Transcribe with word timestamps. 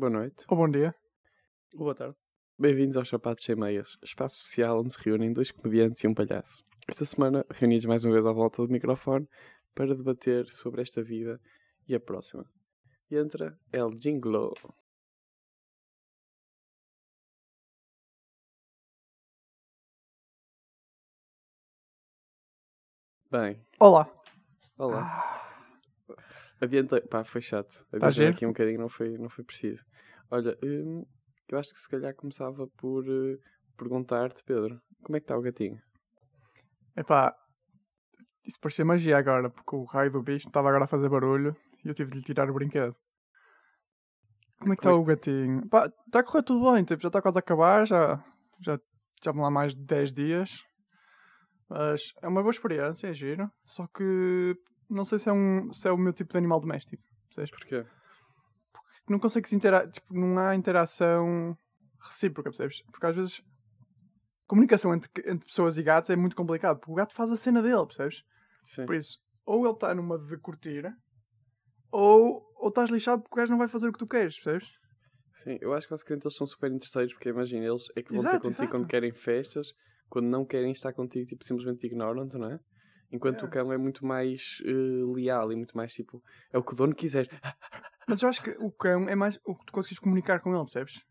Boa 0.00 0.08
noite. 0.08 0.46
Ou 0.48 0.56
bom 0.56 0.66
dia. 0.66 0.94
Ou 1.74 1.80
boa 1.80 1.94
tarde. 1.94 2.16
Bem-vindos 2.58 2.96
aos 2.96 3.06
Sapatos 3.06 3.44
Sem 3.44 3.54
Meias, 3.54 3.98
espaço 4.02 4.36
especial 4.36 4.80
onde 4.80 4.94
se 4.94 4.98
reúnem 4.98 5.30
dois 5.30 5.50
comediantes 5.50 6.02
e 6.02 6.08
um 6.08 6.14
palhaço. 6.14 6.64
Esta 6.88 7.04
semana, 7.04 7.44
reunidos 7.50 7.84
mais 7.84 8.02
uma 8.02 8.14
vez 8.14 8.24
à 8.24 8.32
volta 8.32 8.62
do 8.66 8.72
microfone 8.72 9.28
para 9.74 9.94
debater 9.94 10.50
sobre 10.54 10.80
esta 10.80 11.02
vida 11.02 11.38
e 11.86 11.94
a 11.94 12.00
próxima. 12.00 12.46
E 13.10 13.16
entra 13.18 13.58
El 13.70 13.90
Jinglo. 14.00 14.54
Bem, 23.30 23.60
Olá. 23.78 24.10
olá. 24.78 25.02
Ah, 25.02 25.39
Adianta. 26.60 27.00
Pá, 27.08 27.24
foi 27.24 27.40
chato. 27.40 27.86
Tá 27.90 27.96
Adianta 27.96 28.12
giro? 28.12 28.30
aqui 28.30 28.46
um 28.46 28.50
bocadinho, 28.50 28.80
não 28.80 28.88
foi, 28.88 29.16
não 29.16 29.28
foi 29.28 29.44
preciso. 29.44 29.84
Olha, 30.30 30.56
hum, 30.62 31.04
eu 31.48 31.58
acho 31.58 31.72
que 31.72 31.78
se 31.78 31.88
calhar 31.88 32.14
começava 32.14 32.66
por 32.76 33.04
eh, 33.08 33.38
perguntar-te, 33.76 34.44
Pedro, 34.44 34.80
como 35.02 35.16
é 35.16 35.20
que 35.20 35.24
está 35.24 35.36
o 35.36 35.42
gatinho? 35.42 35.80
Epá, 36.96 37.34
isso 38.44 38.60
parecia 38.60 38.84
magia 38.84 39.16
agora, 39.16 39.48
porque 39.50 39.74
o 39.74 39.84
raio 39.84 40.10
do 40.10 40.22
bicho 40.22 40.48
estava 40.48 40.68
agora 40.68 40.84
a 40.84 40.88
fazer 40.88 41.08
barulho 41.08 41.56
e 41.84 41.88
eu 41.88 41.94
tive 41.94 42.10
de 42.10 42.18
lhe 42.18 42.24
tirar 42.24 42.50
o 42.50 42.54
brinquedo. 42.54 42.94
Como 44.58 44.72
é 44.72 44.76
que 44.76 44.80
está 44.80 44.90
Como 44.90 45.02
o 45.02 45.06
gatinho? 45.06 45.68
Pá, 45.68 45.86
está 45.86 46.20
a 46.20 46.22
correr 46.22 46.42
tudo 46.42 46.70
bem, 46.72 46.84
tipo, 46.84 47.02
já 47.02 47.08
está 47.08 47.22
quase 47.22 47.38
a 47.38 47.40
acabar, 47.40 47.86
já, 47.86 48.22
já, 48.60 48.78
já 49.24 49.32
vão 49.32 49.42
lá 49.42 49.50
mais 49.50 49.74
de 49.74 49.82
10 49.82 50.12
dias. 50.12 50.62
Mas 51.68 52.12
é 52.20 52.28
uma 52.28 52.42
boa 52.42 52.50
experiência, 52.50 53.06
é 53.08 53.12
giro. 53.12 53.50
Só 53.64 53.86
que 53.86 54.54
não 54.90 55.04
sei 55.04 55.18
se 55.18 55.28
é, 55.28 55.32
um, 55.32 55.72
se 55.72 55.88
é 55.88 55.92
o 55.92 55.96
meu 55.96 56.12
tipo 56.12 56.32
de 56.32 56.38
animal 56.38 56.60
doméstico. 56.60 57.02
Percebes? 57.28 57.50
Porquê? 57.50 57.86
não 59.10 59.18
consegues 59.18 59.52
intera 59.52 59.86
tipo, 59.88 60.14
não 60.14 60.38
há 60.38 60.54
interação 60.54 61.56
recíproca, 62.00 62.50
percebes? 62.50 62.82
Porque 62.90 63.06
às 63.06 63.16
vezes 63.16 63.42
comunicação 64.46 64.94
entre, 64.94 65.10
entre 65.26 65.46
pessoas 65.46 65.76
e 65.76 65.82
gatos 65.82 66.10
é 66.10 66.16
muito 66.16 66.36
complicado, 66.36 66.78
porque 66.78 66.92
o 66.92 66.94
gato 66.94 67.14
faz 67.14 67.30
a 67.30 67.36
cena 67.36 67.62
dele, 67.62 67.86
percebes? 67.86 68.24
Sim. 68.64 68.86
Por 68.86 68.94
isso, 68.94 69.18
ou 69.44 69.64
ele 69.64 69.74
está 69.74 69.94
numa 69.94 70.18
de 70.18 70.36
curtir, 70.38 70.94
ou, 71.90 72.46
ou 72.56 72.68
estás 72.68 72.90
lixado 72.90 73.22
porque 73.22 73.34
o 73.34 73.38
gajo 73.38 73.50
não 73.50 73.58
vai 73.58 73.68
fazer 73.68 73.88
o 73.88 73.92
que 73.92 73.98
tu 73.98 74.06
queres, 74.06 74.38
percebes? 74.38 74.72
Sim, 75.34 75.58
eu 75.60 75.72
acho 75.72 75.86
que 75.86 75.94
basicamente 75.94 76.24
eles 76.24 76.36
são 76.36 76.46
super 76.46 76.70
interesseiros 76.70 77.12
porque 77.14 77.30
imagina, 77.30 77.66
eles 77.66 77.88
é 77.96 78.02
que 78.02 78.12
vão 78.12 78.22
ter 78.22 78.28
Exato, 78.28 78.42
contigo 78.42 78.62
exato. 78.62 78.70
quando 78.70 78.86
querem 78.86 79.12
festas, 79.12 79.72
quando 80.08 80.26
não 80.26 80.44
querem 80.44 80.72
estar 80.72 80.92
contigo, 80.92 81.26
tipo, 81.26 81.44
simplesmente 81.44 81.86
ignoram-te, 81.86 82.36
não 82.36 82.52
é? 82.52 82.60
Enquanto 83.12 83.44
É. 83.44 83.48
o 83.48 83.50
cão 83.50 83.72
é 83.72 83.76
muito 83.78 84.04
mais 84.06 84.58
eh, 84.64 84.70
leal 85.14 85.52
e 85.52 85.56
muito 85.56 85.76
mais 85.76 85.92
tipo, 85.92 86.22
é 86.52 86.58
o 86.58 86.62
que 86.62 86.72
o 86.72 86.76
dono 86.76 86.94
quiser. 86.94 87.26
Mas 88.08 88.22
eu 88.22 88.28
acho 88.28 88.42
que 88.42 88.50
o 88.58 88.70
cão 88.70 89.08
é 89.08 89.14
mais 89.14 89.38
o 89.44 89.54
que 89.56 89.66
tu 89.66 89.72
consegues 89.72 89.98
comunicar 89.98 90.40
com 90.40 90.50
ele, 90.54 90.64
percebes? 90.64 91.04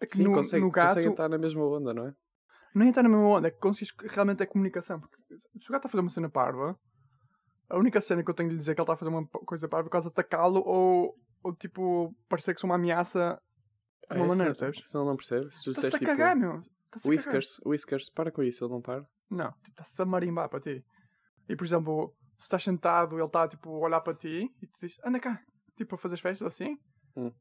É 0.00 0.06
que 0.06 0.16
Sim, 0.16 0.24
no, 0.24 0.32
consegue, 0.32 0.64
no 0.64 0.70
gato 0.70 0.88
conseguem 0.88 1.10
estar 1.10 1.28
na 1.28 1.38
mesma 1.38 1.64
onda, 1.64 1.94
não 1.94 2.06
é? 2.08 2.14
nem 2.74 2.88
está 2.88 3.02
na 3.02 3.08
mesma 3.10 3.26
onda, 3.28 3.48
é 3.48 3.50
que 3.50 3.58
consegues 3.58 3.92
realmente 4.08 4.42
é 4.42 4.46
comunicação. 4.46 4.98
Porque 4.98 5.16
se 5.60 5.68
o 5.68 5.72
gato 5.72 5.80
está 5.80 5.88
a 5.88 5.90
fazer 5.90 6.00
uma 6.00 6.10
cena 6.10 6.30
parva, 6.30 6.74
a 7.68 7.78
única 7.78 8.00
cena 8.00 8.22
que 8.24 8.30
eu 8.30 8.34
tenho 8.34 8.48
de 8.48 8.54
lhe 8.54 8.58
dizer 8.58 8.74
que 8.74 8.80
ele 8.80 8.84
está 8.84 8.94
a 8.94 8.96
fazer 8.96 9.10
uma 9.10 9.26
coisa 9.28 9.68
parva 9.68 9.88
é 9.88 9.90
quase 9.90 10.08
atacá-lo 10.08 10.62
ou, 10.64 11.14
ou 11.42 11.54
tipo 11.54 12.14
parecer 12.28 12.54
que 12.54 12.60
sou 12.60 12.68
uma 12.70 12.76
ameaça 12.76 13.38
de 14.10 14.16
uma 14.16 14.24
Ah, 14.24 14.28
maneira, 14.28 14.54
se- 14.54 14.60
percebes? 14.60 14.90
Se 14.90 14.96
ele 14.96 15.04
não 15.06 15.16
percebe, 15.16 15.54
se 15.54 15.64
tu 15.64 15.70
Está-se 15.70 15.86
a 15.86 15.90
disseste 15.98 16.06
cagar, 16.06 16.34
tipo, 16.34 16.46
meu. 16.46 16.56
A 16.56 16.60
cagar. 16.60 17.08
Whiskers, 17.10 17.60
Whiskers, 17.64 18.10
para 18.10 18.30
com 18.32 18.42
isso, 18.42 18.64
ele 18.64 18.72
não 18.72 18.80
para. 18.80 19.06
Não, 19.32 19.50
tipo, 19.52 19.70
está-se 19.70 20.02
a 20.02 20.04
marimbar 20.04 20.48
para 20.48 20.60
ti. 20.60 20.84
E 21.48 21.56
por 21.56 21.64
exemplo, 21.64 22.14
se 22.38 22.44
estás 22.44 22.62
sentado, 22.62 23.16
ele 23.16 23.24
está 23.24 23.48
tipo 23.48 23.70
a 23.74 23.78
olhar 23.86 24.00
para 24.00 24.14
ti 24.14 24.50
e 24.60 24.66
te 24.66 24.72
diz: 24.80 24.98
anda 25.04 25.18
cá, 25.18 25.40
tipo 25.76 25.94
a 25.94 25.98
fazer 25.98 26.16
festas 26.18 26.46
assim, 26.46 26.78
Hum. 27.16 27.32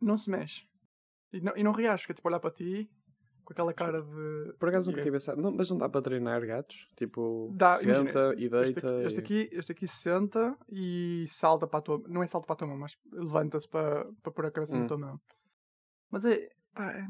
não 0.00 0.16
se 0.16 0.30
mexe. 0.30 0.62
E 1.32 1.40
não, 1.40 1.56
e 1.56 1.62
não 1.62 1.72
reage, 1.72 2.02
fica 2.02 2.14
tipo 2.14 2.28
a 2.28 2.30
olhar 2.30 2.40
para 2.40 2.50
ti 2.50 2.90
com 3.44 3.52
aquela 3.52 3.72
cara 3.72 4.02
de. 4.02 4.52
Por 4.58 4.68
acaso 4.68 4.90
nunca 4.90 5.02
tive 5.02 5.12
pensado, 5.16 5.40
não, 5.40 5.52
mas 5.52 5.70
não 5.70 5.78
dá 5.78 5.88
para 5.88 6.02
treinar 6.02 6.44
gatos? 6.46 6.88
Tipo, 6.96 7.52
Dá, 7.54 7.74
senta 7.74 7.84
imagina, 7.84 8.34
e 8.36 8.44
Este 8.44 8.74
deita. 8.74 8.80
aqui, 8.88 9.06
este, 9.06 9.18
e- 9.18 9.20
aqui, 9.22 9.48
este 9.52 9.72
aqui 9.72 9.88
senta 9.88 10.58
e 10.68 11.24
salta 11.28 11.66
para 11.66 11.78
a 11.78 11.82
tua 11.82 12.02
Não 12.08 12.22
é 12.22 12.26
salta 12.26 12.46
para 12.46 12.54
a 12.54 12.56
tua 12.58 12.68
mão, 12.68 12.78
mas 12.78 12.96
levanta-se 13.12 13.68
para, 13.68 14.04
para 14.22 14.32
pôr 14.32 14.46
a 14.46 14.50
cabeça 14.50 14.74
Hum. 14.76 14.80
na 14.80 14.86
tua 14.86 14.98
mão. 14.98 15.20
Mas 16.10 16.24
é, 16.24 16.48
pá, 16.74 16.90
é- 16.92 17.06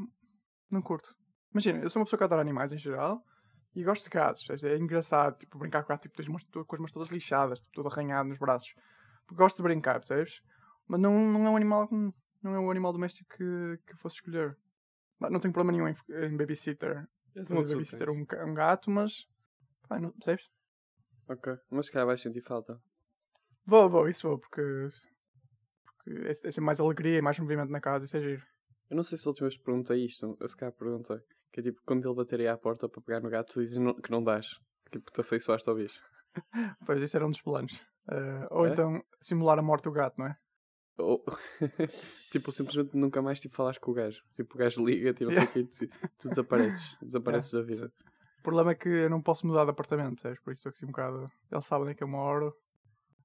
Não 0.70 0.82
curto. 0.82 1.14
Imagina, 1.52 1.78
eu 1.78 1.88
sou 1.88 2.00
uma 2.00 2.04
pessoa 2.06 2.18
que 2.18 2.24
adora 2.24 2.42
animais 2.42 2.72
em 2.72 2.78
geral 2.78 3.22
e 3.76 3.84
gosto 3.84 4.04
de 4.04 4.10
gatos. 4.10 4.48
É 4.64 4.76
engraçado, 4.76 5.38
tipo, 5.38 5.58
brincar 5.58 5.82
com 5.84 5.92
o 5.92 5.94
gato 5.94 6.08
tipo, 6.08 6.30
mãos- 6.32 6.44
com 6.66 6.74
as 6.74 6.80
mãos 6.80 6.90
todas 6.92 7.08
lixadas, 7.10 7.60
tipo, 7.60 7.72
todo 7.74 7.88
arranhado 7.88 8.28
nos 8.28 8.38
braços. 8.38 8.74
Porque 9.26 9.36
gosto 9.42 9.56
de 9.58 9.62
brincar, 9.62 10.00
percebes? 10.00 10.40
Mas 10.88 11.00
não, 11.00 11.12
não 11.32 11.46
é 11.46 11.50
um 11.50 11.56
animal 11.56 11.86
que- 11.86 11.94
não 12.42 12.54
é 12.54 12.58
um 12.58 12.70
animal 12.70 12.92
doméstico 12.92 13.28
que, 13.36 13.78
que 13.86 13.92
eu 13.92 13.96
fosse 13.98 14.16
escolher. 14.16 14.56
Não, 15.20 15.30
não 15.30 15.40
tenho 15.40 15.52
problema 15.52 15.76
nenhum 15.76 15.88
em, 15.88 16.26
em 16.26 16.36
babysitter. 16.36 17.06
Fazer 17.34 17.54
babysitter 17.54 18.06
tens. 18.08 18.16
um, 18.18 18.24
ca- 18.24 18.44
um 18.44 18.54
gato, 18.54 18.90
mas. 18.90 19.28
Pá, 19.88 19.98
não, 20.00 20.10
percebes? 20.12 20.48
Ok, 21.28 21.54
mas 21.70 21.86
se 21.86 21.92
calhar 21.92 22.06
vais 22.06 22.20
sentir 22.20 22.40
falta. 22.40 22.80
Vou, 23.66 23.90
vou, 23.90 24.08
isso 24.08 24.28
vou, 24.28 24.38
porque. 24.38 24.62
Porque 25.84 26.10
é, 26.26 26.30
é 26.30 26.34
sempre 26.34 26.60
mais 26.60 26.80
alegria 26.80 27.18
e 27.18 27.22
mais 27.22 27.38
movimento 27.38 27.70
na 27.70 27.80
casa, 27.80 28.04
isso 28.04 28.16
é 28.16 28.20
giro. 28.20 28.42
Eu 28.88 28.96
não 28.96 29.02
sei 29.02 29.18
se 29.18 29.26
a 29.26 29.30
última 29.30 29.48
vez 29.48 29.58
te 29.58 29.64
perguntei 29.64 30.04
isto, 30.04 30.36
eu 30.40 30.48
se 30.48 30.56
calhar 30.56 30.72
perguntei. 30.72 31.18
Que 31.56 31.60
é 31.60 31.62
tipo, 31.62 31.80
quando 31.86 32.06
ele 32.06 32.14
bater 32.14 32.38
aí 32.40 32.48
à 32.48 32.56
porta 32.58 32.86
para 32.86 33.00
pegar 33.00 33.20
no 33.20 33.30
gato, 33.30 33.54
tu 33.54 33.62
dizes 33.62 33.78
que 34.02 34.10
não 34.10 34.22
dás. 34.22 34.46
Tipo, 34.92 35.10
te 35.10 35.22
afeiçoaste 35.22 35.66
ao 35.70 35.74
bicho. 35.76 35.98
Pois 36.84 37.00
isso 37.00 37.16
era 37.16 37.26
um 37.26 37.30
dos 37.30 37.40
planos. 37.40 37.82
Eh, 38.10 38.46
ou 38.50 38.66
É? 38.66 38.70
então 38.72 39.02
simular 39.22 39.58
a 39.58 39.62
morte 39.62 39.84
do 39.84 39.90
gato, 39.90 40.18
não 40.18 40.26
é? 40.26 40.36
Ou, 40.98 41.24
tipo, 42.30 42.52
simplesmente 42.52 42.94
nunca 42.94 43.22
mais 43.22 43.40
tipo, 43.40 43.56
falares 43.56 43.78
com 43.78 43.90
o 43.90 43.94
gajo. 43.94 44.22
Tipo, 44.34 44.54
o 44.54 44.58
gajo 44.58 44.84
liga-te 44.84 45.22
e 45.22 45.24
não 45.26 45.32
sei 45.32 45.44
o 45.44 45.48
que, 45.48 45.64
tu, 45.64 45.88
tu 46.18 46.28
desapareces. 46.28 46.98
Desapareces 47.00 47.50
da 47.52 47.62
vida. 47.62 47.90
O 48.38 48.42
problema 48.42 48.72
é 48.72 48.74
que 48.74 48.86
eu 48.88 49.08
não 49.08 49.22
posso 49.22 49.46
mudar 49.46 49.64
de 49.64 49.70
apartamento, 49.70 50.16
percebes? 50.20 50.40
Por 50.40 50.52
isso 50.52 50.68
é 50.68 50.70
que 50.70 50.76
assim 50.76 50.84
um 50.84 50.90
bocado. 50.90 51.30
Ele 51.50 51.62
sabe 51.62 51.82
onde 51.84 51.92
é 51.92 51.94
que 51.94 52.04
eu 52.04 52.08
moro. 52.08 52.54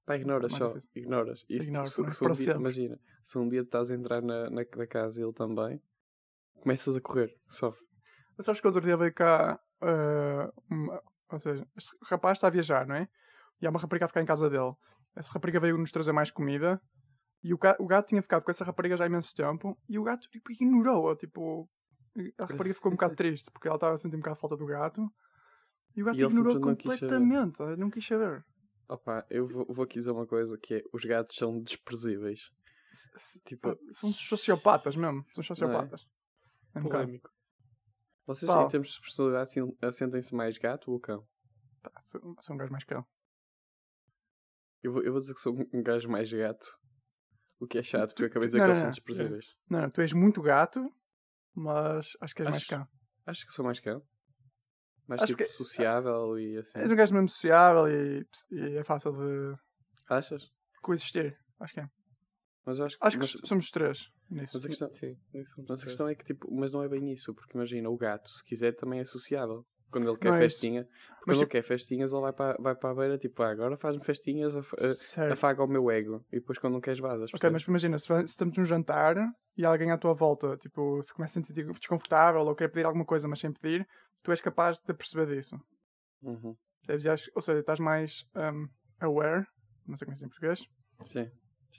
Pá, 0.06 0.16
ignoras 0.16 0.50
Mais 0.50 0.58
só. 0.58 0.68
difícil. 0.68 0.90
Ignoras. 0.96 1.40
Se, 1.40 1.52
Ignoro, 1.54 1.88
se, 1.90 2.02
é? 2.02 2.10
se 2.10 2.24
um 2.24 2.32
dia, 2.32 2.52
imagina, 2.54 3.00
se 3.22 3.38
um 3.38 3.48
dia 3.48 3.62
tu 3.62 3.66
estás 3.66 3.90
a 3.90 3.94
entrar 3.94 4.22
na, 4.22 4.48
na, 4.50 4.64
na 4.74 4.86
casa 4.86 5.20
e 5.20 5.22
ele 5.22 5.32
também, 5.34 5.80
começas 6.54 6.96
a 6.96 7.00
correr. 7.00 7.36
Só. 7.48 7.74
Mas 8.36 8.46
sabes 8.46 8.60
que 8.60 8.66
outro 8.66 8.80
dia 8.82 8.96
veio 8.96 9.12
cá. 9.12 9.58
eh, 9.84 10.52
uma- 10.70 11.02
ou 11.30 11.40
seja, 11.40 11.66
este 11.76 11.90
rapaz 12.04 12.38
está 12.38 12.46
a 12.46 12.50
viajar, 12.50 12.86
não 12.86 12.94
é? 12.94 13.08
E 13.60 13.66
há 13.66 13.70
uma 13.70 13.80
rapariga 13.80 14.04
a 14.04 14.08
ficar 14.08 14.22
em 14.22 14.26
casa 14.26 14.48
dele. 14.48 14.72
Essa 15.16 15.32
rapariga 15.32 15.58
veio 15.60 15.76
nos 15.76 15.90
trazer 15.92 16.12
mais 16.12 16.30
comida. 16.30 16.80
E 17.42 17.52
o, 17.52 17.58
ga- 17.58 17.76
o 17.80 17.86
gato 17.86 18.06
tinha 18.08 18.22
ficado 18.22 18.44
com 18.44 18.50
essa 18.52 18.64
rapariga 18.64 18.96
já 18.96 19.04
há 19.04 19.06
imenso 19.08 19.34
tempo. 19.34 19.76
E 19.88 19.98
o 19.98 20.02
gato 20.04 20.28
tipo, 20.30 20.52
ignorou-a. 20.52 21.16
Tipo, 21.16 21.68
a 22.38 22.44
rapariga 22.46 22.74
ficou 22.74 22.92
um 22.92 22.94
bocado 22.94 23.16
triste 23.16 23.50
porque 23.50 23.66
ela 23.66 23.76
estava 23.76 23.94
a 23.94 23.98
sentir 23.98 24.14
um 24.16 24.20
bocado 24.20 24.36
a 24.36 24.40
falta 24.40 24.56
do 24.56 24.66
gato. 24.66 25.02
E 25.96 26.02
o 26.02 26.06
gato 26.06 26.16
E 26.18 26.22
ignorou 26.22 26.52
simplesmente 26.54 26.66
não 26.66 26.76
quis 26.76 27.00
completamente. 27.00 27.80
Não 27.80 27.90
quis 27.90 28.06
saber. 28.06 28.44
Opa, 28.88 29.26
eu 29.30 29.48
vou, 29.48 29.66
vou 29.68 29.84
aqui 29.84 29.98
dizer 29.98 30.10
uma 30.12 30.26
coisa 30.26 30.56
que 30.58 30.74
é, 30.74 30.82
os 30.92 31.04
gatos 31.04 31.34
são 31.36 31.60
desprezíveis. 31.60 32.40
Tipo, 33.46 33.76
São 33.90 34.12
sociopatas 34.12 34.94
mesmo. 34.96 35.24
São 35.34 35.42
sociopatas. 35.42 36.06
É 36.74 36.78
um 36.78 36.82
bocado. 36.84 37.20
Vocês, 38.26 38.50
Pá. 38.50 38.62
em 38.62 38.68
termos 38.68 38.88
de 38.90 39.00
personalidade, 39.00 39.50
assentem-se 39.82 40.34
mais 40.34 40.56
gato 40.58 40.90
ou 40.92 41.00
cão? 41.00 41.26
Pá, 41.82 41.90
sou, 42.00 42.20
sou 42.42 42.54
um 42.54 42.58
gajo 42.58 42.70
mais 42.72 42.84
cão. 42.84 43.04
Eu 44.82 44.92
vou, 44.92 45.02
eu 45.02 45.12
vou 45.12 45.20
dizer 45.20 45.34
que 45.34 45.40
sou 45.40 45.52
um- 45.54 45.82
gajo 45.82 46.08
mais 46.08 46.32
gato. 46.32 46.66
O 47.60 47.66
que 47.66 47.78
é 47.78 47.82
chato, 47.82 48.10
porque 48.10 48.22
eu 48.24 48.26
acabei 48.26 48.48
de 48.48 48.54
dizer 48.54 48.58
Não, 48.58 48.66
que 48.66 48.70
eles 48.72 48.80
são 48.82 48.90
desprezíveis. 48.90 49.46
Não, 49.70 49.80
não, 49.82 49.90
tu 49.90 50.00
és 50.00 50.12
muito 50.12 50.42
gato, 50.42 50.80
mas 51.54 52.12
acho 52.20 52.34
que 52.34 52.42
és 52.42 52.50
mais 52.50 52.62
Acho- 52.62 52.68
cão. 52.70 52.88
Acho 53.26 53.46
que 53.46 53.52
sou 53.52 53.64
mais 53.64 53.78
cão. 53.80 54.02
Mais 55.06 55.22
Acho 55.22 55.32
tipo 55.34 55.42
que- 55.44 55.48
sociável 55.48 56.38
e 56.38 56.58
assim. 56.58 56.78
És 56.80 56.90
um 56.90 56.96
gajo 56.96 57.12
mesmo 57.14 57.28
sociável 57.28 57.88
e, 57.88 58.26
e 58.50 58.76
é 58.78 58.84
fácil 58.84 59.12
de 59.12 59.56
Achas? 60.08 60.50
coexistir. 60.82 61.38
Acho 61.60 61.74
que 61.74 61.80
é. 61.80 61.88
Mas 62.64 62.78
eu 62.78 62.84
acho 62.84 62.98
que. 62.98 63.06
Acho 63.06 63.18
que 63.18 63.22
mas, 63.22 63.48
somos 63.48 63.64
os 63.64 63.70
três 63.70 64.08
nisso. 64.30 64.52
mas 64.54 64.64
a 64.64 64.68
questão, 64.68 64.92
Sim, 64.92 65.16
somos 65.44 65.68
mas 65.70 65.82
a 65.82 65.84
questão 65.84 66.08
é 66.08 66.14
que 66.14 66.24
tipo, 66.24 66.48
mas 66.54 66.72
não 66.72 66.82
é 66.82 66.88
bem 66.88 67.12
isso, 67.12 67.34
porque 67.34 67.56
imagina, 67.56 67.88
o 67.90 67.96
gato, 67.96 68.30
se 68.30 68.44
quiser, 68.44 68.72
também 68.76 69.00
é 69.00 69.04
sociável. 69.04 69.64
Quando 69.90 70.08
ele 70.08 70.16
quer 70.16 70.28
Não 70.30 70.36
é 70.36 70.38
festinha, 70.38 70.84
porque 70.84 70.96
Mas 71.10 71.18
quando 71.24 71.30
ele 71.36 71.40
tipo- 71.40 71.50
quer 71.52 71.62
festinhas, 71.64 72.12
ele 72.12 72.20
vai 72.22 72.32
para, 72.32 72.56
vai 72.58 72.74
para 72.74 72.90
a 72.90 72.94
beira, 72.94 73.18
tipo, 73.18 73.42
ah, 73.42 73.50
agora 73.50 73.76
faz-me 73.76 74.02
festinhas, 74.02 74.56
af- 74.56 74.74
Certo. 74.94 75.32
afaga 75.32 75.62
o 75.62 75.66
meu 75.66 75.90
ego. 75.90 76.24
E 76.32 76.36
depois 76.40 76.58
quando 76.58 76.72
não 76.74 76.80
queres 76.80 76.98
vazas. 76.98 77.28
Ok, 77.28 77.32
percebes? 77.32 77.52
mas 77.52 77.68
imagina, 77.68 77.98
se, 77.98 78.24
estamos 78.24 78.56
num 78.56 78.64
jantar 78.64 79.16
e 79.54 79.66
alguém 79.66 79.90
à 79.90 79.98
tua 79.98 80.14
volta, 80.14 80.56
tipo, 80.56 81.02
se 81.02 81.12
começa 81.12 81.38
a 81.38 81.42
sentir 81.42 81.66
desconfortável 81.74 82.40
ou 82.40 82.54
quer 82.54 82.68
pedir 82.68 82.86
alguma 82.86 83.04
coisa, 83.04 83.28
mas 83.28 83.38
sem 83.40 83.52
pedir, 83.52 83.86
tu 84.22 84.30
és 84.30 84.40
capaz 84.40 84.78
de 84.78 84.94
perceber 84.94 85.26
disso. 85.36 85.60
Uhum. 86.22 86.56
Ou 87.34 87.42
seja, 87.42 87.58
estás 87.60 87.78
mais 87.78 88.24
um, 88.34 88.66
aware, 88.98 89.46
não 89.86 89.96
sei 89.96 90.06
como 90.06 90.12
é 90.12 90.14
que 90.14 90.18
se 90.18 90.22
diz 90.22 90.22
em 90.22 90.28
português, 90.28 90.64
Sim. 91.04 91.30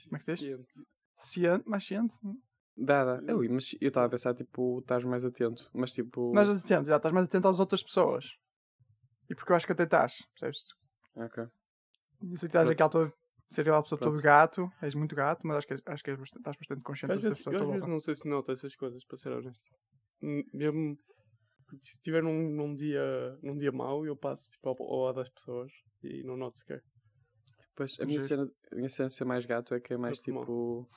Como 0.04 0.16
é 0.16 0.18
que 0.18 0.24
se 0.24 0.32
diz? 0.32 0.40
Ciente. 0.40 0.72
Ciente, 1.16 1.68
mais 1.68 1.84
ciente. 1.84 2.16
Dá, 2.76 3.18
dá. 3.20 3.34
Ui, 3.34 3.48
mas 3.48 3.74
eu 3.80 3.88
estava 3.88 4.06
a 4.06 4.10
pensar, 4.10 4.34
tipo, 4.34 4.80
estás 4.80 5.04
mais 5.04 5.24
atento. 5.24 5.70
Mas 5.72 5.92
tipo. 5.92 6.32
Mais 6.34 6.48
atento, 6.48 6.88
já 6.88 6.96
estás 6.96 7.14
mais 7.14 7.26
atento 7.26 7.48
às 7.48 7.60
outras 7.60 7.82
pessoas. 7.82 8.36
E 9.30 9.34
porque 9.34 9.52
eu 9.52 9.56
acho 9.56 9.66
que 9.66 9.72
até 9.72 9.84
estás, 9.84 10.26
percebes? 10.32 10.60
Ok. 11.16 11.44
E 12.22 12.36
se 12.36 12.46
estás 12.46 12.68
aquela 12.68 12.90
tua 12.90 13.12
Ser 13.50 13.60
aquela 13.60 13.82
pessoa 13.82 13.98
todo 13.98 14.12
Pronto. 14.12 14.24
gato, 14.24 14.72
és 14.82 14.94
muito 14.94 15.14
gato, 15.14 15.46
mas 15.46 15.58
acho 15.58 15.66
que, 15.68 15.74
acho 15.74 16.02
que 16.02 16.10
és 16.10 16.18
bastante, 16.18 16.40
estás 16.40 16.56
bastante 16.56 16.82
consciente 16.82 17.12
Às 17.12 17.22
vezes, 17.22 17.38
pessoa 17.38 17.54
eu 17.54 17.62
às 17.62 17.70
vezes 17.70 17.86
não 17.86 18.00
sei 18.00 18.14
se 18.14 18.28
noto 18.28 18.50
essas 18.50 18.74
coisas, 18.74 19.04
para 19.04 19.18
ser 19.18 19.30
honesto. 19.30 19.64
Hum, 20.22 20.42
Mesmo 20.52 20.98
se 21.82 21.92
estiver 21.92 22.22
num, 22.22 22.50
num 22.50 22.74
dia, 22.74 23.38
num 23.42 23.56
dia 23.56 23.70
mau, 23.70 24.04
eu 24.06 24.16
passo 24.16 24.50
tipo, 24.50 24.68
ao, 24.68 25.06
ao 25.06 25.12
das 25.12 25.28
pessoas 25.28 25.70
e 26.02 26.22
não 26.24 26.36
noto 26.36 26.58
sequer. 26.58 26.82
Pois, 27.76 27.98
a 28.00 28.04
minha, 28.06 28.20
cena, 28.20 28.48
a 28.70 28.74
minha 28.74 28.88
cena 28.88 29.08
de 29.08 29.14
ser 29.14 29.24
mais 29.24 29.44
gato 29.44 29.74
é 29.74 29.80
que 29.80 29.94
é 29.94 29.96
mais 29.96 30.20
tipo. 30.20 30.88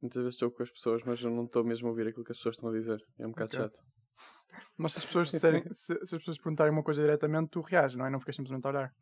Muitas 0.00 0.22
vezes 0.22 0.34
estou 0.34 0.50
com 0.50 0.62
as 0.62 0.70
pessoas, 0.70 1.02
mas 1.04 1.20
eu 1.22 1.30
não 1.30 1.44
estou 1.44 1.64
mesmo 1.64 1.88
a 1.88 1.90
ouvir 1.90 2.06
aquilo 2.08 2.24
que 2.24 2.32
as 2.32 2.38
pessoas 2.38 2.56
estão 2.56 2.70
a 2.70 2.72
dizer. 2.72 3.02
É 3.18 3.26
um 3.26 3.30
bocado 3.30 3.50
Ok. 3.50 3.58
chato. 3.58 3.80
Mas 4.76 4.92
se 4.92 4.98
as 4.98 5.06
pessoas 5.06 5.30
disserem, 5.30 5.62
se, 5.74 5.94
se 5.94 6.02
as 6.02 6.10
pessoas 6.10 6.38
perguntarem 6.38 6.72
uma 6.72 6.82
coisa 6.82 7.02
diretamente, 7.02 7.50
tu 7.50 7.60
reages, 7.60 7.96
não 7.96 8.06
é? 8.06 8.10
Não 8.10 8.20
ficas 8.20 8.36
simplesmente 8.36 8.66
a 8.66 8.70
olhar. 8.70 8.94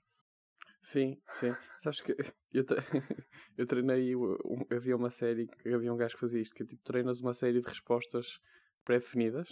Sim, 0.82 1.16
sim. 1.30 1.54
Sabes 1.78 2.00
que 2.00 2.12
eu, 2.52 2.64
eu 3.58 3.66
treinei. 3.66 4.14
um- 4.14 4.36
havia 4.70 4.96
uma 4.96 5.10
série 5.10 5.46
que 5.46 5.68
havia 5.68 5.92
um 5.92 5.96
gajo 5.96 6.14
que 6.14 6.20
fazia 6.20 6.40
isto, 6.40 6.54
que 6.54 6.62
é 6.62 6.66
tipo 6.66 6.82
treinas 6.84 7.20
uma 7.20 7.34
série 7.34 7.60
de 7.60 7.68
respostas 7.68 8.38
pré-definidas 8.84 9.48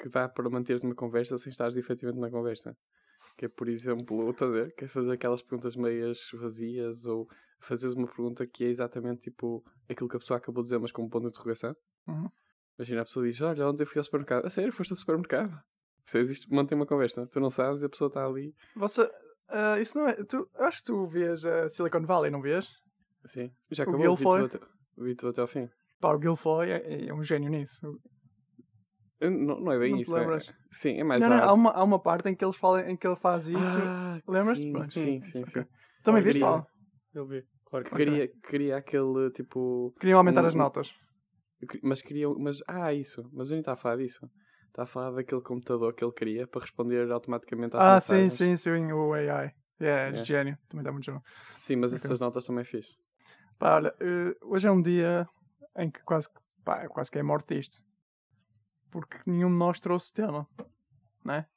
que 0.00 0.08
dá 0.08 0.28
para 0.28 0.50
manteres 0.50 0.82
uma 0.82 0.94
conversa 0.94 1.38
sem 1.38 1.50
estares 1.50 1.76
efetivamente 1.76 2.20
na 2.20 2.30
conversa. 2.30 2.76
Que 3.36 3.46
é, 3.46 3.48
por 3.48 3.68
exemplo, 3.68 4.30
estás 4.30 4.50
a 4.50 4.54
ver? 4.54 4.74
Queres 4.74 4.92
fazer 4.92 5.10
aquelas 5.12 5.42
perguntas 5.42 5.74
meias 5.76 6.18
vazias 6.34 7.04
ou 7.04 7.28
fazeres 7.60 7.94
uma 7.96 8.06
pergunta 8.06 8.46
que 8.46 8.64
é 8.64 8.68
exatamente 8.68 9.22
tipo 9.22 9.64
aquilo 9.88 10.08
que 10.08 10.16
a 10.16 10.20
pessoa 10.20 10.38
acabou 10.38 10.62
de 10.62 10.66
dizer, 10.68 10.78
mas 10.78 10.92
com 10.92 11.02
um 11.02 11.08
ponto 11.08 11.24
de 11.24 11.30
interrogação. 11.30 11.74
Uhum. 12.06 12.28
Imagina, 12.78 13.02
a 13.02 13.04
pessoa 13.04 13.26
diz: 13.26 13.40
Olha, 13.40 13.68
ontem 13.68 13.82
eu 13.82 13.86
fui 13.86 13.98
ao 13.98 14.04
supermercado. 14.04 14.46
A 14.46 14.50
sério, 14.50 14.72
foste 14.72 14.92
ao 14.92 14.96
supermercado? 14.96 15.58
Percebes? 16.04 16.30
Isto 16.30 16.54
mantém 16.54 16.76
uma 16.76 16.86
conversa. 16.86 17.26
Tu 17.26 17.40
não 17.40 17.50
sabes 17.50 17.82
e 17.82 17.86
a 17.86 17.88
pessoa 17.88 18.08
está 18.08 18.24
ali. 18.26 18.54
Você, 18.76 19.10
ah, 19.48 19.80
isso 19.80 19.98
não 19.98 20.06
é. 20.08 20.14
Tu, 20.24 20.48
acho 20.54 20.78
que 20.78 20.84
tu 20.84 21.06
vês 21.06 21.44
a 21.44 21.68
Silicon 21.68 22.02
Valley, 22.02 22.30
não 22.30 22.40
vês? 22.42 22.70
Assim. 23.24 23.50
Já 23.70 23.84
O 23.84 23.88
acabou. 23.88 24.00
Vi 24.00 24.06
Guilfoyle? 24.06 24.48
tudo, 24.48 24.64
até, 24.64 25.02
vi 25.02 25.14
tudo 25.14 25.30
até 25.30 25.40
ao 25.40 25.46
fim. 25.46 25.68
Pá, 26.00 26.12
o 26.12 26.18
Guilfoyle 26.18 26.72
é, 26.72 27.06
é 27.08 27.14
um 27.14 27.24
gênio 27.24 27.50
nisso. 27.50 27.98
Não, 29.30 29.60
não 29.60 29.72
é 29.72 29.78
bem 29.78 29.90
Não 29.92 29.98
te 29.98 30.02
isso. 30.02 30.16
é- 30.16 30.20
lembras? 30.20 30.54
Sim, 30.70 30.98
é 31.00 31.04
mais 31.04 31.20
Não, 31.20 31.28
não, 31.28 31.42
há 31.42 31.52
uma, 31.52 31.70
há 31.70 31.84
uma 31.84 31.98
parte 31.98 32.28
em 32.28 32.34
que 32.34 32.44
ele, 32.44 32.52
fala, 32.52 32.88
em 32.90 32.96
que 32.96 33.06
ele 33.06 33.16
faz 33.16 33.46
isso. 33.48 33.78
Ah, 33.78 34.20
Lembras-te? 34.26 34.62
Sim, 34.62 34.72
Pronto. 34.72 34.92
sim, 34.92 35.20
sim. 35.22 35.42
Ok. 35.42 35.62
sim. 35.62 35.68
Também 36.02 36.20
eu 36.20 36.24
viste, 36.24 36.38
queria- 36.38 36.46
Paulo? 36.46 36.66
Eu 37.14 37.26
vi, 37.26 37.44
claro 37.66 37.84
que 37.84 37.90
Que 37.90 37.96
queria, 37.96 38.28
queria 38.48 38.76
aquele 38.76 39.30
tipo. 39.30 39.94
Queriam 40.00 40.18
aumentar 40.18 40.42
Um- 40.44 40.46
as 40.48 40.54
notas. 40.54 40.92
Mas 41.82 42.02
queriam. 42.02 42.34
Mas, 42.38 42.58
ah, 42.66 42.92
isso. 42.92 43.22
Mas 43.32 43.48
eu 43.48 43.54
nem 43.54 43.60
estava 43.60 43.78
a 43.78 43.80
falar 43.82 43.96
disso. 43.96 44.28
Está 44.66 44.82
a 44.82 44.86
falar 44.86 45.12
daquele 45.12 45.40
computador 45.40 45.94
que 45.94 46.04
ele 46.04 46.12
queria 46.12 46.46
para 46.48 46.62
responder 46.62 47.10
automaticamente 47.10 47.76
às 47.76 47.82
Ah, 47.82 48.00
sim, 48.00 48.14
mensagens. 48.14 48.34
sim, 48.34 48.56
sim, 48.56 48.92
o 48.92 49.14
AI. 49.14 49.52
É, 49.80 50.08
É. 50.08 50.24
gênio. 50.24 50.58
Também 50.68 50.84
dá 50.84 50.90
muito 50.92 51.04
jogo. 51.06 51.22
Sim, 51.60 51.76
mas 51.76 51.92
Ok. 51.92 52.04
essas 52.04 52.18
notas 52.20 52.44
também 52.44 52.64
fiz. 52.64 52.86
Pá, 53.58 53.76
olha, 53.76 53.94
eh, 54.00 54.34
hoje 54.42 54.66
é 54.66 54.70
um 54.72 54.82
dia 54.82 55.26
em 55.78 55.90
que 55.90 56.02
quase, 56.02 56.28
que- 56.28 56.40
pá, 56.64 56.88
quase 56.88 57.10
que 57.10 57.18
é 57.18 57.22
morte 57.22 57.56
isto. 57.56 57.78
Porque 58.94 59.18
nenhum 59.26 59.50
de 59.50 59.56
nós 59.58 59.80
trouxe 59.80 60.12
tema, 60.14 60.46
não 61.24 61.34
é? 61.34 61.48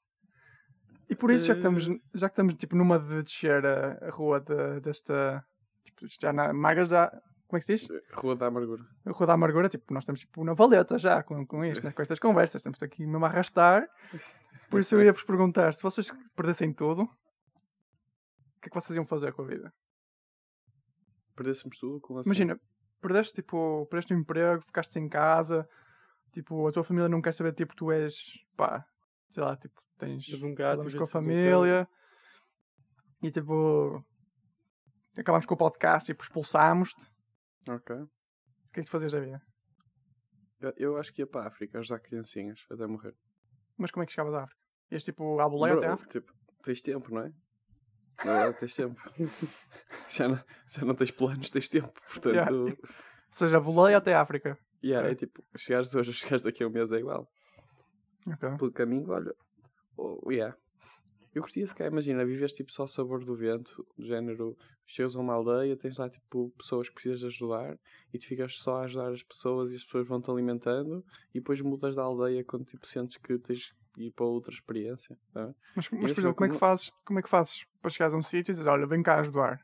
E 1.08 1.16
por 1.16 1.30
isso, 1.30 1.46
já 1.46 1.54
que 1.54 1.60
estamos, 1.60 1.88
Eh. 1.88 2.00
já 2.16 2.28
que 2.30 2.34
estamos 2.34 2.54
tipo, 2.56 2.76
numa 2.76 2.98
de 2.98 3.22
descer 3.22 3.64
a, 3.64 4.08
a 4.08 4.10
rua 4.10 4.40
de- 4.42 4.80
desta. 4.82 5.46
Tipo, 5.84 6.08
já 6.20 6.34
na 6.34 6.52
Magas 6.52 6.88
da. 6.90 7.10
Como 7.48 7.58
é 7.58 7.60
que 7.60 7.66
se 7.68 7.76
diz? 7.76 7.88
Rua 8.12 8.36
da 8.36 8.48
Amargura. 8.48 8.84
A 9.06 9.12
Rua 9.12 9.28
da 9.28 9.34
Amargura, 9.34 9.70
tipo, 9.70 9.94
nós 9.94 10.02
estamos 10.04 10.22
tipo 10.22 10.44
na 10.44 10.56
valeta 10.56 10.98
já 10.98 11.22
com, 11.22 11.46
com 11.46 11.64
isto, 11.64 11.86
né, 11.86 11.92
com 11.92 12.02
estas 12.02 12.18
conversas. 12.18 12.56
Estamos 12.60 12.82
aqui 12.82 13.06
mesmo 13.06 13.24
a 13.24 13.30
arrastar. 13.30 13.88
Por 14.70 14.80
isso 14.82 14.96
eu 14.96 15.04
ia 15.04 15.14
vos 15.14 15.24
perguntar: 15.24 15.74
se 15.76 15.84
vocês 15.84 16.12
perdessem 16.36 16.74
tudo, 16.74 17.04
o 17.04 17.08
que 18.62 18.68
é 18.68 18.70
que 18.70 18.74
vocês 18.76 18.96
iam 18.96 19.06
fazer 19.06 19.32
com 19.32 19.44
a 19.44 19.46
vida? 19.46 19.72
Perdêssemos 21.36 21.78
tudo 21.78 22.02
com. 22.02 22.20
Imagina, 22.24 22.60
perdeste 23.00 23.36
tipo, 23.36 23.86
perdeste 23.92 24.12
um 24.14 24.18
emprego, 24.18 24.62
ficaste 24.64 24.98
em 24.98 25.08
casa, 25.08 25.70
tipo, 26.32 26.68
a 26.68 26.72
tua 26.72 26.84
família 26.84 27.10
não 27.10 27.22
quer 27.22 27.34
saber, 27.34 27.54
tipo, 27.54 27.76
tu 27.76 27.92
és, 27.92 28.16
pá, 28.56 28.86
sei 29.30 29.44
lá, 29.44 29.56
tipo, 29.56 29.82
tens 29.98 30.26
Tens 30.26 30.44
um 30.44 30.54
gato, 30.54 30.82
com 30.82 30.88
a 30.88 30.92
teres 30.92 31.02
um 31.02 31.06
família 31.08 31.88
e 33.22 33.32
tipo, 33.32 34.06
acabámos 35.18 35.46
com 35.46 35.56
o 35.56 35.58
podcast 35.58 36.10
e 36.10 36.14
tipo, 36.14 36.24
expulsámos-te. 36.24 37.12
Ok. 37.68 37.96
O 37.96 38.08
que 38.72 38.80
é 38.80 38.84
que 38.84 38.90
tu 38.90 38.92
fazias 38.92 39.12
da 39.12 39.20
vida? 39.20 39.42
Eu, 40.60 40.74
eu 40.78 40.98
acho 40.98 41.14
que 41.14 41.22
ia 41.22 41.28
para 41.28 41.44
a 41.44 41.48
África 41.48 41.80
ajudar 41.80 42.00
criancinhas 42.00 42.66
até 42.70 42.86
morrer. 42.86 43.16
Mas 43.78 43.92
como 43.92 44.04
é 44.04 44.06
que 44.06 44.14
chegavas 44.14 44.34
à 44.34 44.44
África? 44.44 44.62
Ias 44.92 45.04
tipo 45.04 45.40
à 45.40 45.50
boleia 45.50 45.76
até 45.76 45.88
à 45.88 45.94
África? 45.94 46.20
Tipo, 46.20 46.34
tens 46.64 46.82
tempo, 46.82 47.14
não 47.14 47.22
é? 47.22 47.34
Na 48.24 48.34
verdade, 48.34 48.60
tens 48.60 48.74
tempo. 48.74 49.02
já, 50.10 50.28
não, 50.28 50.44
já 50.68 50.86
não 50.86 50.96
tens 50.96 51.12
planos, 51.12 51.50
tens 51.50 51.70
tempo. 51.70 51.94
Portanto, 52.10 52.34
Yeah. 52.34 52.52
Ou 52.52 52.76
seja, 53.32 53.60
boleia 53.60 53.98
até 53.98 54.14
à 54.14 54.22
África. 54.22 54.58
Yeah, 54.88 55.08
Ok. 55.08 55.12
é 55.12 55.16
tipo, 55.16 55.44
chegares 55.58 55.94
hoje 55.96 56.10
ou 56.10 56.14
chegares 56.16 56.44
daqui 56.44 56.64
a 56.64 56.68
um 56.68 56.72
mês 56.72 56.92
é 56.92 56.98
igual. 57.00 57.28
Ok. 58.26 58.58
Pelo 58.58 58.72
caminho, 58.72 59.10
olha. 59.10 59.34
Oh, 59.98 60.32
yeah. 60.32 60.56
Eu 61.34 61.42
curtia 61.44 61.68
se 61.68 61.76
cá, 61.76 61.86
imagina, 61.86 62.26
vives 62.26 62.52
tipo 62.54 62.72
só 62.72 62.84
ao 62.84 62.88
sabor 62.88 63.24
do 63.24 63.36
vento, 63.36 63.86
do 63.96 64.06
género, 64.06 64.58
chegas 64.88 65.16
a 65.16 65.20
uma 65.20 65.34
aldeia, 65.34 65.78
tens 65.78 65.98
lá 65.98 66.10
tipo 66.10 66.52
pessoas 66.58 66.88
que 66.90 66.96
precisas 66.96 67.20
de 67.20 67.28
ajudar 67.28 67.78
e 68.12 68.18
tu 68.18 68.26
ficas 68.28 68.58
só 68.58 68.78
a 68.78 68.86
ajudar 68.86 69.12
as 69.12 69.22
pessoas 69.22 69.72
e 69.72 69.76
as 69.76 69.84
pessoas 69.84 70.08
vão-te 70.08 70.32
alimentando 70.32 71.06
e 71.34 71.40
depois 71.40 71.62
mudas 71.62 71.96
da 71.96 72.02
aldeia 72.02 72.44
quando 72.44 72.66
tipo 72.66 72.88
sentes 72.88 73.18
que 73.18 73.38
tens 73.38 73.72
de 73.96 74.06
ir 74.06 74.12
para 74.12 74.26
outra 74.26 74.52
experiência. 74.52 75.16
tá? 75.32 75.54
Mas, 75.76 75.90
mas 75.92 76.12
por 76.12 76.20
é 76.20 76.22
exemplo, 76.22 76.36
como 76.36 76.46
é, 76.46 76.50
que 76.50 76.54
como- 76.54 76.60
fazes, 76.60 76.92
como 77.06 77.20
é 77.20 77.22
que 77.22 77.30
fazes 77.30 77.66
para 77.82 77.92
chegares 77.92 78.14
a 78.16 78.18
um 78.18 78.24
sítio 78.24 78.52
e 78.52 78.54
dizes, 78.54 78.66
olha, 78.66 78.88
vem 78.88 79.04
cá 79.04 79.20
ajudar? 79.20 79.62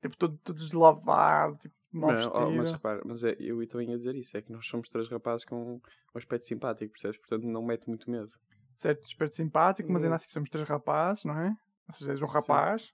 Tipo, 0.00 0.16
todo, 0.16 0.38
todo 0.44 0.56
deslavado, 0.56 1.56
tipo, 1.56 1.74
mal 1.98 2.12
Não, 2.12 2.32
oh, 2.34 2.50
mas 2.52 2.72
repara, 2.72 3.02
mas 3.04 3.24
é, 3.24 3.36
eu 3.38 3.66
também 3.68 3.90
ia 3.90 3.96
dizer 3.96 4.14
isso, 4.14 4.36
é 4.36 4.42
que 4.42 4.52
nós 4.52 4.66
somos 4.66 4.88
três 4.88 5.08
rapazes 5.08 5.44
com 5.44 5.74
um 5.74 5.80
aspecto 6.14 6.46
simpático, 6.46 6.92
percebes? 6.92 7.18
Portanto 7.18 7.44
não 7.46 7.62
mete 7.64 7.86
muito 7.88 8.10
medo. 8.10 8.30
certo, 8.76 9.04
esperto 9.06 9.34
simpático, 9.36 9.90
mas 9.92 10.02
Hum. 10.02 10.06
ainda 10.06 10.16
assim 10.16 10.28
somos 10.30 10.48
três 10.50 10.68
rapazes, 10.68 11.24
não 11.24 11.38
é? 11.38 11.54
Ou 11.88 11.94
seja, 11.94 12.12
és 12.12 12.22
um 12.22 12.26
rapaz 12.26 12.92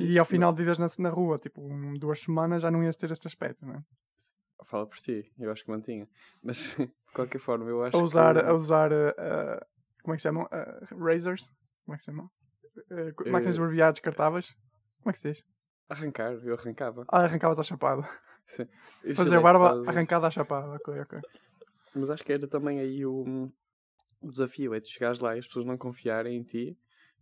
e 0.00 0.18
ao 0.18 0.24
não- 0.24 0.24
final 0.24 0.52
de 0.52 0.58
viveres 0.58 0.78
na, 0.78 0.86
na 0.98 1.10
rua, 1.10 1.36
tipo, 1.38 1.60
um, 1.60 1.94
duas 1.94 2.20
semanas 2.20 2.62
já 2.62 2.70
não 2.70 2.82
ias 2.82 2.96
ter 2.96 3.10
este 3.10 3.26
aspecto, 3.26 3.66
não 3.66 3.74
é? 3.74 3.82
Fala 4.64 4.86
por 4.86 4.98
ti, 4.98 5.32
eu 5.38 5.50
acho 5.50 5.64
que 5.64 5.70
mantinha. 5.70 6.08
Mas 6.42 6.58
de 6.78 6.90
qualquer 7.12 7.40
forma, 7.40 7.68
eu 7.68 7.82
acho 7.82 7.96
A 7.96 8.00
usar, 8.00 8.34
que... 8.36 8.44
a 8.46 8.54
usar 8.54 8.92
uh, 8.92 9.66
como 10.02 10.14
é 10.14 10.16
que 10.16 10.22
se 10.22 10.28
chamam? 10.28 10.44
Uh, 10.44 11.04
razors? 11.04 11.50
Como 11.84 11.94
é 11.94 11.96
que 11.96 12.04
se 12.04 12.10
chamam? 12.10 12.30
Uh, 12.90 13.30
máquinas 13.30 13.56
de 13.56 13.60
barbear 13.60 13.92
descartáveis? 13.92 14.54
Como 15.00 15.10
é 15.10 15.12
que 15.12 15.18
se 15.18 15.28
diz? 15.30 15.44
Arrancar, 15.88 16.34
eu 16.44 16.54
arrancava. 16.54 17.04
Ah, 17.08 17.24
arrancavas 17.24 17.58
à 17.58 17.62
chapada. 17.64 18.08
Eu 19.02 19.14
Fazer 19.14 19.40
barba 19.40 19.70
a 19.70 19.80
ver? 19.80 19.88
arrancada 19.88 20.26
à 20.26 20.30
chapada, 20.30 20.68
ok, 20.74 21.00
ok. 21.00 21.18
Mas 21.94 22.10
acho 22.10 22.24
que 22.24 22.32
era 22.32 22.46
também 22.46 22.78
aí 22.80 23.04
o, 23.04 23.50
o 24.20 24.30
desafio, 24.30 24.74
é 24.74 24.80
tu 24.80 24.88
chegares 24.88 25.20
lá 25.20 25.34
e 25.36 25.38
as 25.40 25.46
pessoas 25.46 25.66
não 25.66 25.76
confiarem 25.76 26.36
em 26.36 26.42
ti, 26.42 26.76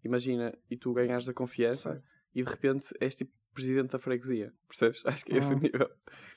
imagina, 0.04 0.56
e 0.70 0.76
tu 0.76 0.92
ganhares 0.92 1.28
a 1.28 1.34
confiança 1.34 1.92
Certo. 1.94 2.10
e 2.34 2.42
de 2.42 2.50
repente 2.50 2.88
és 3.00 3.14
tipo 3.14 3.32
presidente 3.54 3.90
da 3.90 3.98
freguesia, 3.98 4.52
percebes? 4.68 5.02
Acho 5.06 5.24
que 5.24 5.32
é 5.32 5.38
esse 5.38 5.52
o 5.52 5.56
Ah. 5.56 5.60
nível. 5.60 5.90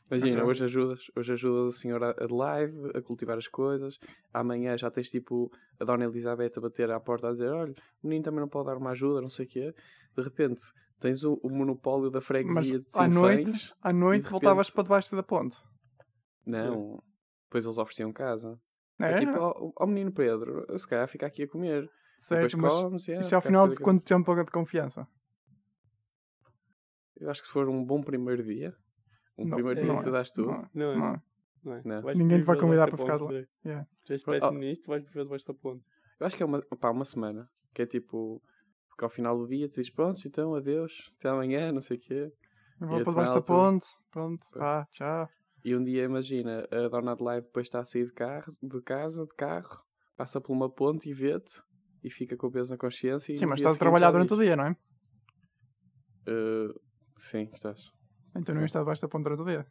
Imagina, 0.10 0.42
Ok. 0.42 0.50
hoje 0.50 0.64
ajudas, 0.66 1.00
hoje 1.16 1.34
ajudas 1.34 1.76
a 1.76 1.78
senhora 1.78 2.10
Adelaide 2.20 2.76
a 2.96 3.02
cultivar 3.02 3.38
as 3.38 3.48
coisas, 3.48 3.98
amanhã 4.34 4.78
já 4.78 4.90
tens 4.90 5.10
tipo 5.10 5.52
a 5.80 5.86
Dona 5.86 6.06
Elizabeth 6.06 6.52
a 6.58 6.62
bater 6.62 6.90
à 6.92 7.00
porta 7.00 7.28
a 7.30 7.32
dizer, 7.32 7.50
olha, 7.50 7.74
o 8.04 8.08
menino 8.08 8.24
também 8.26 8.40
não 8.40 8.48
pode 8.50 8.68
dar 8.68 8.78
uma 8.78 8.92
ajuda, 8.92 9.22
não 9.22 9.30
sei 9.30 9.46
o 9.46 9.50
quê. 9.50 9.76
De 10.16 10.22
repente 10.24 10.64
tens 11.02 11.24
o, 11.26 11.34
o 11.44 11.50
monopólio 11.50 12.10
da 12.10 12.20
Mas 12.20 12.26
freguesia 12.26 12.80
de 12.80 12.86
à 12.96 13.08
noite, 13.08 13.74
à 13.82 13.92
noite 13.92 14.24
de 14.26 14.30
voltavas 14.30 14.68
repente- 14.68 14.76
para 14.76 14.84
debaixo 14.84 15.16
da 15.16 15.24
ponte. 15.24 15.58
Não, 16.46 17.04
depois 17.46 17.66
eles 17.66 17.78
ofereciam 17.78 18.14
casa. 18.14 18.58
É, 19.00 19.14
É, 19.14 19.20
tipo, 19.20 19.32
não? 19.34 19.42
ó 19.42 19.72
ó 19.82 19.86
menino 19.88 20.12
Pedro, 20.14 20.66
se 20.80 20.88
calhar 20.88 21.08
fica 21.10 21.26
aqui 21.26 21.44
a 21.44 21.48
comer. 21.48 21.90
certo, 22.20 22.58
mas 22.58 22.74
comes, 22.74 23.08
yeah, 23.08 23.22
isso 23.26 23.34
é 23.34 23.36
ao 23.36 23.42
final 23.42 23.68
de 23.68 23.76
quanto 23.80 24.04
tempo 24.04 24.34
de 24.44 24.52
confiança? 24.52 25.08
Eu 27.18 27.30
acho 27.30 27.42
que 27.42 27.48
se 27.48 27.54
for 27.54 27.68
um 27.70 27.84
bom 27.84 28.02
primeiro 28.02 28.44
dia, 28.44 28.76
um 29.38 29.46
Não, 29.46 29.56
primeiro 29.56 29.80
dia 29.80 29.88
não 29.88 29.96
em 29.96 30.00
que 30.00 30.04
tu 30.06 30.10
é, 30.10 30.12
dás 30.12 30.32
tudo, 30.32 30.48
não 30.48 30.56
é, 30.62 30.70
Não 30.74 30.92
é? 30.92 30.96
não 30.98 31.14
é. 31.16 31.22
Não 31.64 31.74
é? 31.76 31.82
Não. 31.86 32.02
Vais 32.02 32.18
Ninguém 32.18 32.40
te 32.40 32.46
vai 32.46 32.58
convidar 32.58 32.86
debaixo 32.86 33.06
para 33.06 33.18
da 33.18 33.20
ficar 33.20 33.26
ponte, 33.34 33.40
lá. 33.42 33.70
Yeah. 33.70 33.88
Já 34.06 34.14
és 34.16 34.22
Oh, 34.22 34.32
oh. 34.32 34.34
péssimo-ministro, 34.34 34.88
vais 34.90 35.04
viver 35.04 35.24
debaixo 35.24 35.46
da 35.48 35.54
ponte. 35.54 35.86
eu 36.20 36.26
acho 36.28 36.36
que 36.36 36.42
é 36.44 36.46
uma, 36.46 36.62
pá, 36.62 36.90
uma 36.90 37.06
semana, 37.06 37.48
que 37.74 37.84
é 37.84 37.86
tipo, 37.86 38.42
porque 38.92 39.04
ao 39.06 39.10
final 39.10 39.38
do 39.38 39.48
dia 39.48 39.68
tu 39.68 39.76
dizes, 39.76 39.90
pronto, 39.90 40.22
então 40.28 40.54
adeus, 40.54 41.12
até 41.18 41.30
amanhã, 41.30 41.72
não 41.72 41.82
sei 41.82 41.98
o 41.98 42.00
quê. 42.00 42.32
Eu 42.82 42.88
vou 42.88 43.02
para 43.02 43.12
debaixo 43.12 43.34
da 43.34 43.42
ponte, 43.42 43.88
pronto, 44.12 44.46
vá, 44.54 44.86
tchau. 44.92 45.30
E 45.64 45.76
um 45.76 45.84
dia, 45.84 46.04
imagina, 46.04 46.68
a 46.72 46.88
Dona 46.88 47.12
Adelaide 47.12 47.46
depois 47.46 47.68
está 47.68 47.80
a 47.80 47.86
sair 47.86 48.06
de, 48.06 48.14
carro, 48.14 48.52
de 48.62 48.82
casa, 48.82 49.26
de 49.26 49.34
carro, 49.36 49.80
passa 50.18 50.42
por 50.42 50.52
uma 50.52 50.70
ponte 50.70 51.10
e 51.10 51.14
vê-te, 51.14 51.62
e 52.04 52.10
fica 52.10 52.36
com 52.36 52.48
o 52.48 52.52
peso 52.52 52.72
na 52.72 52.78
consciência. 52.78 53.36
Sim, 53.36 53.46
mas 53.46 53.60
estás 53.60 53.76
a 53.76 53.80
trabalhar 53.80 54.12
durante 54.12 54.34
o 54.34 54.38
diz, 54.38 54.46
dia, 54.46 54.56
não 54.56 54.66
é? 54.66 54.76
"Eh, 56.28 56.74
sim, 57.18 57.50
estás. 57.54 57.92
Então 58.36 58.54
não 58.56 58.62
Sim. 58.62 58.66
estar 58.66 58.80
debaixo 58.80 59.02
da 59.02 59.08
ponte 59.08 59.24
durante 59.24 59.42
o 59.42 59.46
dia. 59.46 59.66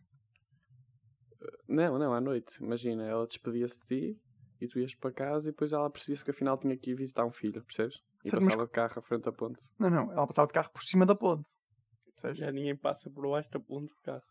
Não, 1.69 1.99
não, 1.99 2.13
à 2.13 2.21
noite. 2.21 2.63
Imagina, 2.63 3.05
ela 3.07 3.27
despedia-se 3.27 3.81
de 3.81 3.87
ti 3.87 4.21
e 4.61 4.69
tu 4.69 4.79
ias 4.79 4.95
para 4.95 5.13
casa 5.13 5.49
e 5.49 5.53
depois 5.53 5.73
ela 5.73 5.89
percebia-se 5.91 6.25
que 6.25 6.31
afinal 6.31 6.59
tinha 6.59 6.77
que 6.77 6.91
ir 6.91 6.95
visitar 6.95 7.25
um 7.25 7.33
filho, 7.33 7.63
percebes? 7.65 8.01
E 8.25 8.31
Certo, 8.31 8.45
mas 8.45 8.55
passava 8.55 8.67
de 8.67 8.73
carro 8.73 8.99
à 8.99 9.03
frente 9.03 9.25
da 9.25 9.33
ponte. 9.33 9.63
Não, 9.79 9.91
não, 9.91 10.13
ela 10.13 10.27
passava 10.27 10.47
de 10.47 10.53
carro 10.53 10.71
por 10.71 10.83
cima 10.83 11.07
da 11.07 11.15
ponte. 11.15 11.51
Percebes? 12.13 12.39
Já 12.39 12.53
ninguém 12.53 12.77
passa 12.77 13.11
por 13.11 13.29
baixo 13.29 13.51
da 13.51 13.61
ponte 13.61 13.95
de 13.95 14.03
carro. 14.03 14.23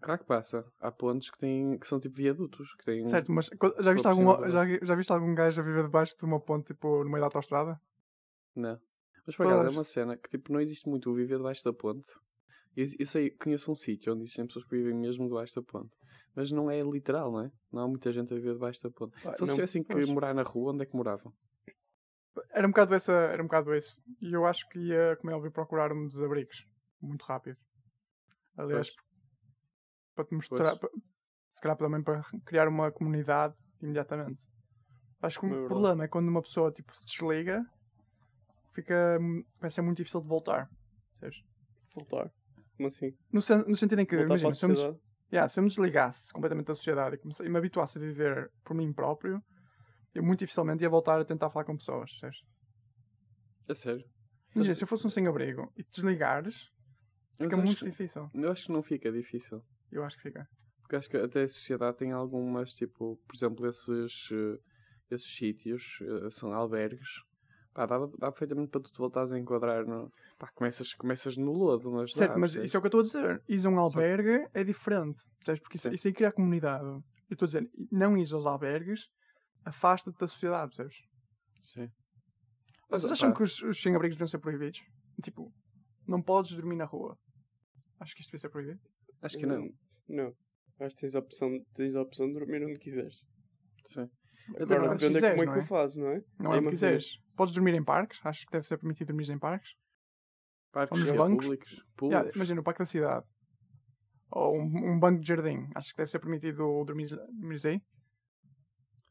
Claro 0.00 0.20
que 0.20 0.26
passa. 0.26 0.64
Há 0.80 0.90
pontos 0.92 1.30
que, 1.30 1.38
têm, 1.38 1.78
que 1.78 1.86
são 1.86 1.98
tipo 1.98 2.16
viadutos. 2.16 2.68
Que 2.74 2.84
têm... 2.84 3.06
Certo, 3.06 3.32
mas 3.32 3.48
já 3.80 3.92
viste, 3.92 4.06
algum, 4.06 4.50
já, 4.50 4.64
já 4.82 4.94
viste 4.94 5.12
algum 5.12 5.34
gajo 5.34 5.60
a 5.60 5.64
viver 5.64 5.84
debaixo 5.84 6.16
de 6.16 6.24
uma 6.24 6.40
ponte, 6.40 6.66
tipo, 6.66 7.02
no 7.02 7.10
meio 7.10 7.20
da 7.20 7.26
autostrada? 7.26 7.80
Não. 8.54 8.78
Mas 9.26 9.36
por 9.36 9.46
acaso 9.46 9.74
é 9.74 9.78
uma 9.78 9.84
cena 9.84 10.16
que 10.16 10.28
tipo, 10.28 10.52
não 10.52 10.60
existe 10.60 10.88
muito 10.88 11.10
o 11.10 11.14
viver 11.14 11.38
debaixo 11.38 11.64
da 11.64 11.72
ponte. 11.72 12.08
Eu, 12.76 12.84
eu 12.98 13.06
sei, 13.06 13.30
conheço 13.30 13.72
um 13.72 13.74
sítio 13.74 14.12
onde 14.12 14.22
existem 14.22 14.46
pessoas 14.46 14.64
que 14.66 14.76
vivem 14.76 14.94
mesmo 14.94 15.26
debaixo 15.26 15.54
da 15.54 15.62
ponte. 15.62 15.90
Mas 16.34 16.52
não 16.52 16.70
é 16.70 16.80
literal, 16.82 17.32
não 17.32 17.40
é? 17.40 17.50
Não 17.72 17.82
há 17.82 17.88
muita 17.88 18.12
gente 18.12 18.32
a 18.32 18.36
viver 18.36 18.52
debaixo 18.52 18.82
da 18.82 18.90
ponte. 18.90 19.14
Pá, 19.22 19.34
Se 19.34 19.40
eles 19.40 19.48
não, 19.48 19.54
tivessem 19.54 19.82
que 19.82 19.92
pois. 19.92 20.08
morar 20.08 20.34
na 20.34 20.42
rua, 20.42 20.72
onde 20.72 20.82
é 20.82 20.86
que 20.86 20.94
moravam? 20.94 21.32
Era 22.50 22.66
um 22.66 22.70
bocado 22.70 22.94
essa, 22.94 23.12
era 23.12 23.42
um 23.42 23.46
bocado 23.46 23.74
esse. 23.74 24.00
E 24.20 24.32
eu 24.32 24.46
acho 24.46 24.68
que 24.68 24.78
ia, 24.78 25.16
como 25.16 25.30
é 25.30 25.34
óbvio, 25.34 25.50
procurar 25.52 25.92
um 25.92 26.06
dos 26.06 26.22
abrigos. 26.22 26.64
Muito 27.00 27.22
rápido. 27.24 27.56
Aliás, 28.56 28.90
para 30.14 30.24
te 30.24 30.34
mostrar, 30.34 30.76
se 31.52 31.60
calhar 31.60 31.76
também 31.76 32.02
para 32.02 32.22
criar 32.44 32.68
uma 32.68 32.90
comunidade 32.90 33.54
imediatamente. 33.82 34.46
Acho 35.20 35.40
que 35.40 35.46
É 35.46 35.48
o 35.48 35.52
verdade. 35.52 35.68
problema 35.68 36.04
é 36.04 36.08
quando 36.08 36.28
uma 36.28 36.42
pessoa 36.42 36.72
tipo, 36.72 36.94
se 36.96 37.04
desliga, 37.06 37.64
fica, 38.72 39.18
hum, 39.20 39.44
vai 39.60 39.70
ser 39.70 39.82
muito 39.82 39.98
difícil 39.98 40.20
de 40.20 40.28
voltar. 40.28 40.68
Percebes? 41.10 41.42
Voltar. 41.94 42.30
Como 42.76 42.88
assim? 42.88 43.12
No, 43.32 43.40
sen- 43.40 43.64
no 43.66 43.76
sentido 43.76 44.00
em 44.00 44.06
que, 44.06 44.16
Voltar 44.16 44.26
imagina, 44.26 44.52
se 44.52 44.64
eu, 44.64 44.68
me, 44.68 45.00
yeah, 45.32 45.48
se 45.48 45.58
eu 45.58 45.62
me 45.62 45.68
desligasse 45.68 46.32
completamente 46.32 46.66
da 46.66 46.74
sociedade 46.74 47.16
e, 47.16 47.18
comece- 47.18 47.44
e 47.44 47.48
me 47.48 47.58
habituasse 47.58 47.98
a 47.98 48.00
viver 48.00 48.50
por 48.64 48.74
mim 48.74 48.92
próprio, 48.92 49.42
eu 50.16 50.22
muito 50.24 50.40
dificilmente 50.40 50.82
ia 50.82 50.88
voltar 50.90 51.20
a 51.20 51.24
tentar 51.24 51.50
falar 51.50 51.64
com 51.64 51.76
pessoas. 51.76 52.10
Percebes? 52.10 52.38
É 53.68 53.74
sério. 53.74 54.04
Imagina, 54.54 54.74
se 54.74 54.84
eu 54.84 54.88
fosse 54.88 55.06
um 55.06 55.10
sem-abrigo 55.10 55.70
e 55.76 55.82
te 55.82 55.90
desligares, 55.96 56.70
Mas 57.38 57.46
fica 57.48 57.56
muito 57.56 57.84
que- 57.84 57.90
difícil. 57.90 58.30
Eu 58.32 58.50
acho 58.50 58.64
que 58.66 58.72
não 58.72 58.82
fica 58.82 59.12
difícil. 59.12 59.62
Eu 59.92 60.02
acho 60.04 60.16
que 60.16 60.22
fica. 60.22 60.46
Porque 60.80 60.96
acho 60.96 61.08
que 61.10 61.16
até 61.16 61.42
a 61.42 61.48
sociedade 61.48 61.96
tem 61.98 62.12
algumas, 62.12 62.72
tipo, 62.72 63.18
por 63.26 63.36
exemplo, 63.36 63.66
esses, 63.66 64.28
eh, 64.32 64.58
esses 65.10 65.34
sítios 65.36 65.98
eh, 66.00 66.30
são 66.30 66.52
albergues. 66.52 67.08
Pá, 67.74 67.84
dá, 67.84 67.98
dá 68.18 68.30
perfeitamente 68.32 68.70
para 68.70 68.80
tu 68.80 68.90
te 68.90 68.98
voltares 68.98 69.32
a 69.32 69.38
enquadrar 69.38 69.84
no. 69.84 70.10
Pá, 70.38 70.48
começas, 70.54 70.94
começas 70.94 71.36
no 71.36 71.52
lodo, 71.52 71.90
mas. 71.90 72.12
Certo, 72.14 72.32
dá, 72.34 72.38
mas 72.38 72.52
percebes? 72.52 72.68
isso 72.70 72.76
é 72.76 72.78
o 72.78 72.82
que 72.82 72.86
eu 72.86 73.00
estou 73.00 73.20
a 73.20 73.24
dizer. 73.28 73.42
Ir 73.48 73.66
a 73.66 73.68
um 73.70 73.78
albergue 73.78 74.48
é 74.54 74.64
diferente. 74.64 75.20
Percebes? 75.38 75.60
Porque 75.60 75.76
isso, 75.76 75.88
Sim. 75.88 75.94
isso 75.94 76.08
aí 76.08 76.14
cria 76.14 76.32
comunidade. 76.32 76.84
Eu 76.86 77.02
estou 77.32 77.44
a 77.44 77.48
dizer, 77.48 77.68
não 77.90 78.16
ir 78.16 78.32
aos 78.32 78.46
albergues 78.46 79.02
afasta-te 79.66 80.18
da 80.18 80.26
sociedade, 80.26 80.68
percebes? 80.68 80.96
Sim. 81.60 81.90
Vocês 82.88 83.10
Mas, 83.10 83.12
acham 83.12 83.30
pá, 83.30 83.36
que 83.36 83.42
os, 83.42 83.62
os 83.62 83.82
sem-abrigos 83.82 84.16
deviam 84.16 84.28
ser 84.28 84.38
proibidos? 84.38 84.80
Tipo, 85.22 85.52
não 86.06 86.22
podes 86.22 86.52
dormir 86.52 86.76
na 86.76 86.84
rua. 86.84 87.18
Acho 87.98 88.14
que 88.14 88.20
isto 88.20 88.30
devia 88.30 88.40
ser 88.40 88.48
proibido. 88.50 88.80
Acho 89.22 89.36
que 89.36 89.46
não. 89.46 89.68
Não. 90.08 90.32
Acho 90.78 90.94
que 90.94 91.00
tens 91.00 91.14
a 91.14 91.18
opção, 91.18 91.50
tens 91.74 91.96
a 91.96 92.02
opção 92.02 92.28
de 92.28 92.34
dormir 92.34 92.62
onde 92.62 92.78
quiseres. 92.78 93.16
Sim. 93.86 94.08
Agora 94.60 94.82
depende 94.82 94.98
de 94.98 95.14
quiseres, 95.14 95.38
como 95.38 95.50
é 95.50 95.52
que 95.54 95.58
é? 95.58 95.62
o 95.62 95.66
fazes, 95.66 95.96
não 95.96 96.08
é? 96.08 96.22
Não 96.38 96.54
é 96.54 96.58
o 96.58 96.60
que 96.60 96.68
imagina, 96.68 96.70
quiseres. 96.70 97.18
Podes 97.34 97.54
dormir 97.54 97.74
em 97.74 97.82
parques. 97.82 98.24
Acho 98.24 98.46
que 98.46 98.52
deve 98.52 98.66
ser 98.66 98.78
permitido 98.78 99.08
dormir 99.08 99.28
em 99.30 99.38
parques. 99.38 99.74
Parques 100.70 100.98
nos 100.98 101.10
bancos. 101.10 101.46
públicos. 101.46 101.70
Yeah, 101.72 101.86
públicos. 101.96 102.36
imagina, 102.36 102.60
o 102.60 102.64
parque 102.64 102.78
da 102.80 102.86
cidade. 102.86 103.26
Ou 104.30 104.56
um, 104.56 104.92
um 104.92 105.00
banco 105.00 105.20
de 105.20 105.26
jardim. 105.26 105.68
Acho 105.74 105.90
que 105.90 105.96
deve 105.96 106.10
ser 106.10 106.20
permitido 106.20 106.84
dormir, 106.84 107.08
dormir 107.08 107.66
aí. 107.66 107.80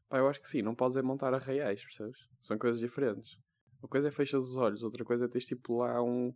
Pá, 0.08 0.18
eu 0.18 0.28
acho 0.28 0.40
que 0.40 0.48
sim, 0.48 0.62
não 0.62 0.74
podes 0.74 0.96
é 0.96 1.02
montar 1.02 1.34
arraiais, 1.34 1.82
percebes? 1.82 2.18
São 2.42 2.56
coisas 2.58 2.78
diferentes. 2.80 3.36
Uma 3.82 3.88
coisa 3.88 4.08
é 4.08 4.10
fechas 4.10 4.44
os 4.44 4.56
olhos, 4.56 4.82
outra 4.82 5.04
coisa 5.04 5.24
é 5.24 5.28
teres 5.28 5.46
tipo 5.46 5.78
lá 5.78 6.02
um, 6.02 6.32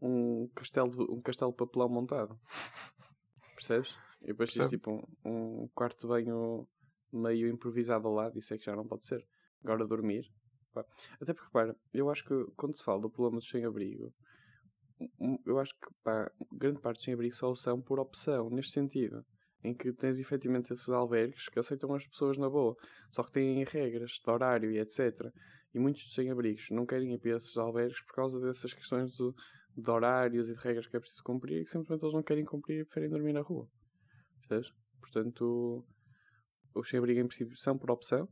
um, 0.00 0.48
castelo, 0.54 0.90
de- 0.90 1.12
um 1.12 1.20
castelo 1.20 1.50
de 1.50 1.56
papelão 1.56 1.88
montado. 1.88 2.38
Percebes? 3.54 3.96
E 4.22 4.28
depois 4.28 4.52
tens 4.52 4.70
tipo 4.70 4.90
um, 5.24 5.62
um 5.62 5.68
quarto 5.74 6.00
de 6.02 6.06
banho 6.06 6.66
meio 7.12 7.48
improvisado 7.48 8.06
ao 8.08 8.14
lado, 8.14 8.38
isso 8.38 8.52
é 8.52 8.58
que 8.58 8.64
já 8.64 8.74
não 8.76 8.86
pode 8.86 9.06
ser. 9.06 9.24
Agora 9.62 9.86
dormir. 9.86 10.30
pá. 10.72 10.84
Até 11.20 11.32
porque, 11.32 11.46
repara, 11.46 11.76
eu 11.92 12.10
acho 12.10 12.24
que 12.24 12.52
quando 12.56 12.76
se 12.76 12.84
fala 12.84 13.00
do 13.00 13.10
problema 13.10 13.38
do 13.40 13.44
sem-abrigo, 13.44 14.12
eu 15.46 15.58
acho 15.58 15.72
que 15.74 15.94
pá, 16.02 16.30
grande 16.52 16.80
parte 16.80 16.96
dos 16.98 17.04
sem-abrigo 17.04 17.34
só 17.34 17.50
o 17.50 17.56
são 17.56 17.80
por 17.80 17.98
opção, 17.98 18.50
neste 18.50 18.72
sentido. 18.72 19.24
Em 19.64 19.74
que 19.74 19.92
tens 19.94 20.18
efetivamente 20.18 20.72
esses 20.72 20.90
albergues 20.90 21.48
que 21.48 21.58
aceitam 21.58 21.94
as 21.94 22.06
pessoas 22.06 22.36
na 22.36 22.50
boa, 22.50 22.76
só 23.10 23.22
que 23.22 23.32
têm 23.32 23.64
regras 23.64 24.20
de 24.22 24.30
horário 24.30 24.70
e 24.70 24.78
etc. 24.78 25.32
E 25.74 25.78
muitos 25.78 26.04
dos 26.04 26.14
sem-abrigos 26.14 26.68
não 26.70 26.84
querem 26.84 27.14
ir 27.14 27.18
para 27.18 27.36
esses 27.36 27.56
albergues 27.56 28.00
por 28.02 28.14
causa 28.14 28.38
dessas 28.38 28.74
questões 28.74 29.16
do- 29.16 29.34
de 29.76 29.90
horários 29.90 30.48
e 30.50 30.54
de 30.54 30.60
regras 30.60 30.86
que 30.86 30.96
é 30.96 31.00
preciso 31.00 31.22
cumprir 31.24 31.62
e 31.62 31.64
que 31.64 31.70
simplesmente 31.70 32.04
eles 32.04 32.14
não 32.14 32.22
querem 32.22 32.44
cumprir 32.44 32.80
e 32.80 32.84
preferem 32.84 33.08
dormir 33.10 33.32
na 33.32 33.40
rua. 33.40 33.66
Percebes? 34.40 34.70
Portanto, 35.00 35.84
os 36.74 36.88
sem-abrigo 36.88 37.20
em 37.20 37.26
princípio 37.26 37.56
são 37.56 37.78
por 37.78 37.90
opção 37.90 38.28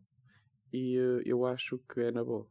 e 0.72 0.98
eh, 0.98 1.22
eu 1.24 1.46
acho 1.46 1.78
que 1.92 2.00
é 2.00 2.10
na 2.12 2.22
boa. 2.22 2.46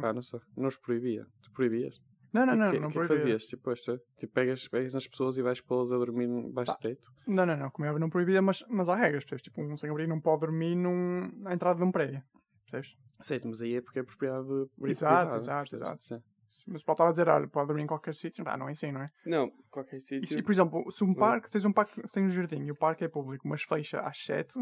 Pá, 0.00 0.12
não 0.12 0.22
sei. 0.22 0.40
Não 0.56 0.68
os 0.68 0.76
proibia. 0.76 1.24
Tu 1.42 1.52
proibias? 1.52 2.00
Não, 2.32 2.44
não, 2.44 2.56
não. 2.56 2.70
que, 2.70 2.78
não 2.78 2.88
que, 2.88 2.92
que 2.92 3.06
proibia. 3.06 3.16
fazias? 3.18 3.46
Tipo, 3.46 3.72
isto, 3.72 3.98
tipo 4.18 4.32
pegas, 4.32 4.68
pegas 4.68 4.92
nas 4.94 5.06
pessoas 5.06 5.36
e 5.38 5.42
vais 5.42 5.60
pô-las 5.60 5.90
a 5.92 5.96
dormir 5.96 6.28
baixo 6.52 6.72
de 6.72 6.78
teto? 6.78 7.10
Não, 7.26 7.46
não, 7.46 7.56
não. 7.56 7.70
Como 7.70 7.86
é 7.88 7.98
não 7.98 8.10
proibia, 8.10 8.42
mas, 8.42 8.62
mas 8.68 8.88
há 8.88 8.94
regras. 8.94 9.24
Percebes? 9.24 9.42
Tipo, 9.42 9.62
um 9.62 9.76
sem-abrigo 9.76 10.10
não 10.10 10.20
pode 10.20 10.40
dormir 10.40 10.74
num, 10.74 11.30
na 11.40 11.54
entrada 11.54 11.78
de 11.78 11.84
um 11.84 11.90
prédio. 11.90 12.22
Percebes? 12.70 12.96
Certo, 13.20 13.48
mas 13.48 13.60
aí 13.62 13.76
é 13.76 13.80
porque 13.80 13.98
é 14.00 14.02
propriedade 14.02 14.46
privada. 14.78 15.36
Exato, 15.36 15.36
exato, 15.36 15.74
exato. 15.74 16.02
Sim. 16.02 16.22
Mas 16.66 16.82
pode 16.82 16.94
estar 16.96 17.08
a 17.08 17.10
dizer, 17.10 17.28
olha, 17.28 17.48
pode 17.48 17.66
dormir 17.68 17.82
em 17.82 17.86
qualquer 17.86 18.14
sítio. 18.14 18.44
Pá, 18.44 18.56
não 18.56 18.68
é 18.68 18.72
assim, 18.72 18.90
não 18.92 19.02
é? 19.02 19.10
Não, 19.26 19.50
qualquer 19.70 19.96
E, 19.96 20.00
sítio. 20.00 20.28
se, 20.28 20.42
por 20.42 20.52
exemplo, 20.52 20.90
se 20.92 21.04
um 21.04 21.08
Não. 21.08 21.14
parque, 21.14 21.50
tens 21.50 21.64
um 21.64 21.72
parque 21.72 22.00
sem 22.06 22.24
um 22.24 22.28
jardim 22.28 22.64
e 22.64 22.70
o 22.70 22.76
parque 22.76 23.04
é 23.04 23.08
público, 23.08 23.46
mas 23.48 23.62
fecha 23.62 24.00
às 24.00 24.18
7, 24.24 24.52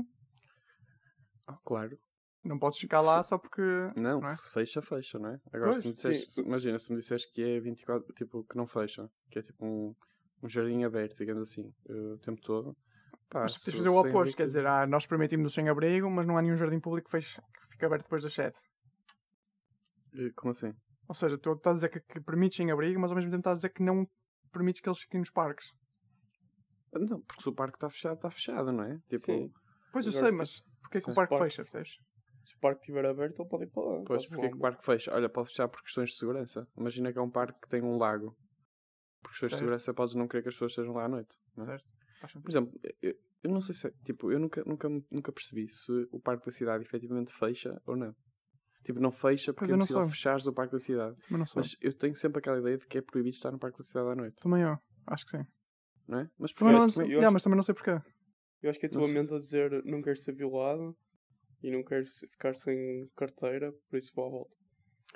Ah, 1.47 1.57
claro. 1.65 1.97
Não 2.47 2.59
podes 2.59 2.79
ficar 2.79 3.01
lá 3.01 3.23
só 3.23 3.37
porque. 3.39 3.61
Não, 3.97 4.21
Não 4.21 4.29
é? 4.29 4.35
se 4.35 4.51
fecha, 4.51 4.81
fecha, 4.83 5.19
não 5.19 5.31
é? 5.31 5.41
Agora, 5.53 5.73
Pois, 5.73 5.79
se 5.83 5.87
me 5.89 5.93
disseste, 5.93 6.33
sim. 6.33 6.43
imagina, 6.43 6.79
se 6.79 6.91
me 6.93 6.99
disseres 6.99 7.25
que 7.27 7.43
é 7.43 7.61
24, 7.61 8.13
tipo, 8.15 8.45
que 8.45 8.57
não 8.57 8.67
fecha, 8.67 9.09
que 9.31 9.39
é 9.39 9.43
tipo 9.43 9.65
um, 9.65 9.95
um 10.43 10.49
jardim 10.49 10.85
aberto, 10.85 11.17
digamos 11.17 11.51
assim, 11.51 11.73
eh, 11.89 11.93
o 12.15 12.19
tempo 12.19 12.41
todo, 12.43 12.77
pá, 13.29 13.43
Mas 13.43 13.55
se- 13.55 13.71
de 13.71 13.77
fazer 13.77 13.89
o 13.89 13.93
sem 14.01 14.11
oposto, 14.11 14.37
quer 14.37 14.47
dizer, 14.47 14.67
ah, 14.67 14.87
nós 14.87 15.07
permitimos 15.07 15.53
o 15.53 15.55
sem-abrigo, 15.55 16.11
mas 16.11 16.27
não 16.27 16.37
há 16.39 16.43
nenhum 16.43 16.57
jardim 16.57 16.81
público 16.81 17.07
que, 17.07 17.13
feche, 17.13 17.41
que 17.41 17.67
fica 17.73 17.87
aberto 17.87 18.05
depois 18.05 18.23
das 18.23 18.33
7. 18.35 18.59
Eh, 20.15 20.31
Como 20.35 20.51
assim? 20.51 20.73
Ou 21.09 21.15
seja, 21.15 21.39
tu 21.39 21.53
estás 21.53 21.75
a 21.75 21.77
dizer 21.77 21.89
que, 21.91 22.01
que 22.01 22.21
permites 22.21 22.57
sem-abrigo, 22.57 22.99
mas 23.01 23.11
ao 23.11 23.17
mesmo 23.17 23.31
tempo 23.31 23.41
estás 23.41 23.55
a 23.55 23.59
dizer 23.59 23.71
que 23.71 23.83
não 23.83 24.07
permites 24.53 24.81
que 24.81 24.89
eles 24.89 24.99
fiquem 25.01 25.21
nos 25.21 25.31
parques. 25.31 25.73
Ah, 26.93 26.99
Não, 26.99 27.21
porque 27.23 27.43
se 27.43 27.49
o 27.49 27.53
parque 27.55 27.77
está 27.77 27.89
fechado, 27.91 28.15
está 28.17 28.31
fechado, 28.31 28.73
não 28.73 28.85
é? 28.85 28.99
Tipo, 29.09 29.27
Sim. 29.27 29.53
Pois 29.93 30.07
eu 30.07 30.13
sei, 30.13 30.31
se- 30.31 30.37
mas 30.37 30.61
porquê 30.83 30.99
que 30.99 31.05
sim, 31.05 31.11
o 31.13 31.15
parque 31.15 31.31
parque- 31.37 31.45
fecha, 31.45 31.63
percebes? 31.63 31.97
Se 32.47 32.55
o 32.55 32.59
parque 32.61 32.81
estiver 32.83 33.05
aberto, 33.05 33.41
ele 33.43 33.49
pode 33.49 33.65
ir 33.65 33.67
para 33.71 33.83
lá. 33.83 34.03
pois, 34.07 34.27
porque 34.29 34.47
é 34.47 34.49
que 34.51 34.57
o 34.57 34.61
parque 34.61 34.85
fecha? 34.85 35.13
Olha, 35.15 35.29
pode 35.29 35.49
fechar 35.49 35.69
por 35.69 35.83
questões 35.83 36.11
de 36.11 36.17
segurança. 36.17 36.67
Imagina 36.77 37.13
que 37.13 37.19
é 37.19 37.23
um 37.23 37.31
parque 37.31 37.61
que 37.61 37.69
tem 37.69 37.83
um 37.83 37.99
lago. 37.99 38.37
Por 39.23 39.31
questões 39.31 39.51
de 39.51 39.57
Certo. 39.57 39.59
segurança, 39.59 39.93
podes 39.95 40.15
não 40.15 40.29
querer 40.29 40.43
que 40.43 40.49
as 40.49 40.55
pessoas 40.55 40.73
estejam 40.73 40.95
lá 40.95 41.05
à 41.05 41.09
noite. 41.09 41.37
não 41.57 41.65
é? 41.65 41.67
Certo? 41.67 41.85
Por 42.41 42.49
exemplo, 42.51 42.81
eu, 43.03 43.15
eu 43.43 43.51
não 43.51 43.61
sei 43.61 43.75
se. 43.75 43.87
é- 43.89 43.93
Tipo, 44.05 44.31
eu 44.33 44.39
nunca, 44.39 44.63
nunca, 44.65 44.89
nunca 45.11 45.33
percebi 45.33 45.69
se 45.69 45.91
o 46.13 46.21
parque 46.21 46.47
da 46.47 46.53
cidade 46.53 46.85
efetivamente 46.85 47.33
fecha 47.35 47.81
ou 47.85 47.97
não. 47.97 48.15
Tipo, 48.85 49.01
não 49.01 49.11
fecha 49.11 49.53
porque 49.53 49.67
Pois 49.67 49.73
é 49.73 49.79
possível 49.79 50.09
fechares 50.09 50.47
o 50.47 50.53
parque 50.53 50.73
da 50.73 50.79
cidade. 50.81 51.17
Mas 51.29 51.55
não. 51.55 51.63
Mas 51.63 51.77
eu 51.81 51.93
tenho 51.93 52.15
sempre 52.15 52.39
aquela 52.39 52.59
ideia 52.61 52.79
de 52.79 52.87
que 52.87 52.99
é 52.99 53.03
proibido 53.03 53.35
estar 53.37 53.51
no 53.51 53.59
parque 53.59 53.79
da 53.79 53.85
cidade 53.85 54.09
à 54.09 54.15
noite, 54.15 54.41
Também 54.41 54.63
eu, 54.63 54.79
acho 55.09 55.25
que 55.25 55.33
sim. 55.37 55.45
não 56.07 56.21
é? 56.21 56.31
Mas 56.39 56.53
Também 56.53 56.73
porque 56.75 56.79
não, 56.79 56.85
acho 56.85 56.95
que- 56.95 57.01
eu 57.03 57.07
yeah, 57.09 57.27
acho- 57.27 57.33
mas 57.33 57.43
também 57.43 57.57
não 57.57 57.65
sei 57.65 57.75
porquê. 57.75 58.01
Eu 58.63 58.71
acho 58.71 58.79
que 58.81 58.87
é 58.87 58.89
a 58.89 58.93
tua 58.93 59.09
mente 59.09 59.35
a 59.35 59.39
dizer 59.39 59.85
não 59.85 60.01
queres 60.01 60.23
ser 60.23 60.33
violado 60.33 60.97
e 61.67 61.71
não 61.73 61.83
queres 61.83 62.19
ficar 62.33 62.55
sem 62.55 63.09
carteira, 63.17 63.73
por 63.91 63.99
isso 63.99 64.13
vou 64.15 64.27
à 64.27 64.31
volta. 64.31 64.51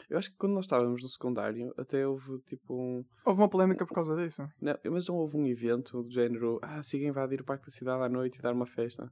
eu 0.09 0.19
acho 0.19 0.30
que 0.30 0.37
quando 0.37 0.54
nós 0.54 0.64
estávamos 0.64 1.02
no 1.02 1.09
secundário, 1.09 1.73
até 1.76 2.07
houve 2.07 2.38
tipo 2.47 2.75
um. 2.75 3.04
Houve 3.25 3.40
uma 3.40 3.49
polémica 3.49 3.87
por 3.87 3.95
causa 3.95 4.16
disso. 4.16 4.42
Não, 4.61 4.75
mas 4.90 5.07
não 5.09 5.16
houve 5.16 5.37
um 5.37 5.47
evento 5.47 6.02
do 6.02 6.11
género. 6.11 6.59
Ah, 6.62 6.83
siga 6.83 7.07
invadir 7.07 7.40
o 7.40 7.45
parque 7.45 7.66
da 7.66 7.71
cidade 7.73 8.02
à 8.02 8.09
noite 8.09 8.38
e 8.38 8.42
dar 8.42 8.52
uma 8.52 8.66
festa. 8.66 9.04
Não, 9.04 9.11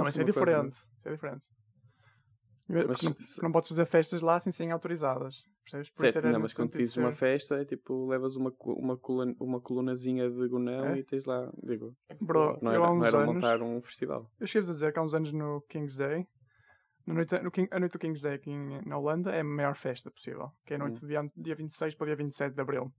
Houve 0.00 0.10
isso 0.10 0.20
é 0.20 0.24
uma 0.24 0.32
coisa- 0.32 0.46
diferente. 0.46 0.74
Isso 0.74 0.88
é 1.08 1.12
diferente. 1.12 1.46
Porque 2.66 2.86
Mas 2.88 3.02
não, 3.02 3.14
se- 3.14 3.42
não 3.42 3.52
podes 3.52 3.68
fazer 3.68 3.86
festas 3.86 4.22
lá 4.22 4.40
sem 4.40 4.50
serem 4.52 4.72
autorizadas. 4.72 5.36
Percebes? 5.62 5.90
Por 5.90 6.08
Certo, 6.12 6.28
não, 6.28 6.40
mas 6.40 6.52
quando 6.54 6.76
dizes 6.76 6.96
uma 6.96 7.10
ser- 7.10 7.16
festa 7.18 7.56
é 7.60 7.64
tipo, 7.64 8.06
levas 8.08 8.36
uma, 8.36 8.52
uma, 8.64 8.96
coluna, 8.96 9.34
uma 9.40 9.60
colunazinha 9.60 10.28
de 10.30 10.48
gonão 10.48 10.86
É? 10.86 10.98
e 10.98 11.04
tens 11.04 11.24
lá, 11.24 11.50
digo, 11.62 11.92
Bro, 12.20 12.58
não 12.62 12.72
eu 12.72 12.82
era, 12.82 12.84
há 12.84 12.94
não 12.94 13.00
uns 13.00 13.06
era 13.06 13.18
anos. 13.18 13.34
montar 13.34 13.62
um 13.62 13.80
festival. 13.82 14.28
Eu 14.40 14.46
cheguei 14.46 14.68
a 14.68 14.72
dizer 14.72 14.92
que 14.92 14.98
há 14.98 15.02
uns 15.02 15.14
anos 15.14 15.32
no 15.32 15.60
King's 15.68 15.96
Day, 15.96 16.26
na 17.06 17.14
noite, 17.14 17.38
no 17.40 17.50
King- 17.50 17.68
a 17.70 17.78
noite 17.78 17.92
do 17.92 17.98
King's 17.98 18.20
Day 18.20 18.34
aqui 18.34 18.50
na 18.84 18.98
Holanda 18.98 19.30
é 19.32 19.40
a 19.40 19.44
maior 19.44 19.76
festa 19.76 20.10
possível, 20.10 20.50
que 20.64 20.72
é 20.74 20.76
a 20.76 20.78
noite 20.78 20.96
Hum. 20.96 21.00
do 21.00 21.06
dia, 21.06 21.30
dia 21.36 21.54
26 21.54 21.94
para 21.94 22.04
o 22.04 22.06
dia 22.06 22.16
27 22.16 22.54
de 22.54 22.60
Abril. 22.60 22.92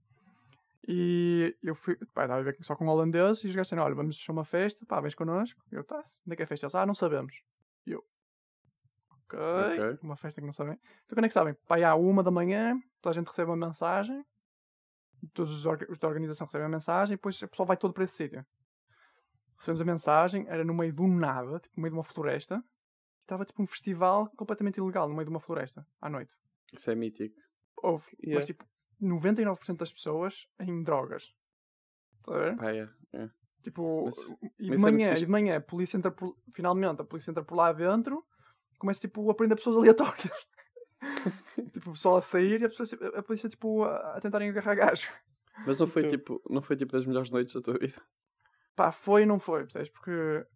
E 0.86 1.54
eu 1.62 1.74
fui, 1.74 1.96
pá, 2.14 2.22
estava 2.22 2.40
a 2.40 2.42
ver 2.42 2.56
só 2.62 2.74
com 2.74 2.86
holandeses 2.86 3.44
e 3.44 3.48
os 3.48 3.54
gajos 3.54 3.66
disseram, 3.66 3.82
olha, 3.84 3.94
vamos 3.94 4.24
a 4.26 4.32
uma 4.32 4.44
festa, 4.44 4.86
pá, 4.86 5.00
vens 5.00 5.14
connosco. 5.14 5.60
Eu, 5.70 5.84
tá, 5.84 5.98
onde 5.98 6.32
é 6.32 6.36
que 6.36 6.42
é 6.42 6.44
a 6.44 6.48
festa? 6.48 6.64
Eles, 6.66 6.74
ah, 6.74 6.86
não 6.86 6.94
sabemos. 6.94 7.42
E 7.86 7.92
eu, 7.92 8.02
ok, 9.24 9.38
uma 10.02 10.16
festa 10.16 10.40
que 10.40 10.46
não 10.46 10.54
sabem. 10.54 10.74
Então 11.04 11.14
quando 11.16 11.24
é 11.24 11.28
que 11.28 11.34
sabem? 11.34 11.54
Pá, 11.66 11.76
à 11.86 11.94
uma 11.94 12.22
da 12.22 12.30
manhã, 12.30 12.74
toda 13.02 13.12
a 13.12 13.18
gente 13.20 13.28
recebe 13.28 13.50
uma 13.50 13.66
mensagem, 13.66 14.24
todos 15.34 15.52
os, 15.52 15.66
os 15.90 15.98
da 15.98 16.08
organização 16.08 16.46
recebem 16.46 16.66
a 16.66 16.70
mensagem 16.70 17.14
e 17.14 17.16
depois 17.16 17.40
o 17.42 17.48
pessoal 17.48 17.66
vai 17.66 17.76
todo 17.76 17.92
para 17.92 18.04
esse 18.04 18.16
sítio. 18.16 18.44
Recebemos 19.58 19.80
a 19.80 19.84
mensagem, 19.84 20.46
era 20.48 20.64
no 20.64 20.72
meio 20.72 20.94
do 20.94 21.06
nada, 21.06 21.58
tipo, 21.60 21.74
no 21.76 21.82
meio 21.82 21.92
de 21.92 21.98
uma 21.98 22.04
floresta. 22.04 22.62
Estava 23.28 23.44
tipo 23.44 23.62
um 23.62 23.66
festival 23.66 24.30
completamente 24.36 24.78
ilegal 24.78 25.06
no 25.06 25.14
meio 25.14 25.26
de 25.26 25.30
uma 25.30 25.38
floresta, 25.38 25.86
à 26.00 26.08
noite. 26.08 26.34
Isso 26.72 26.90
é 26.90 26.94
mítico. 26.94 27.36
Houve, 27.82 28.06
Yeah. 28.24 28.36
mas 28.38 28.46
tipo, 28.46 28.64
99% 29.02 29.76
das 29.76 29.92
pessoas 29.92 30.48
em 30.58 30.82
drogas. 30.82 31.34
Está 32.20 32.34
a 32.34 32.38
ver? 32.38 32.56
Pá. 33.12 33.30
Tipo, 33.62 34.06
Mas- 34.06 34.16
e, 34.58 34.70
de 34.70 34.78
manhã, 34.78 35.12
e 35.12 35.18
de 35.20 35.26
manhã, 35.26 35.56
a 35.58 35.60
polícia 35.60 35.98
entra 35.98 36.10
por, 36.10 36.34
finalmente, 36.54 37.02
a 37.02 37.04
polícia 37.04 37.30
entra 37.30 37.44
por 37.44 37.54
lá 37.54 37.70
dentro 37.70 38.24
começa 38.78 39.00
tipo 39.00 39.28
a 39.30 39.34
prender 39.34 39.58
pessoas 39.58 39.76
aleatórias. 39.92 40.48
tipo, 41.74 41.90
o 41.90 41.92
pessoal 41.92 42.16
a 42.16 42.22
sair 42.22 42.62
e 42.62 42.64
a, 42.64 42.68
pessoa, 42.70 42.88
a 43.14 43.22
polícia 43.22 43.48
tipo 43.48 43.84
a, 43.84 44.16
a 44.16 44.20
tentarem 44.22 44.48
agarrar 44.48 44.74
gajo. 44.74 45.08
Mas 45.66 45.78
não 45.78 45.86
foi, 45.86 46.02
Então- 46.06 46.18
tipo, 46.18 46.42
não 46.48 46.62
foi 46.62 46.76
tipo 46.76 46.92
das 46.92 47.04
melhores 47.04 47.30
noites 47.30 47.52
da 47.54 47.60
tua 47.60 47.78
vida. 47.78 48.00
Pá, 48.74 48.90
foi 48.90 49.22
e 49.24 49.26
não 49.26 49.38
foi, 49.38 49.64
percebes? 49.64 49.90
Porque 49.90 50.46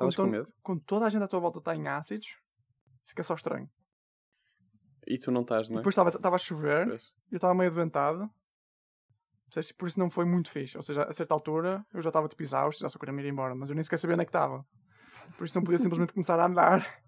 Estavas 0.00 0.16
com 0.16 0.22
quando, 0.22 0.30
medo? 0.30 0.52
quando 0.62 0.80
toda 0.80 1.06
a 1.06 1.08
gente 1.10 1.22
à 1.22 1.28
tua 1.28 1.40
volta 1.40 1.58
está 1.58 1.76
em 1.76 1.86
ácidos, 1.86 2.38
fica 3.04 3.22
só 3.22 3.34
estranho. 3.34 3.68
E 5.06 5.18
tu 5.18 5.30
não 5.30 5.42
estás, 5.42 5.68
não 5.68 5.76
é? 5.76 5.78
depois 5.80 5.96
estava 5.96 6.34
a 6.34 6.38
chover 6.38 6.88
e 7.30 7.34
eu 7.34 7.36
estava 7.36 7.54
meio 7.54 7.70
doentado. 7.70 8.30
Percebes? 9.46 9.72
Por 9.72 9.88
isso 9.88 9.98
não 9.98 10.08
foi 10.08 10.24
muito 10.24 10.50
fixe. 10.50 10.76
Ou 10.76 10.82
seja, 10.82 11.02
a 11.02 11.12
certa 11.12 11.34
altura 11.34 11.84
eu 11.92 12.00
já 12.00 12.08
estava 12.08 12.28
tipo 12.28 12.42
exausto, 12.42 12.80
já 12.80 12.88
só 12.88 12.98
queria 12.98 13.12
me 13.12 13.22
ir 13.22 13.28
embora, 13.28 13.54
mas 13.54 13.68
eu 13.68 13.74
nem 13.74 13.82
sequer 13.82 13.98
sabia 13.98 14.14
onde 14.14 14.22
é 14.22 14.24
que 14.24 14.30
estava. 14.30 14.64
Por 15.36 15.44
isso 15.44 15.58
não 15.58 15.64
podia 15.64 15.78
simplesmente 15.78 16.12
começar 16.12 16.38
a 16.38 16.46
andar. 16.46 17.02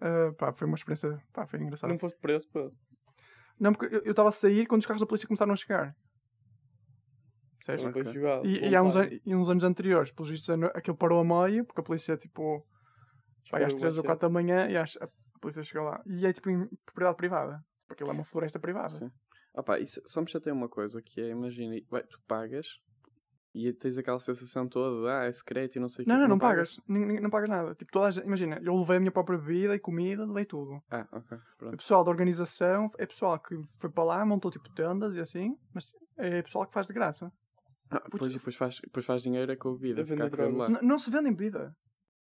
Ah, 0.00 0.32
pá, 0.38 0.52
foi 0.52 0.66
uma 0.68 0.76
experiência, 0.76 1.20
pá, 1.32 1.46
foi 1.46 1.60
engraçado. 1.60 1.90
Não 1.90 1.98
foste 1.98 2.18
preso, 2.20 2.48
pá. 2.50 2.70
Não, 3.58 3.72
porque 3.72 3.94
eu 3.96 4.10
estava 4.10 4.28
a 4.28 4.32
sair 4.32 4.66
quando 4.66 4.82
os 4.82 4.86
carros 4.86 5.00
da 5.00 5.06
polícia 5.06 5.26
começaram 5.26 5.52
a 5.52 5.56
chegar. 5.56 5.96
Não 7.74 7.92
foi 7.92 8.02
Ok. 8.02 8.12
jogado. 8.12 8.46
E, 8.46 8.68
e 8.68 8.76
há 8.76 8.82
uns, 8.82 8.94
e 9.24 9.34
uns 9.34 9.48
anos 9.48 9.64
anteriores, 9.64 10.10
pelos 10.12 10.30
vistos, 10.30 10.48
aquilo 10.74 10.96
parou 10.96 11.20
a 11.20 11.24
meio, 11.46 11.64
porque 11.64 11.80
a 11.80 11.84
polícia, 11.84 12.16
tipo, 12.16 12.64
vai 13.50 13.62
às 13.62 13.68
Esperou 13.72 13.80
3 13.92 13.98
ou 13.98 14.04
mais 14.04 14.06
4 14.18 14.28
da 14.28 14.32
manhã 14.32 14.68
e 14.68 14.76
às- 14.76 14.96
a 15.00 15.08
polícia 15.40 15.62
chegou 15.62 15.84
lá. 15.88 16.02
E 16.06 16.26
é, 16.26 16.32
tipo, 16.32 16.48
em 16.50 16.66
propriedade 16.84 17.16
privada. 17.16 17.64
Porque 17.86 18.02
aquilo 18.02 18.10
é 18.10 18.14
uma 18.14 18.24
floresta 18.24 18.58
privada. 18.58 18.90
Sim. 18.90 19.10
Pá, 19.64 19.78
isso, 19.78 20.00
só 20.06 20.20
me 20.20 20.28
chateia 20.30 20.52
uma 20.52 20.68
coisa, 20.68 21.00
que 21.00 21.20
é, 21.20 21.30
imagina, 21.30 21.74
tu 22.10 22.20
pagas 22.28 22.66
e 23.54 23.72
tens 23.72 23.96
aquela 23.96 24.20
sensação 24.20 24.68
toda 24.68 25.00
de, 25.00 25.08
ah, 25.08 25.24
é 25.24 25.32
secreto 25.32 25.76
e 25.76 25.80
não 25.80 25.88
sei 25.88 26.04
o 26.04 26.08
Não, 26.08 26.16
quê. 26.16 26.20
não, 26.20 26.28
não 26.28 26.38
pagas. 26.38 26.78
Nin- 26.86 27.20
Não 27.20 27.30
pagas 27.30 27.48
nada. 27.48 27.74
Tipo, 27.74 27.90
toda 27.90 28.10
gente, 28.10 28.26
imagina, 28.26 28.60
eu 28.62 28.76
levei 28.76 28.98
a 28.98 29.00
minha 29.00 29.10
própria 29.12 29.38
bebida 29.38 29.74
e 29.74 29.78
comida, 29.78 30.26
levei 30.26 30.44
tudo. 30.44 30.78
Ah, 30.90 31.06
ok, 31.10 31.38
O 31.38 31.40
pronto. 31.56 31.76
pessoal 31.78 32.04
da 32.04 32.10
organização 32.10 32.90
é 32.98 33.06
pessoal 33.06 33.38
que 33.38 33.56
foi 33.78 33.88
para 33.88 34.04
lá, 34.04 34.26
montou, 34.26 34.50
tipo, 34.50 34.68
tendas 34.74 35.14
e 35.14 35.20
assim, 35.20 35.56
mas 35.72 35.90
é 36.18 36.42
pessoal 36.42 36.66
que 36.66 36.74
faz 36.74 36.86
de 36.86 36.92
graça. 36.92 37.32
Ah, 37.90 38.02
depois, 38.10 38.32
depois, 38.32 38.56
faz, 38.56 38.80
depois 38.82 39.06
faz 39.06 39.22
dinheiro 39.22 39.50
é 39.52 39.56
com 39.56 39.70
a 39.70 39.72
bebida, 39.74 40.04
se 40.04 40.16
cá 40.16 40.26
vende 40.28 40.56
lá. 40.56 40.68
não 40.82 40.98
se 40.98 41.10
vendem 41.10 41.32
bebida. 41.32 41.74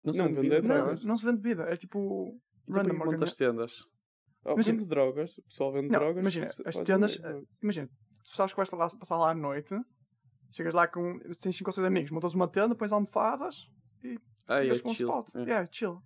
Não, 0.05 0.13
se 0.13 0.19
Não, 0.19 0.27
vende 0.27 0.41
vender 0.43 0.57
bebida, 0.57 0.75
Não, 0.75 0.85
drogas. 0.85 1.05
não 1.05 1.17
se 1.17 1.25
vende 1.25 1.41
bebida. 1.41 1.63
É 1.65 1.77
tipo. 1.77 2.29
E 2.29 2.67
depois 2.73 2.87
Random 2.87 2.99
montas 2.99 3.13
organi- 3.15 3.37
tendas. 3.37 3.73
Oh, 4.45 4.53
Imagina- 4.53 4.79
vende 4.79 4.89
drogas, 4.91 5.39
o 5.39 5.43
pessoal 5.45 5.73
vende 5.73 5.89
Não, 5.89 5.99
drogas. 5.99 6.21
imagina, 6.21 6.51
as 6.67 6.77
tendas, 6.81 7.17
drogas. 7.17 7.45
Imagina, 7.63 7.87
tu 8.25 8.37
sabes 8.37 8.53
que 8.53 8.57
vais 8.59 8.71
lá, 8.71 8.91
passar 8.99 9.17
lá 9.17 9.31
à 9.31 9.35
noite, 9.35 9.75
chegas 10.51 10.75
lá 10.75 10.87
com. 10.87 11.19
tens 11.43 11.57
5 11.57 11.69
ou 11.71 11.73
6 11.73 11.87
amigos, 11.87 12.11
montas 12.11 12.35
uma 12.35 12.47
tenda, 12.47 12.75
pões 12.75 12.93
almofadas, 12.93 13.57
Ah, 14.47 14.63
é 14.63 14.79
com 14.81 14.91
um 14.91 14.95
chill. 14.95 15.09
spot. 15.09 15.35
é. 15.37 15.41
Yeah, 15.45 15.69
chill. 15.73 16.03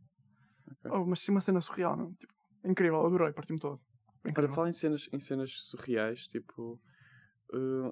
Ok. 0.71 0.91
Oh, 0.93 1.05
mas 1.05 1.19
sim, 1.21 1.33
uma 1.33 1.41
cena 1.41 1.61
surreal, 1.61 1.97
não? 1.97 2.13
Tipo, 2.15 2.33
incrível, 2.65 3.05
adorei, 3.05 3.33
parti-me 3.33 3.59
todo. 3.59 3.81
Olha, 4.25 4.31
Incrível. 4.31 4.55
falar 4.55 4.69
em 4.69 4.73
cenas, 4.73 5.09
em 5.13 5.19
cenas 5.19 5.51
surreais, 5.65 6.21
tipo, 6.29 6.79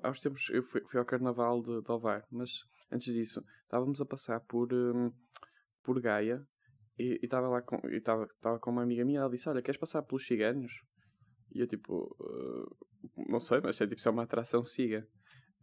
há 0.03 0.11
uns 0.11 0.21
tempos 0.21 0.49
eu 0.51 0.63
fui, 0.63 0.83
fui 0.83 0.99
ao 0.99 1.07
carnaval 1.07 1.63
de, 1.63 1.83
de 1.83 1.91
Ovar, 1.91 2.25
mas 2.31 2.65
antes 2.91 3.13
disso, 3.13 3.43
estávamos 3.63 4.01
a 4.01 4.07
passar 4.07 4.41
por, 4.41 4.73
hum, 4.73 5.13
por 5.83 6.01
Gaia 6.01 6.47
e 6.99 7.19
estava 7.23 7.49
lá 7.49 7.63
com, 7.63 7.77
e 7.89 7.97
estava 7.97 8.25
estava 8.25 8.59
com 8.59 8.71
uma 8.71 8.83
amiga 8.83 9.05
minha, 9.05 9.21
ela 9.21 9.31
disse, 9.31 9.49
olha, 9.49 9.63
queres 9.63 9.79
passar 9.79 10.03
pelos 10.03 10.27
ciganos? 10.27 10.73
E 11.55 11.61
eu 11.61 11.67
tipo, 11.67 12.15
eh, 12.21 13.23
não 13.29 13.41
sei, 13.41 13.61
mas 13.63 13.81
é 13.81 13.87
tipo, 13.87 14.01
se 14.01 14.09
é 14.09 14.11
uma 14.11 14.25
atração, 14.25 14.65
siga. 14.65 15.07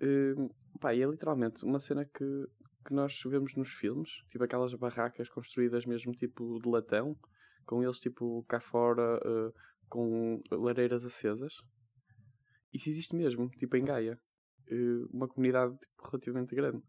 Hum, 0.02 0.50
pá, 0.80 0.94
e 0.94 1.02
é 1.02 1.06
literalmente 1.06 1.64
uma 1.64 1.80
cena 1.80 2.06
que, 2.06 2.48
que 2.86 2.94
nós 2.94 3.20
vemos 3.26 3.56
nos 3.56 3.70
filmes, 3.70 4.10
tipo 4.32 4.44
aquelas 4.44 4.74
barracas 4.74 5.30
construídas 5.30 5.86
mesmo 5.86 6.14
tipo 6.14 6.60
de 6.62 6.70
latão, 6.70 7.16
com 7.66 7.84
eles 7.84 8.00
tipo 8.00 8.44
cá 8.48 8.60
fora, 8.60 9.20
eh, 9.24 9.54
com 9.90 10.42
lareiras 10.52 11.06
acesas. 11.06 11.54
Isso 12.74 12.90
existe 12.90 13.16
mesmo, 13.16 13.50
tipo 13.50 13.78
em 13.78 13.86
Gaia. 13.86 14.20
Eh, 14.68 15.06
Uma 15.12 15.28
comunidade 15.28 15.78
tipo, 15.78 16.10
relativamente 16.10 16.56
grande. 16.56 16.84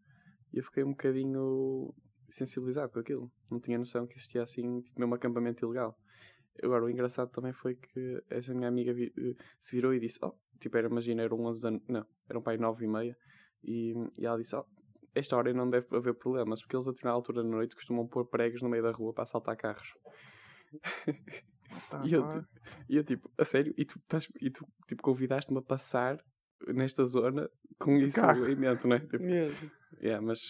E 0.52 0.58
eu 0.58 0.64
fiquei 0.64 0.84
um 0.84 0.90
bocadinho 0.90 1.94
sensibilizado 2.30 2.92
com 2.92 3.00
aquilo. 3.00 3.30
Não 3.50 3.60
tinha 3.60 3.78
noção 3.78 4.06
que 4.06 4.14
existia 4.16 4.42
assim, 4.42 4.80
tipo, 4.82 4.98
mesmo 4.98 5.14
acampamento 5.14 5.64
ilegal. 5.64 5.96
Agora, 6.62 6.84
o 6.84 6.90
engraçado 6.90 7.30
também 7.30 7.52
foi 7.52 7.74
que 7.74 8.22
essa 8.30 8.54
minha 8.54 8.68
amiga 8.68 8.92
eh, 8.92 9.34
se 9.60 9.76
virou 9.76 9.92
e 9.92 10.00
disse: 10.00 10.18
Oh, 10.22 10.32
tipo, 10.60 10.76
era, 10.76 10.88
imagina, 10.88 11.22
eram 11.22 11.40
11 11.44 11.60
da 11.60 11.70
Não, 11.70 12.06
eram 12.28 12.42
para 12.42 12.52
aí 12.52 12.58
9 12.58 12.84
e 12.84 12.88
meia. 12.88 13.16
E, 13.62 13.94
e 14.18 14.26
ela 14.26 14.38
disse: 14.38 14.54
Oh, 14.56 14.64
esta 15.14 15.36
hora 15.36 15.52
não 15.52 15.68
deve 15.68 15.86
haver 15.96 16.14
problemas, 16.14 16.60
porque 16.60 16.76
eles 16.76 16.88
a 16.88 16.90
determinada 16.92 17.16
altura 17.16 17.42
da 17.42 17.48
noite 17.48 17.74
costumam 17.74 18.06
pôr 18.06 18.26
pregos 18.26 18.62
no 18.62 18.68
meio 18.68 18.82
da 18.82 18.90
rua 18.92 19.12
para 19.12 19.24
assaltar 19.24 19.56
carros. 19.56 19.88
Tá, 21.90 22.02
E 22.04 22.12
eu, 22.12 22.22
tá. 22.22 22.44
e 22.88 22.96
eu 22.96 23.04
tipo, 23.04 23.30
a 23.38 23.44
sério? 23.44 23.74
E 23.76 23.84
tu, 23.84 23.98
estás, 23.98 24.28
e 24.40 24.50
tu 24.50 24.66
tipo, 24.88 25.02
convidaste-me 25.02 25.58
a 25.58 25.62
passar 25.62 26.18
nesta 26.68 27.04
zona 27.04 27.48
com 27.78 27.96
isso 27.98 28.20
carro. 28.20 28.48
em 28.48 28.56
mente, 28.56 28.86
não 28.86 28.96
é? 28.96 29.00
Tipo, 29.00 29.22
Mesmo. 29.22 29.70
yeah, 30.00 30.24
mas 30.24 30.40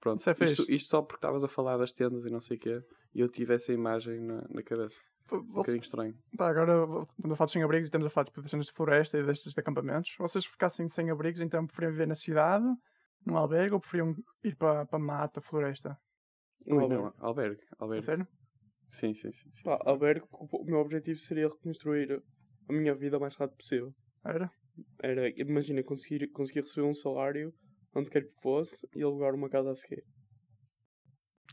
pronto. 0.00 0.20
Isso 0.20 0.30
é 0.30 0.44
isto, 0.44 0.70
isto 0.70 0.88
só 0.88 1.02
porque 1.02 1.18
estavas 1.18 1.44
a 1.44 1.48
falar 1.48 1.76
das 1.76 1.92
tendas 1.92 2.24
e 2.24 2.30
não 2.30 2.40
sei 2.40 2.56
o 2.56 2.60
quê. 2.60 2.82
E 3.14 3.20
eu 3.20 3.28
tive 3.28 3.54
essa 3.54 3.72
imagem 3.72 4.20
na, 4.20 4.42
na 4.50 4.62
cabeça. 4.62 5.00
Um 5.32 5.40
bocadinho 5.42 5.80
estranho. 5.82 6.14
Pá, 6.36 6.50
agora 6.50 6.72
estamos 7.16 7.32
a 7.32 7.36
falar 7.36 7.46
dos 7.46 7.52
sem-abrigos 7.52 7.86
e 7.86 7.88
estamos 7.88 8.06
a 8.06 8.10
falar 8.10 8.24
tipo, 8.26 8.42
das 8.42 8.50
cenas 8.50 8.66
de 8.66 8.72
floresta 8.72 9.18
e 9.18 9.22
destes 9.24 9.54
de 9.54 9.60
acampamentos. 9.60 10.14
Vocês 10.18 10.44
ficassem 10.44 10.86
sem 10.88 11.10
abrigos, 11.10 11.40
então 11.40 11.66
preferiam 11.66 11.92
viver 11.92 12.06
na 12.06 12.14
cidade, 12.14 12.66
num 13.24 13.36
albergue, 13.38 13.72
ou 13.74 13.80
preferiam 13.80 14.14
ir 14.42 14.54
para 14.56 14.86
a 14.90 14.98
mata, 14.98 15.40
floresta? 15.40 15.96
Um 16.66 16.80
albergue. 16.80 17.04
não, 17.04 17.14
albergue. 17.18 17.60
Albergue. 17.78 18.04
sério? 18.04 18.28
Sim, 18.90 19.12
sim, 19.14 19.32
sim. 19.32 19.50
sim, 19.50 19.62
Pá, 19.64 19.76
sim. 19.76 19.82
albergue, 19.86 20.26
o 20.30 20.64
meu 20.64 20.78
objetivo 20.78 21.18
seria 21.20 21.48
reconstruir 21.48 22.22
a 22.68 22.72
minha 22.72 22.94
vida 22.94 23.18
o 23.18 23.20
mais 23.20 23.34
rápido 23.36 23.56
possível. 23.58 23.94
Era? 24.24 24.50
Era, 25.02 25.28
imagina, 25.40 25.82
conseguir, 25.82 26.28
conseguir 26.28 26.60
receber 26.62 26.86
um 26.86 26.94
salário 26.94 27.52
onde 27.94 28.10
quer 28.10 28.22
que 28.24 28.40
fosse 28.40 28.88
e 28.94 29.02
alugar 29.02 29.34
uma 29.34 29.48
casa 29.48 29.70
a 29.70 29.76
seguir. 29.76 30.04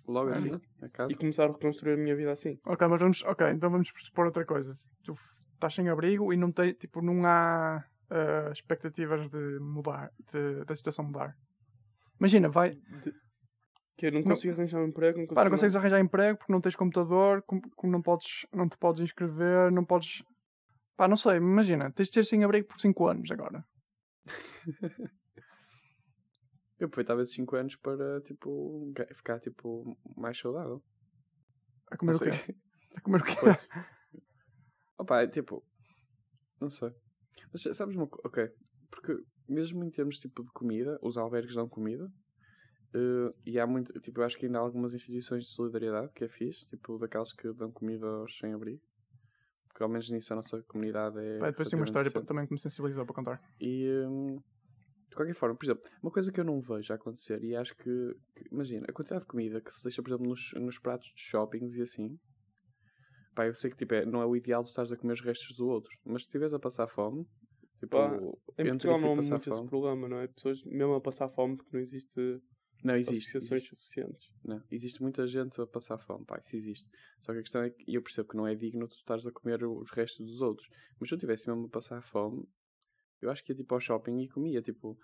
Logo 0.07 0.29
Ah, 0.29 0.33
assim, 0.33 0.51
a 0.81 0.89
casa. 0.89 1.13
E 1.13 1.15
começar 1.15 1.45
a 1.45 1.51
reconstruir 1.51 1.93
a 1.93 1.97
minha 1.97 2.15
vida 2.15 2.31
assim. 2.31 2.57
Ok, 2.65 2.87
mas 2.87 2.99
vamos. 2.99 3.23
Ok, 3.23 3.47
então 3.51 3.69
vamos 3.69 3.91
supor 3.95 4.25
outra 4.25 4.45
coisa. 4.45 4.73
Tu 5.03 5.15
estás 5.53 5.73
sem 5.73 5.89
abrigo 5.89 6.33
e 6.33 6.37
não 6.37 6.51
tem, 6.51 6.73
tipo, 6.73 7.01
não 7.01 7.23
há 7.25 7.85
ah, 8.09 8.49
expectativas 8.51 9.29
de 9.29 9.59
mudar, 9.59 10.11
de- 10.31 10.65
da 10.65 10.75
situação 10.75 11.05
mudar. 11.05 11.35
Imagina, 12.19 12.49
vai. 12.49 12.71
De- 12.71 13.13
que 14.01 14.07
eu 14.07 14.11
não 14.11 14.21
Não- 14.21 14.29
consigo 14.29 14.53
arranjar 14.53 14.81
um 14.81 14.87
emprego, 14.87 15.17
não 15.19 15.25
consigo. 15.27 15.35
Pá, 15.35 15.43
não 15.43 15.51
consegues 15.51 15.75
arranjar 15.75 15.99
emprego 15.99 16.37
porque 16.39 16.51
não 16.51 16.59
tens 16.59 16.75
computador, 16.75 17.43
com- 17.43 17.61
com- 17.61 17.87
não, 17.87 18.01
podes, 18.01 18.47
não 18.51 18.67
te 18.67 18.75
podes 18.75 18.99
inscrever, 19.03 19.71
não 19.71 19.85
podes. 19.85 20.23
Pá, 20.97 21.07
não 21.07 21.15
sei, 21.15 21.37
imagina, 21.37 21.91
tens 21.91 22.07
de 22.07 22.13
ter 22.15 22.25
sem 22.25 22.43
abrigo 22.43 22.67
por 22.67 22.79
5 22.79 23.07
anos 23.07 23.29
agora. 23.29 23.63
Eu 26.79 26.87
aproveitava 26.87 27.21
esses 27.21 27.35
5 27.35 27.55
anos 27.55 27.75
para, 27.75 28.21
tipo, 28.21 28.91
ficar, 29.15 29.39
tipo, 29.39 29.95
mais 30.17 30.39
saudável. 30.39 30.81
A 31.91 31.95
comer 31.97 32.13
Não 32.13 32.17
o 32.19 32.23
quê? 32.23 32.55
A 32.95 33.01
comer 33.01 33.21
o 33.21 33.23
quê? 33.23 33.35
Pois. 33.39 33.69
Opa, 34.97 35.21
é 35.21 35.27
tipo. 35.27 35.63
Não 36.59 36.71
sei. 36.71 36.89
Mas 37.53 37.61
sabes 37.77 37.95
uma 37.95 38.07
coisa? 38.07 38.27
Ok. 38.27 38.49
Porque 38.89 39.15
mesmo 39.47 39.83
em 39.83 39.91
termos 39.91 40.17
tipo, 40.17 40.43
de 40.43 40.51
comida, 40.53 40.97
os 41.03 41.17
albergues 41.17 41.53
dão 41.53 41.69
comida. 41.69 42.11
Eh, 42.93 43.33
e 43.45 43.59
há 43.59 43.65
muito. 43.67 43.91
Tipo, 44.01 44.21
eu 44.21 44.25
acho 44.25 44.37
que 44.37 44.45
ainda 44.45 44.57
há 44.59 44.61
algumas 44.61 44.93
instituições 44.93 45.43
de 45.45 45.49
solidariedade 45.51 46.11
que 46.13 46.23
é 46.23 46.27
fixe. 46.27 46.65
Tipo, 46.67 46.97
daquelas 46.97 47.31
que 47.33 47.51
dão 47.53 47.71
comida 47.71 48.05
aos 48.07 48.37
sem-abrigo. 48.37 48.81
Porque 49.67 49.83
ao 49.83 49.89
menos 49.89 50.09
nisso 50.09 50.33
a 50.33 50.35
nossa 50.35 50.61
comunidade 50.63 51.17
é. 51.19 51.39
Pá, 51.39 51.47
depois 51.49 51.69
tem 51.69 51.79
uma 51.79 51.85
história 51.85 52.11
também 52.11 52.45
que 52.45 52.53
me 52.53 52.59
sensibilizou 52.59 53.05
para 53.05 53.15
contar. 53.15 53.41
E 53.59 53.87
hum, 54.07 54.41
de 55.09 55.15
qualquer 55.15 55.33
forma, 55.33 55.55
por 55.55 55.65
exemplo, 55.65 55.83
uma 56.03 56.11
coisa 56.11 56.31
que 56.31 56.39
eu 56.39 56.43
não 56.45 56.59
vejo 56.61 56.93
acontecer 56.93 57.43
e 57.43 57.55
acho 57.55 57.75
que, 57.75 57.83
que- 58.35 58.47
imagina, 58.51 58.85
a 58.89 58.93
quantidade 58.93 59.21
de 59.21 59.27
comida 59.27 59.61
que 59.61 59.73
se 59.73 59.83
deixa, 59.83 60.01
por 60.01 60.09
exemplo, 60.09 60.27
nos, 60.27 60.51
nos 60.55 60.77
pratos 60.79 61.07
de 61.15 61.21
shoppings 61.21 61.75
e 61.75 61.81
assim. 61.81 62.19
Pá, 63.33 63.45
eu 63.47 63.55
sei 63.55 63.69
que 63.71 63.77
tipo, 63.77 63.93
é, 63.93 64.05
não 64.05 64.21
é 64.21 64.25
o 64.25 64.35
ideal 64.35 64.61
de 64.61 64.69
estares 64.69 64.91
a 64.91 64.97
comer 64.97 65.13
os 65.13 65.21
restos 65.21 65.55
do 65.55 65.67
outro, 65.67 65.89
mas 66.03 66.23
se 66.23 66.27
estiveres 66.27 66.53
a 66.53 66.59
passar 66.59 66.87
fome, 66.87 67.25
tipo, 67.79 67.87
Pá, 67.95 68.17
Em 68.57 68.65
Portugal 68.67 68.99
não 68.99 69.13
há 69.13 69.15
passar 69.15 69.29
muito 69.35 69.49
esse 69.49 69.57
fome- 69.57 69.69
problema, 69.69 70.09
não 70.09 70.17
é? 70.19 70.27
Pessoas 70.27 70.61
mesmo 70.65 70.93
a 70.95 71.01
passar 71.01 71.29
fome 71.29 71.55
porque 71.55 71.69
não 71.71 71.79
existe 71.81 72.41
Não, 72.83 72.95
existe. 72.95 73.19
associações 73.29 73.61
existe. 73.61 73.69
suficientes. 73.75 74.31
Não, 74.43 74.63
existe 74.71 75.01
muita 75.01 75.27
gente 75.27 75.59
a 75.61 75.67
passar 75.67 75.97
fome, 75.99 76.25
pá, 76.25 76.39
isso 76.39 76.55
existe. 76.55 76.89
Só 77.19 77.31
que 77.31 77.39
a 77.39 77.41
questão 77.41 77.61
é 77.63 77.69
que 77.69 77.83
e 77.87 77.95
eu 77.95 78.01
percebo 78.01 78.29
que 78.29 78.35
não 78.37 78.47
é 78.47 78.55
digno 78.55 78.87
tu 78.87 78.95
estares 78.95 79.25
a 79.27 79.31
comer 79.31 79.63
os 79.63 79.91
restos 79.91 80.25
dos 80.25 80.41
outros. 80.41 80.67
Mas 80.99 81.07
se 81.09 81.13
eu 81.13 81.17
estivesse 81.17 81.47
mesmo 81.47 81.65
a 81.65 81.69
passar 81.69 82.01
fome, 82.01 82.47
Eu 83.21 83.29
acho 83.29 83.43
que 83.43 83.51
ia 83.51 83.55
tipo 83.55 83.71
ao 83.75 83.79
shopping 83.79 84.19
e 84.21 84.27
comia 84.27 84.61
tipo 84.63 84.97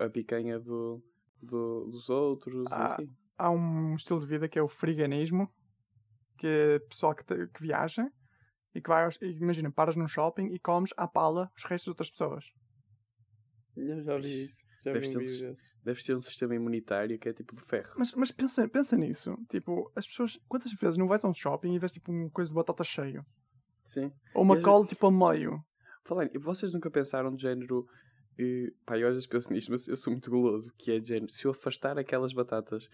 a, 0.00 0.06
a 0.06 0.10
picanha 0.10 0.58
do, 0.58 1.00
do- 1.40 1.86
dos 1.86 2.08
outros 2.08 2.68
e 2.70 2.74
assim. 2.74 3.08
Há 3.38 3.50
um 3.52 3.94
estilo 3.94 4.18
de 4.18 4.26
vida 4.26 4.48
que 4.48 4.58
é 4.58 4.62
o 4.62 4.68
friganismo, 4.68 5.48
que 6.38 6.46
é 6.46 6.78
pessoal 6.80 7.14
que, 7.14 7.24
te- 7.24 7.46
que 7.54 7.62
viaja 7.62 8.10
e 8.74 8.80
que 8.80 8.88
vai, 8.88 9.04
aos, 9.04 9.16
e 9.22 9.26
imagina, 9.26 9.70
paras 9.70 9.94
num 9.94 10.08
shopping 10.08 10.46
e 10.52 10.58
comes 10.58 10.90
à 10.96 11.06
pala 11.06 11.48
os 11.56 11.62
restos 11.64 11.84
de 11.84 11.90
outras 11.90 12.10
pessoas. 12.10 12.44
Eu 13.76 14.02
já 14.02 14.18
vi 14.18 14.46
isso. 14.46 14.58
Já 14.82 14.92
Deve 14.92 15.06
vi 15.08 15.16
um 15.16 15.20
vídeo 15.20 15.56
s- 15.90 15.94
desses. 15.94 16.04
Deve 16.04 16.04
ter 16.04 16.14
um 16.16 16.20
sistema 16.20 16.54
imunitário 16.54 17.18
que 17.18 17.28
é 17.28 17.32
tipo 17.32 17.54
de 17.56 17.62
ferro. 17.62 17.92
Mas, 17.96 18.12
mas 18.14 18.30
pensa, 18.32 18.68
pensa 18.68 18.96
nisso. 18.96 19.36
Tipo, 19.48 19.90
as 19.96 20.06
pessoas, 20.06 20.38
quantas 20.48 20.72
vezes 20.72 20.96
não 20.98 21.06
vais 21.08 21.24
a 21.24 21.28
um 21.28 21.34
shopping 21.34 21.74
e 21.74 21.78
vês 21.78 21.92
tipo 21.92 22.12
uma 22.12 22.30
coisa 22.30 22.50
de 22.50 22.54
batata 22.54 22.84
cheio? 22.84 23.24
Sim. 23.86 24.10
Ou 24.34 24.42
uma 24.42 24.58
E 24.58 24.62
cola 24.62 24.86
tipo 24.86 25.06
a 25.06 25.10
meio? 25.32 25.60
Falar, 26.04 26.28
e 26.34 26.38
vocês 26.38 26.72
nunca 26.72 26.90
pensaram 26.90 27.34
de 27.34 27.42
género. 27.42 27.84
eh, 28.38 28.70
pá, 28.84 28.98
eu 28.98 29.08
às 29.08 29.14
vezes 29.14 29.26
penso 29.28 29.52
nisto, 29.52 29.70
mas 29.70 29.88
eu 29.88 29.96
sou 29.96 30.12
muito 30.12 30.30
goloso. 30.30 30.72
Que 30.76 30.92
é 30.92 30.98
de 31.00 31.08
género, 31.08 31.30
se 31.30 31.44
eu 31.46 31.50
afastar 31.52 31.98
aquelas 31.98 32.32
batatas 32.32 32.86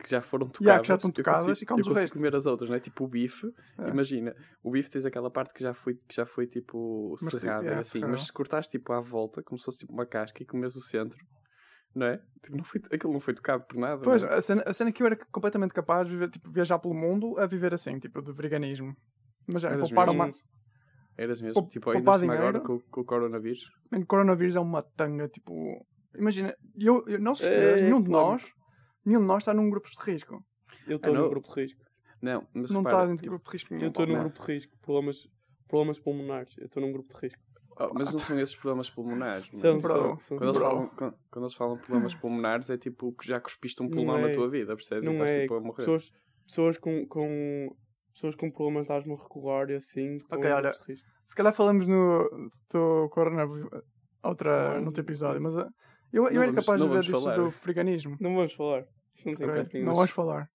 que 0.00 0.08
já 0.10 0.22
foram 0.22 0.46
tocadas, 0.48 0.62
Yeah, 0.66 0.80
que 0.82 0.88
já 0.88 0.94
estão 0.94 1.10
eu 1.10 1.14
tocadas 1.14 1.46
consigo, 1.46 1.72
e 1.76 1.80
eu 1.80 1.84
consigo 1.84 2.12
comer 2.12 2.36
as 2.36 2.46
outras, 2.46 2.70
não 2.70 2.76
é? 2.76 2.80
Tipo 2.80 3.04
o 3.04 3.08
bife. 3.08 3.52
É. 3.80 3.88
Imagina, 3.88 4.32
o 4.62 4.70
bife 4.70 4.88
tens 4.88 5.04
aquela 5.04 5.28
parte 5.30 5.52
que 5.52 5.60
já 5.62 5.74
foi, 5.74 5.94
que 5.94 6.14
já 6.14 6.24
foi 6.24 6.46
tipo 6.46 7.16
Mas, 7.20 7.32
cerrada, 7.34 7.64
yeah, 7.64 7.80
assim. 7.80 7.90
serrada. 7.98 8.12
Mas 8.12 8.22
se 8.26 8.32
cortares 8.32 8.68
tipo 8.68 8.92
à 8.92 9.00
volta, 9.00 9.42
como 9.42 9.58
se 9.58 9.64
fosse 9.64 9.78
tipo 9.80 9.92
uma 9.92 10.06
casca 10.06 10.40
e 10.40 10.46
comes 10.46 10.76
o 10.76 10.80
centro, 10.80 11.18
não 11.94 12.06
é? 12.06 12.20
Tipo, 12.42 12.56
não 12.56 12.64
foi, 12.64 12.80
aquilo 12.92 13.12
não 13.12 13.20
foi 13.20 13.34
tocado 13.34 13.64
por 13.64 13.76
nada. 13.78 14.02
Pois, 14.02 14.22
não 14.22 14.28
é? 14.30 14.34
a 14.34 14.40
cena, 14.40 14.62
a 14.66 14.72
cena 14.72 14.90
é 14.90 14.92
que 14.92 15.02
eu 15.02 15.06
era 15.06 15.16
completamente 15.32 15.72
capaz 15.74 16.06
de 16.06 16.14
viver, 16.14 16.30
tipo, 16.30 16.50
viajar 16.50 16.78
pelo 16.78 16.94
mundo 16.94 17.38
a 17.38 17.46
viver 17.46 17.74
assim, 17.74 17.98
tipo, 17.98 18.22
de 18.22 18.32
veganismo. 18.32 18.94
Mas 19.46 19.62
já, 19.62 19.70
Eras 19.70 19.88
poupar 19.88 20.04
o 20.08 20.12
mesmo? 20.12 20.24
máximo. 20.24 20.48
Eras 21.16 21.40
mesmo. 21.40 21.54
pou- 21.54 21.68
tipo, 21.68 21.90
ainda 21.90 22.18
cima 22.18 22.34
agora 22.34 22.60
com, 22.60 22.78
com 22.78 23.00
o 23.00 23.04
coronavírus. 23.04 23.64
Man, 23.90 24.04
coronavírus 24.04 24.54
é 24.56 24.60
uma 24.60 24.82
tanga, 24.82 25.28
tipo... 25.28 25.84
Imagina, 26.16 26.54
eu, 26.76 27.04
eu, 27.08 27.18
não 27.18 27.34
se 27.34 27.46
É, 27.48 27.52
esqueça, 27.72 27.84
nenhum 27.84 28.02
de 28.02 28.10
nós, 28.10 28.42
nenhum 29.04 29.20
de 29.20 29.26
nós 29.26 29.42
está 29.42 29.52
num 29.52 29.68
grupo 29.70 29.88
de 29.90 29.96
risco. 30.12 30.44
Eu 30.86 30.96
estou 30.96 31.12
não- 31.14 31.22
no 31.24 31.30
grupo 31.30 31.48
de 31.54 31.60
risco. 31.60 31.82
Não, 32.20 32.46
mas 32.52 32.70
não 32.70 32.82
repara, 32.82 33.02
está 33.04 33.12
em 33.12 33.16
tipo, 33.16 33.28
grupo 33.30 33.44
de 33.44 33.52
risco 33.52 33.72
Eu 33.72 33.76
nenhum. 33.78 33.88
estou 33.90 34.06
pá. 34.06 34.12
num 34.12 34.18
grupo 34.20 34.40
de 34.46 34.52
risco. 34.52 34.76
Problemas, 34.80 35.28
problemas 35.68 35.98
pulmonares. 36.00 36.56
Eu 36.58 36.66
estou 36.66 36.82
num 36.82 36.92
grupo 36.92 37.12
de 37.14 37.20
risco. 37.20 37.42
Oh, 37.80 37.94
mas 37.94 38.10
não 38.10 38.18
são 38.18 38.38
esses 38.40 38.54
problemas 38.56 38.90
pulmonares. 38.90 39.46
São, 39.54 39.78
são, 39.80 40.18
são. 40.20 40.38
Quando 40.38 40.50
eles, 40.50 40.58
falam, 40.62 40.88
quando, 40.96 41.14
quando 41.30 41.44
eles 41.44 41.54
falam 41.54 41.78
problemas 41.78 42.14
pulmonares, 42.14 42.70
é 42.70 42.76
tipo 42.78 43.12
que 43.12 43.26
já 43.26 43.40
cuspiste 43.40 43.82
um 43.82 43.86
Não 43.86 43.92
pulmão 43.96 44.20
na 44.20 44.30
é- 44.30 44.34
tua 44.34 44.48
vida, 44.50 44.74
percebes? 44.74 45.04
Não 45.04 45.12
estás 45.14 45.32
é. 45.32 45.40
tipo 45.42 45.54
a 45.54 45.60
morrer. 45.60 45.76
Pessoas, 45.76 46.12
pessoas 46.46 46.78
com, 46.78 47.06
com. 47.06 47.74
Pessoas 48.12 48.34
com 48.34 48.50
problemas 48.50 48.86
de 48.86 48.92
asma 48.92 49.16
regular 49.16 49.70
e 49.70 49.74
assim. 49.74 50.18
Ok, 50.32 50.50
olha. 50.50 50.72
Se 51.24 51.36
calhar 51.36 51.52
falamos 51.54 51.86
no, 51.86 52.28
do 52.72 53.08
coronavírus 53.10 53.68
outra, 54.22 54.74
Não, 54.74 54.82
noutro 54.84 55.02
episódio, 55.02 55.40
mas 55.40 55.54
uh, 55.54 55.68
eu, 56.12 56.24
eu 56.26 56.32
Não 56.34 56.42
era 56.42 56.50
vamos- 56.50 56.66
capaz 56.66 56.80
de 56.80 56.86
não 56.86 56.92
ver 56.94 57.00
disso 57.02 57.20
falar. 57.20 57.36
do 57.36 57.50
friganismo. 57.52 58.16
Não 58.20 58.34
vamos 58.34 58.52
falar. 58.54 58.80
Não 58.80 59.24
tem 59.24 59.34
Ok, 59.34 59.46
interesse 59.46 59.74
nenhum. 59.74 59.86
Não 59.86 59.94
vamos 59.94 60.10
falar. 60.10 60.48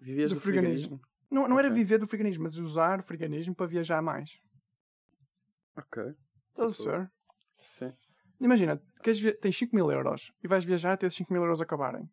Vivias 0.00 0.30
do 0.30 0.34
do 0.36 0.40
friganismo. 0.40 0.98
friganismo. 0.98 1.00
Não, 1.30 1.48
não 1.48 1.58
era 1.58 1.68
Ok. 1.68 1.78
viver 1.78 1.98
do 1.98 2.06
friganismo, 2.06 2.44
mas 2.44 2.56
usar 2.58 3.00
o 3.00 3.02
friganismo 3.02 3.54
para 3.54 3.66
viajar 3.66 4.00
mais. 4.02 4.30
Ok. 5.76 6.02
Estás 6.52 6.70
a 6.70 6.74
perceber? 6.74 7.10
Sim. 7.66 7.92
Imagina, 8.40 8.80
queres 9.02 9.20
via- 9.20 9.36
tens 9.38 9.56
5 9.56 9.74
mil 9.74 9.90
euros 9.90 10.32
e 10.42 10.48
vais 10.48 10.64
viajar 10.64 10.92
até 10.92 11.06
esses 11.06 11.16
5 11.16 11.32
mil 11.32 11.42
euros 11.42 11.60
acabarem. 11.60 12.08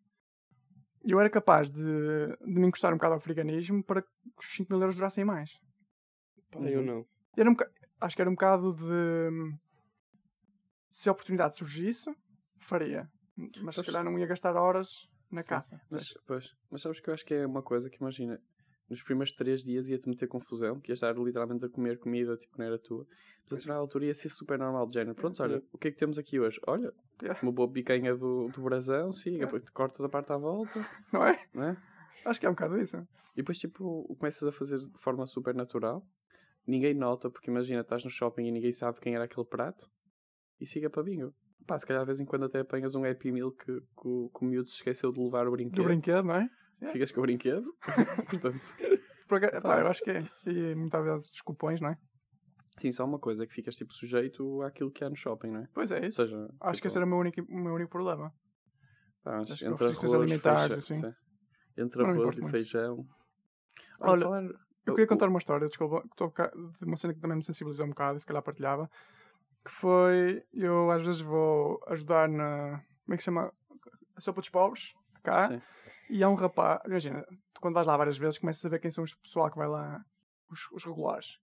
Eu 1.02 1.18
era 1.18 1.30
capaz 1.30 1.70
de, 1.70 1.82
de 1.82 2.60
me 2.60 2.66
encostar 2.66 2.92
um 2.92 2.96
bocado 2.96 3.14
ao 3.14 3.20
friganismo 3.20 3.82
para 3.82 4.02
que 4.02 4.08
os 4.38 4.46
5 4.54 4.72
mil 4.72 4.80
euros 4.80 4.96
durassem 4.96 5.24
mais. 5.24 5.50
Pá, 6.50 6.60
eu 6.60 6.80
Uhum. 6.80 6.86
não. 6.86 7.06
Era 7.36 7.48
um 7.50 7.54
boca- 7.54 7.70
acho 8.00 8.16
que 8.16 8.22
era 8.22 8.30
um 8.30 8.34
bocado 8.34 8.74
de. 8.74 9.56
Se 10.90 11.08
a 11.08 11.12
oportunidade 11.12 11.56
surgisse, 11.56 12.10
faria. 12.58 13.08
Mas 13.36 13.50
se 13.56 13.80
Sabes- 13.80 13.86
calhar 13.86 14.04
não 14.04 14.18
ia 14.18 14.26
gastar 14.26 14.54
horas 14.56 15.08
na 15.30 15.42
Sim, 15.42 15.48
caça. 15.48 15.80
Mas, 15.90 16.12
pois, 16.26 16.54
mas 16.70 16.82
sabes 16.82 17.00
que 17.00 17.08
eu 17.08 17.14
acho 17.14 17.24
que 17.24 17.34
é 17.34 17.46
uma 17.46 17.62
coisa 17.62 17.88
que 17.88 17.96
imagina, 17.98 18.40
nos 18.90 19.02
primeiros 19.02 19.32
três 19.32 19.62
dias 19.62 19.88
ia-te 19.88 20.08
meter 20.08 20.26
confusão, 20.26 20.80
que 20.80 20.90
ias 20.90 20.96
estar 20.96 21.16
literalmente 21.16 21.64
a 21.64 21.68
comer 21.68 21.98
comida 21.98 22.36
tipo 22.36 22.52
que 22.54 22.58
não 22.58 22.66
era 22.66 22.78
tua. 22.78 23.06
Mas 23.44 23.52
a 23.52 23.54
determinada 23.56 23.80
altura 23.80 24.04
ia 24.06 24.14
ser 24.14 24.28
super 24.30 24.58
normal 24.58 24.86
de 24.88 24.94
género. 24.94 25.14
Pronto, 25.14 25.42
olha, 25.42 25.62
o 25.72 25.78
que 25.78 25.88
é 25.88 25.90
que 25.92 25.96
temos 25.98 26.18
aqui 26.18 26.38
hoje? 26.40 26.60
Olha, 26.66 26.92
Yeah. 27.22 27.38
uma 27.42 27.52
boa 27.52 27.70
picanha 27.70 28.16
do, 28.16 28.48
do 28.48 28.62
brasão, 28.62 29.12
siga, 29.12 29.36
Yeah. 29.36 29.52
depois 29.52 29.70
cortas 29.70 30.04
a 30.04 30.08
parte 30.08 30.32
à 30.32 30.36
volta, 30.38 30.72
Não 31.12 31.24
é? 31.26 31.38
não 31.52 31.64
é? 31.64 31.76
Acho 32.24 32.40
que 32.40 32.46
é 32.46 32.48
um 32.48 32.52
bocado 32.52 32.78
isso. 32.80 32.96
E 33.34 33.36
depois, 33.36 33.58
tipo, 33.58 34.14
começas 34.18 34.42
a 34.42 34.50
fazer 34.52 34.78
de 34.78 34.98
forma 35.00 35.26
super 35.26 35.54
natural. 35.54 36.02
Ninguém 36.66 36.94
nota, 36.94 37.30
porque 37.30 37.50
imagina, 37.50 37.80
estás 37.82 38.02
no 38.04 38.10
shopping 38.10 38.46
e 38.46 38.50
ninguém 38.50 38.72
sabe 38.72 38.98
quem 39.00 39.14
era 39.14 39.24
aquele 39.24 39.46
prato. 39.46 39.86
E 40.60 40.66
siga 40.66 40.88
para 40.90 41.02
bingo. 41.02 41.32
Pá, 41.66 41.78
se 41.78 41.86
calhar 41.86 42.02
de 42.02 42.06
vez 42.06 42.20
em 42.20 42.24
quando 42.24 42.44
até 42.46 42.60
apanhas 42.60 42.94
um 42.94 43.04
Happy 43.04 43.30
Meal 43.32 43.50
que, 43.52 43.64
que, 43.66 43.80
o- 44.08 44.30
que 44.34 44.44
o 44.44 44.48
miúdo 44.48 44.68
se 44.68 44.76
esqueceu 44.76 45.12
de 45.12 45.20
levar 45.20 45.42
o 45.46 45.50
Do 45.50 45.52
brinquedo. 45.52 45.84
brinquedo, 45.84 46.24
não 46.24 46.34
é? 46.36 46.48
Ficas 46.92 47.10
com 47.12 47.20
o 47.20 47.22
brinquedo. 47.22 47.74
Portanto, 48.30 48.74
Por 49.28 49.36
acaso- 49.44 49.62
Pá. 49.62 49.80
eu 49.80 49.86
acho 49.86 50.02
que 50.02 50.10
é. 50.10 50.24
E 50.46 50.74
muitas 50.74 51.04
vezes 51.04 51.30
desculpões, 51.30 51.80
não 51.80 51.90
é? 51.90 51.98
sim, 52.78 52.90
só 52.92 53.04
uma 53.04 53.18
coisa, 53.18 53.44
é 53.44 53.46
que 53.46 53.52
ficas 53.52 53.76
tipo 53.76 53.92
sujeito 53.92 54.62
àquilo 54.62 54.90
que 54.90 55.04
há 55.04 55.10
no 55.10 55.16
shopping, 55.16 55.50
não 55.50 55.60
é? 55.60 55.68
Pois 55.74 55.92
é 55.92 55.98
Ou 56.00 56.06
isso. 56.06 56.16
seja, 56.22 56.36
acho 56.60 56.72
tipo, 56.76 56.80
que 56.82 56.86
esse 56.86 56.96
era 56.96 57.04
o 57.04 57.08
meu 57.08 57.18
único, 57.18 57.42
o 57.42 57.58
meu 57.58 57.74
único 57.74 57.90
problema. 57.90 58.32
pá, 59.22 59.32
mas 59.36 59.50
acho 59.50 59.64
entre 59.66 59.84
arroz, 59.84 60.14
alimentares, 60.14 60.86
feijão, 60.86 61.08
assim. 61.08 61.14
sim. 61.74 61.82
Entre 61.82 62.02
arroz 62.02 62.38
e 62.38 62.40
muito. 62.40 62.52
feijão. 62.52 63.06
Olha, 64.00 64.22
falar- 64.22 64.44
Eu 64.86 64.94
queria 64.94 65.06
contar 65.06 65.28
uma 65.28 65.38
história, 65.38 65.68
desculpa, 65.68 66.02
de 66.80 66.86
uma 66.86 66.96
cena 66.96 67.12
que 67.12 67.20
também 67.20 67.36
me 67.36 67.42
sensibilizou 67.42 67.84
um 67.84 67.90
bocado 67.90 68.16
e 68.16 68.20
se 68.20 68.26
calhar 68.26 68.42
partilhava. 68.42 68.90
Que 69.62 69.70
foi, 69.70 70.42
eu 70.54 70.90
às 70.90 71.02
vezes 71.02 71.20
vou 71.20 71.78
ajudar 71.88 72.30
na, 72.30 72.82
como 73.04 73.12
é 73.14 73.16
que 73.18 73.22
se 73.22 73.26
chama? 73.26 73.52
A 74.16 74.20
sopa 74.22 74.40
dos 74.40 74.48
pobres, 74.48 74.94
cá. 75.20 75.48
Sim. 75.48 75.60
E 76.08 76.22
há 76.24 76.28
um 76.28 76.34
rapaz, 76.34 76.80
imagina, 76.86 77.24
tu 77.54 77.60
quando 77.60 77.74
vais 77.74 77.86
lá 77.86 77.96
várias 77.96 78.18
vezes 78.18 78.38
começas 78.38 78.64
a 78.64 78.68
ver 78.68 78.80
quem 78.80 78.90
são 78.90 79.04
os 79.04 79.14
pessoal 79.14 79.50
que 79.50 79.56
vai 79.56 79.68
lá, 79.68 80.04
os, 80.50 80.70
os 80.72 80.84
regulares. 80.84 81.38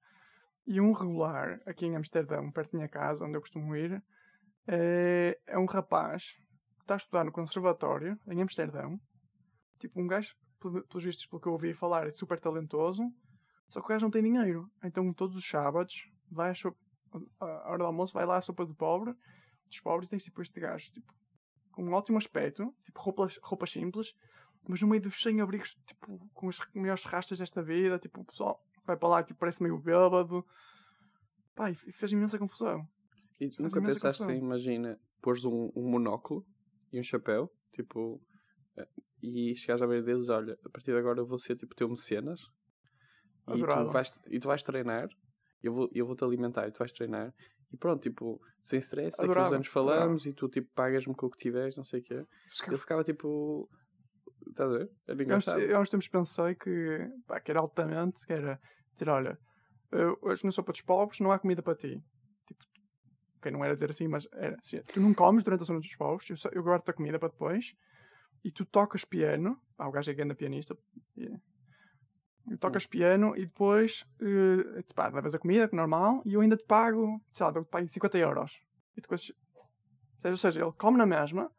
E 0.65 0.81
um 0.81 0.91
regular, 0.91 1.61
aqui 1.65 1.85
em 1.85 1.95
Amsterdão, 1.95 2.51
perto 2.51 2.73
da 2.73 2.77
minha 2.77 2.89
casa, 2.89 3.23
onde 3.23 3.37
eu 3.37 3.41
costumo 3.41 3.73
ir, 3.75 4.03
é, 4.67 5.39
é 5.47 5.57
um 5.57 5.65
rapaz 5.65 6.33
que 6.77 6.81
está 6.83 6.95
a 6.95 6.97
estudar 6.97 7.23
no 7.23 7.31
conservatório, 7.31 8.19
em 8.27 8.41
Amsterdão. 8.41 8.99
Tipo, 9.79 10.01
um 10.01 10.07
gajo, 10.07 10.35
pelo- 10.59 10.85
pelos 10.87 11.03
vistos, 11.05 11.25
pelo 11.25 11.41
que 11.41 11.47
eu 11.47 11.53
ouvi 11.53 11.73
falar, 11.73 12.07
é 12.07 12.11
super 12.11 12.39
talentoso, 12.39 13.03
só 13.69 13.79
que 13.79 13.85
o 13.85 13.89
gajo 13.89 14.05
não 14.05 14.11
tem 14.11 14.23
dinheiro. 14.23 14.69
Então, 14.83 15.13
todos 15.13 15.37
os 15.37 15.47
sábados, 15.47 16.09
vai 16.29 16.49
à, 16.49 16.53
sopa, 16.53 16.77
à 17.39 17.69
hora 17.69 17.77
do 17.77 17.85
almoço, 17.85 18.13
vai 18.13 18.25
lá 18.25 18.35
à 18.37 18.41
sopa 18.41 18.65
de 18.65 18.73
pobre, 18.73 19.13
dos 19.69 19.79
pobres, 19.79 20.07
e 20.07 20.09
tens 20.09 20.23
tipo 20.25 20.41
este 20.41 20.59
gajo, 20.59 20.91
tipo, 20.91 21.13
com 21.77 21.83
um 21.83 21.93
ótimo 21.93 22.17
aspecto, 22.17 22.73
tipo 22.83 22.99
roupas, 22.99 23.37
roupas 23.43 23.69
simples, 23.69 24.15
mas 24.67 24.81
no 24.81 24.87
meio 24.87 24.99
dos 24.99 25.21
sem-abrigos, 25.21 25.77
tipo, 25.85 26.19
com 26.33 26.49
as 26.49 26.57
maiores 26.73 27.03
rastas 27.03 27.37
desta 27.37 27.61
vida, 27.61 27.99
tipo, 27.99 28.21
o 28.21 28.25
pessoal 28.25 28.59
vai 28.83 28.97
para 28.97 29.07
lá, 29.07 29.23
tipo, 29.23 29.39
parece 29.39 29.61
meio 29.61 29.77
bêbado. 29.77 30.43
Pá, 31.53 31.69
e 31.69 31.75
fez 31.75 32.11
imensa 32.11 32.39
confusão. 32.39 32.83
E 33.39 33.51
Faz 33.51 33.59
nunca 33.59 33.79
pensaste 33.79 34.23
confusão. 34.23 34.31
em, 34.31 34.39
imagina, 34.39 34.99
pôres 35.21 35.45
um, 35.45 35.71
um 35.75 35.87
monóculo 35.87 36.43
e 36.91 36.99
um 36.99 37.03
chapéu, 37.03 37.47
tipo, 37.71 38.19
eh, 38.75 38.87
e 39.21 39.55
chegares 39.55 39.83
à 39.83 39.85
beira 39.85 40.03
deles, 40.03 40.29
olha, 40.29 40.57
a 40.65 40.69
partir 40.69 40.93
de 40.93 40.97
agora 40.97 41.19
eu 41.19 41.27
vou 41.27 41.37
ser 41.37 41.57
tipo 41.57 41.75
teu 41.75 41.87
mecenas 41.87 42.41
e 43.49 43.61
tu, 43.61 43.91
vais, 43.91 44.13
e 44.31 44.39
tu 44.39 44.47
vais 44.47 44.63
treinar, 44.63 45.09
eu 45.61 45.73
vou, 45.73 45.89
eu 45.93 46.07
vou-te 46.07 46.23
alimentar 46.23 46.67
e 46.67 46.71
tu 46.71 46.79
vais 46.79 46.91
treinar 46.91 47.31
e 47.71 47.77
pronto, 47.77 48.01
tipo, 48.01 48.41
sem 48.60 48.80
stress, 48.80 49.17
daqui 49.17 49.30
uns 49.30 49.32
Adorava, 49.32 49.56
anos 49.56 49.67
falamos 49.67 50.25
e 50.25 50.34
tu 50.34 50.47
tipo 50.49 50.69
pagas-me 50.73 51.13
com 51.15 51.25
o 51.25 51.30
que 51.30 51.38
tiveres, 51.38 51.75
não 51.77 51.84
sei 51.84 51.99
o 51.99 52.03
quê. 52.03 52.25
Que 52.65 52.73
Eu 52.73 52.77
ficava 52.77 53.03
tipo, 53.03 53.69
estás 54.47 54.69
a 54.71 54.77
ver? 54.77 54.89
Era 55.08 55.12
há 55.12 55.13
uns- 55.13 55.21
engraçado. 55.23 55.60
eu 55.60 55.77
há 55.77 55.80
uns 55.82 55.89
tempos 55.89 56.08
pensei 56.08 56.56
que, 56.56 57.12
pá, 57.27 57.39
que 57.39 57.51
era 57.51 57.60
altamente, 57.60 58.25
que 58.25 58.34
era 58.34 58.60
dizer, 58.93 59.10
olha, 59.10 59.38
hoje 60.21 60.45
na 60.45 60.51
sopa 60.51 60.71
dos 60.71 60.82
pobres 60.82 61.19
não 61.19 61.32
há 61.32 61.39
comida 61.39 61.62
para 61.62 61.75
ti. 61.75 62.01
Tipo, 62.47 62.63
ok, 63.38 63.51
não 63.51 63.63
era 63.63 63.73
dizer 63.73 63.89
assim, 63.89 64.08
mas 64.08 64.27
era 64.34 64.56
assim, 64.60 64.82
tu 64.93 64.99
não 65.01 65.13
comes 65.13 65.43
durante 65.43 65.63
a 65.63 65.65
sopa 65.65 65.80
dos 65.80 65.95
pobres, 65.95 66.43
eu, 66.45 66.51
eu 66.53 66.63
guardo-te 66.63 66.91
a 66.91 66.93
comida 66.93 67.19
para 67.19 67.30
depois, 67.30 67.73
e 68.43 68.51
tu 68.51 68.65
tocas 68.65 69.03
piano, 69.03 69.60
ah, 69.77 69.88
o 69.88 69.91
gajo 69.91 70.10
é 70.10 70.13
grande 70.13 70.36
pianista, 70.36 70.75
tocas 72.55 72.86
piano 72.86 73.36
e 73.36 73.41
depois, 73.45 74.05
te 74.86 74.93
pá, 74.93 75.10
levas 75.10 75.36
a 75.36 75.39
comida, 75.39 75.69
normal, 75.73 76.21
e 76.25 76.33
eu 76.36 76.41
ainda 76.41 76.55
te 76.55 76.63
pago, 76.65 77.19
sei 77.33 77.45
lá, 77.45 77.51
dou-te 77.51 77.69
pago 77.69 77.88
50 77.88 78.17
euros. 78.17 78.62
E 78.95 79.01
depois, 79.01 79.31
ou 80.23 80.38
seja, 80.38 80.62
ele 80.62 80.71
come 80.77 80.97
na 80.97 81.05
mesma, 81.05 81.51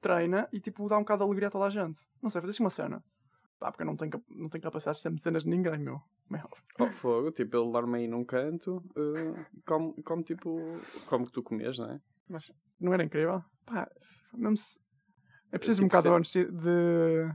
treina 0.00 0.48
e 0.52 0.60
tipo 0.60 0.88
dá 0.88 0.96
um 0.96 1.00
bocado 1.00 1.18
de 1.18 1.24
alegria 1.26 1.48
a 1.48 1.50
toda 1.50 1.66
a 1.66 1.70
gente. 1.70 2.00
Não 2.22 2.30
sei, 2.30 2.40
fazer 2.40 2.52
assim 2.52 2.62
uma 2.62 2.70
cena. 2.70 3.04
Pá, 3.58 3.70
porque 3.70 3.82
eu 3.82 3.86
não 3.86 3.96
tenho, 3.96 4.22
não 4.30 4.48
tenho 4.48 4.62
capacidade 4.62 4.96
de 4.98 5.02
ser 5.02 5.18
cenas 5.18 5.42
de 5.42 5.48
ninguém, 5.50 5.78
meu. 5.78 6.00
meu. 6.30 6.48
Ao 6.78 6.90
fogo, 6.92 7.30
tipo, 7.32 7.56
ele 7.56 7.72
dorme 7.72 7.98
aí 7.98 8.08
num 8.08 8.24
canto, 8.24 8.82
eh, 8.96 9.44
come, 9.66 9.94
come 10.02 10.22
tipo, 10.22 10.78
como 11.06 11.24
que 11.26 11.32
tu 11.32 11.42
comes, 11.42 11.78
não 11.78 11.90
é? 11.90 12.00
Mas 12.28 12.52
não 12.80 12.92
era 12.92 13.02
incrível? 13.04 13.42
Pá, 13.64 13.88
mesmo 14.34 14.56
se... 14.56 14.78
É 15.52 15.58
preciso 15.58 15.82
um 15.82 15.88
Tipo, 15.88 16.02
bocado 16.02 16.24
se- 16.24 16.44
de, 16.44 16.52
de, 16.52 17.32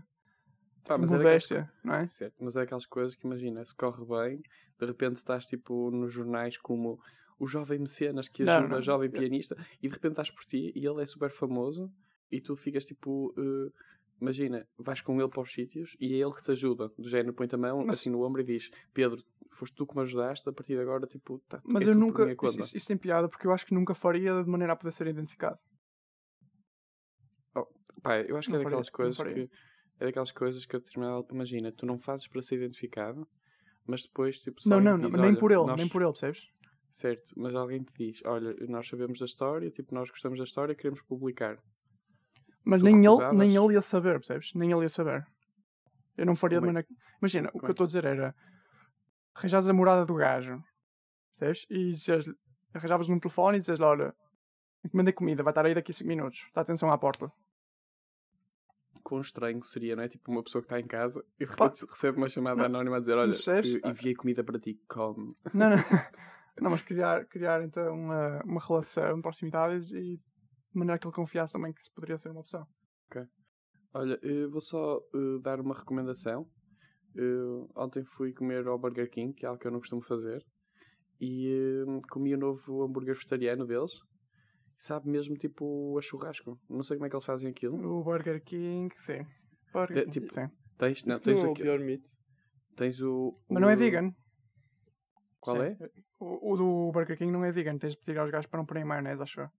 Pá, 0.85 0.97
mas 0.97 1.11
é 1.11 1.17
daquelas 1.17 1.23
modéstia, 1.23 1.71
não 1.83 1.93
é? 1.95 2.07
Certo, 2.07 2.35
mas 2.39 2.55
é 2.55 2.61
aquelas 2.61 2.85
coisas 2.85 3.15
que 3.15 3.25
imagina, 3.25 3.63
se 3.65 3.75
corre 3.75 4.03
bem, 4.05 4.41
de 4.79 4.85
repente 4.85 5.17
estás 5.17 5.45
tipo 5.45 5.91
nos 5.91 6.11
jornais 6.11 6.57
como 6.57 6.99
o 7.39 7.47
jovem 7.47 7.79
mecenas 7.79 8.27
que 8.27 8.43
Não, 8.43 8.53
ajuda 8.53 8.67
não. 8.69 8.77
a 8.77 8.81
jovem 8.81 9.09
pianista 9.09 9.55
e 9.81 9.87
de 9.87 9.93
repente 9.93 10.11
estás 10.13 10.31
por 10.31 10.43
ti 10.45 10.71
e 10.75 10.85
ele 10.85 11.01
é 11.01 11.05
super 11.05 11.31
famoso 11.31 11.91
e 12.31 12.39
tu 12.41 12.55
ficas 12.55 12.85
tipo. 12.85 13.33
eh, 13.37 13.71
imagina, 14.19 14.67
vais 14.77 15.01
com 15.01 15.19
ele 15.19 15.29
para 15.29 15.41
os 15.41 15.51
sítios 15.51 15.95
e 15.99 16.13
é 16.13 16.17
ele 16.17 16.33
que 16.33 16.43
te 16.43 16.51
ajuda. 16.51 16.89
Do 16.97 17.07
género, 17.07 17.33
põe-te 17.33 17.55
a 17.55 17.57
mão 17.57 17.83
Mas- 17.85 17.97
assim 17.99 18.09
no 18.09 18.23
ombro 18.23 18.41
e 18.41 18.43
diz: 18.43 18.69
Pedro, 18.93 19.23
foste 19.51 19.75
tu 19.75 19.85
que 19.87 19.95
me 19.95 20.01
ajudaste, 20.03 20.47
a 20.49 20.53
partir 20.53 20.75
de 20.75 20.81
agora, 20.81 21.05
tipo, 21.07 21.39
tá, 21.49 21.59
Mas 21.63 21.87
é 21.87 21.91
eu 21.91 21.95
nunca. 21.95 22.23
minha 22.23 22.35
conta." 22.35 22.59
Isso, 22.59 22.75
isso, 22.77 22.87
tem 22.87 22.97
piada 22.97 23.27
porque 23.29 23.45
eu 23.47 23.51
acho 23.51 23.65
que 23.65 23.73
nunca 23.73 23.93
faria 23.95 24.43
de 24.43 24.49
maneira 24.49 24.73
a 24.73 24.75
poder 24.75 24.91
ser 24.91 25.07
identificado. 25.07 25.59
Pá, 28.03 28.17
eu 28.19 28.35
acho 28.35 28.47
que 28.47 28.53
Não 28.53 28.61
é 28.61 28.63
daquelas 28.63 28.87
não 28.87 28.93
coisas 28.93 29.17
que. 29.17 29.49
É 30.01 30.05
daquelas 30.05 30.31
coisas 30.31 30.65
que 30.65 30.75
a 30.75 30.79
determinada. 30.79 31.23
Imagina, 31.31 31.71
tu 31.71 31.85
não 31.85 31.99
fazes 31.99 32.25
para 32.27 32.41
ser 32.41 32.55
identificado, 32.55 33.27
mas 33.85 34.01
depois, 34.01 34.39
tipo, 34.39 34.59
Não, 34.65 34.81
não, 34.81 34.97
te 34.97 35.01
não, 35.03 35.09
diz, 35.09 35.17
nem 35.19 35.29
"Olha, 35.29 35.39
por 35.39 35.51
ele, 35.51 35.63
nós- 35.65 35.77
nem 35.77 35.87
por 35.87 36.01
ele, 36.01 36.11
percebes? 36.11 36.49
Certo, 36.91 37.31
mas 37.37 37.53
alguém 37.55 37.83
te 37.83 37.93
diz: 37.97 38.19
Olha, 38.25 38.55
nós 38.67 38.87
sabemos 38.87 39.19
da 39.19 39.25
história, 39.25 39.69
tipo, 39.69 39.93
nós 39.93 40.09
gostamos 40.09 40.39
da 40.39 40.43
história, 40.43 40.73
queremos 40.73 41.01
publicar. 41.03 41.57
Mas 42.65 42.81
Tu 42.81 42.85
nem 42.85 42.95
ele, 43.05 43.33
nem 43.35 43.55
ele 43.55 43.73
ia 43.75 43.81
saber, 43.81 44.13
percebes? 44.19 44.53
Nem 44.55 44.71
ele 44.71 44.81
ia 44.81 44.89
saber. 44.89 45.25
Eu 46.17 46.25
não 46.25 46.35
faria 46.35 46.57
de 46.57 46.65
Como 46.65 46.71
é- 46.71 46.81
maneira. 46.81 46.87
Imagina, 47.21 47.49
o 47.49 47.51
como 47.51 47.61
que 47.61 47.65
é 47.67 47.69
eu 47.69 47.71
estou 47.73 47.83
a 47.83 47.87
dizer 47.87 48.05
era 48.05 48.35
arranjares 49.35 49.67
a 49.69 49.73
morada 49.73 50.03
do 50.05 50.15
gajo, 50.15 50.61
percebes? 51.37 51.65
E 51.69 51.91
dizes, 51.91 52.25
arranjavas 52.73 53.07
num 53.07 53.19
telefone 53.19 53.57
e 53.57 53.61
dizes-lhe: 53.61 53.85
Olha, 53.85 54.13
encomendei 54.83 55.13
comida, 55.13 55.43
vai 55.43 55.51
estar 55.51 55.63
aí 55.65 55.75
daqui 55.75 55.91
a 55.91 55.93
5 55.93 56.07
minutos, 56.07 56.47
dá 56.55 56.61
atenção 56.61 56.91
à 56.91 56.97
porta. 56.97 57.31
Quão 59.11 59.19
estranho 59.19 59.61
seria, 59.65 59.93
não 59.93 60.03
é? 60.03 60.07
Tipo, 60.07 60.31
uma 60.31 60.41
pessoa 60.41 60.61
que 60.61 60.67
está 60.67 60.79
em 60.79 60.87
casa 60.87 61.21
e 61.37 61.45
de 61.45 61.53
Pá. 61.53 61.65
repente 61.65 61.85
recebe 61.85 62.17
uma 62.17 62.29
chamada 62.29 62.55
Não, 62.55 62.65
anónima 62.65 62.95
a 62.95 62.99
dizer: 63.01 63.17
Olha, 63.17 63.33
eu 63.33 63.91
enviei 63.91 64.15
comida 64.15 64.41
para 64.41 64.57
ti, 64.57 64.79
come. 64.87 65.35
Não, 65.53 65.69
não, 65.69 65.75
não 66.61 66.71
mas 66.71 66.81
criar, 66.81 67.25
criar 67.25 67.61
então 67.61 67.93
uma, 67.93 68.41
uma 68.45 68.61
relação 68.61 69.17
de 69.17 69.21
proximidades 69.21 69.91
e 69.91 70.15
de 70.15 70.21
maneira 70.73 70.97
que 70.97 71.05
ele 71.05 71.13
confiasse 71.13 71.51
também 71.51 71.73
que 71.73 71.81
isso 71.81 71.91
poderia 71.93 72.17
ser 72.17 72.29
uma 72.29 72.39
opção. 72.39 72.65
Olha, 73.93 74.17
eh, 74.23 74.47
vou 74.47 74.61
só 74.61 75.01
eh, 75.13 75.41
dar 75.41 75.59
uma 75.59 75.77
recomendação. 75.77 76.47
Eh, 77.17 77.67
ontem 77.75 78.05
fui 78.05 78.31
comer 78.31 78.65
ao 78.65 78.79
Burger 78.79 79.09
King, 79.09 79.33
que 79.33 79.45
é 79.45 79.49
algo 79.49 79.59
que 79.59 79.67
eu 79.67 79.71
não 79.73 79.79
costumo 79.79 80.01
fazer, 80.01 80.41
e 81.19 81.83
eh, 81.85 82.01
comi 82.09 82.33
o 82.33 82.37
novo 82.37 82.81
hambúrguer 82.81 83.15
vegetariano 83.15 83.67
deles. 83.67 83.91
Sabe 84.81 85.07
mesmo 85.07 85.35
tipo 85.37 85.95
a 85.95 86.01
churrasco. 86.01 86.59
Não 86.67 86.81
sei 86.81 86.97
como 86.97 87.05
é 87.05 87.09
que 87.09 87.15
eles 87.15 87.25
fazem 87.25 87.51
aquilo. 87.51 87.77
O 87.99 88.03
Burger 88.03 88.43
King, 88.43 88.91
sim. 88.97 89.23
Burger 89.71 89.99
É, 89.99 90.01
King, 90.05 90.11
tipo, 90.11 90.33
sim. 90.33 90.47
Tens, 90.79 91.05
não, 91.05 91.13
Isso 91.13 91.23
tens, 91.23 91.37
não 91.37 91.45
é 91.45 91.47
o 91.47 91.51
aqui- 91.51 91.61
pior 91.61 91.79
mito. 91.79 92.09
tens 92.75 92.99
o, 92.99 93.31
Mas 93.47 93.61
não 93.61 93.69
é 93.69 93.75
o- 93.75 93.77
vegan. 93.77 94.11
Qual 95.39 95.57
Sim. 95.57 95.61
é? 95.63 95.77
O, 96.19 96.53
o 96.53 96.57
do 96.57 96.91
Burger 96.91 97.15
King 97.15 97.31
não 97.31 97.45
é 97.45 97.51
vegan, 97.51 97.77
tens 97.77 97.93
de 97.93 97.99
pedir 98.03 98.17
aos 98.17 98.31
gajos 98.31 98.47
para 98.47 98.57
não 98.57 98.65
porem 98.65 98.83
maionese, 98.83 99.21
acho 99.21 99.41
eu. 99.41 99.49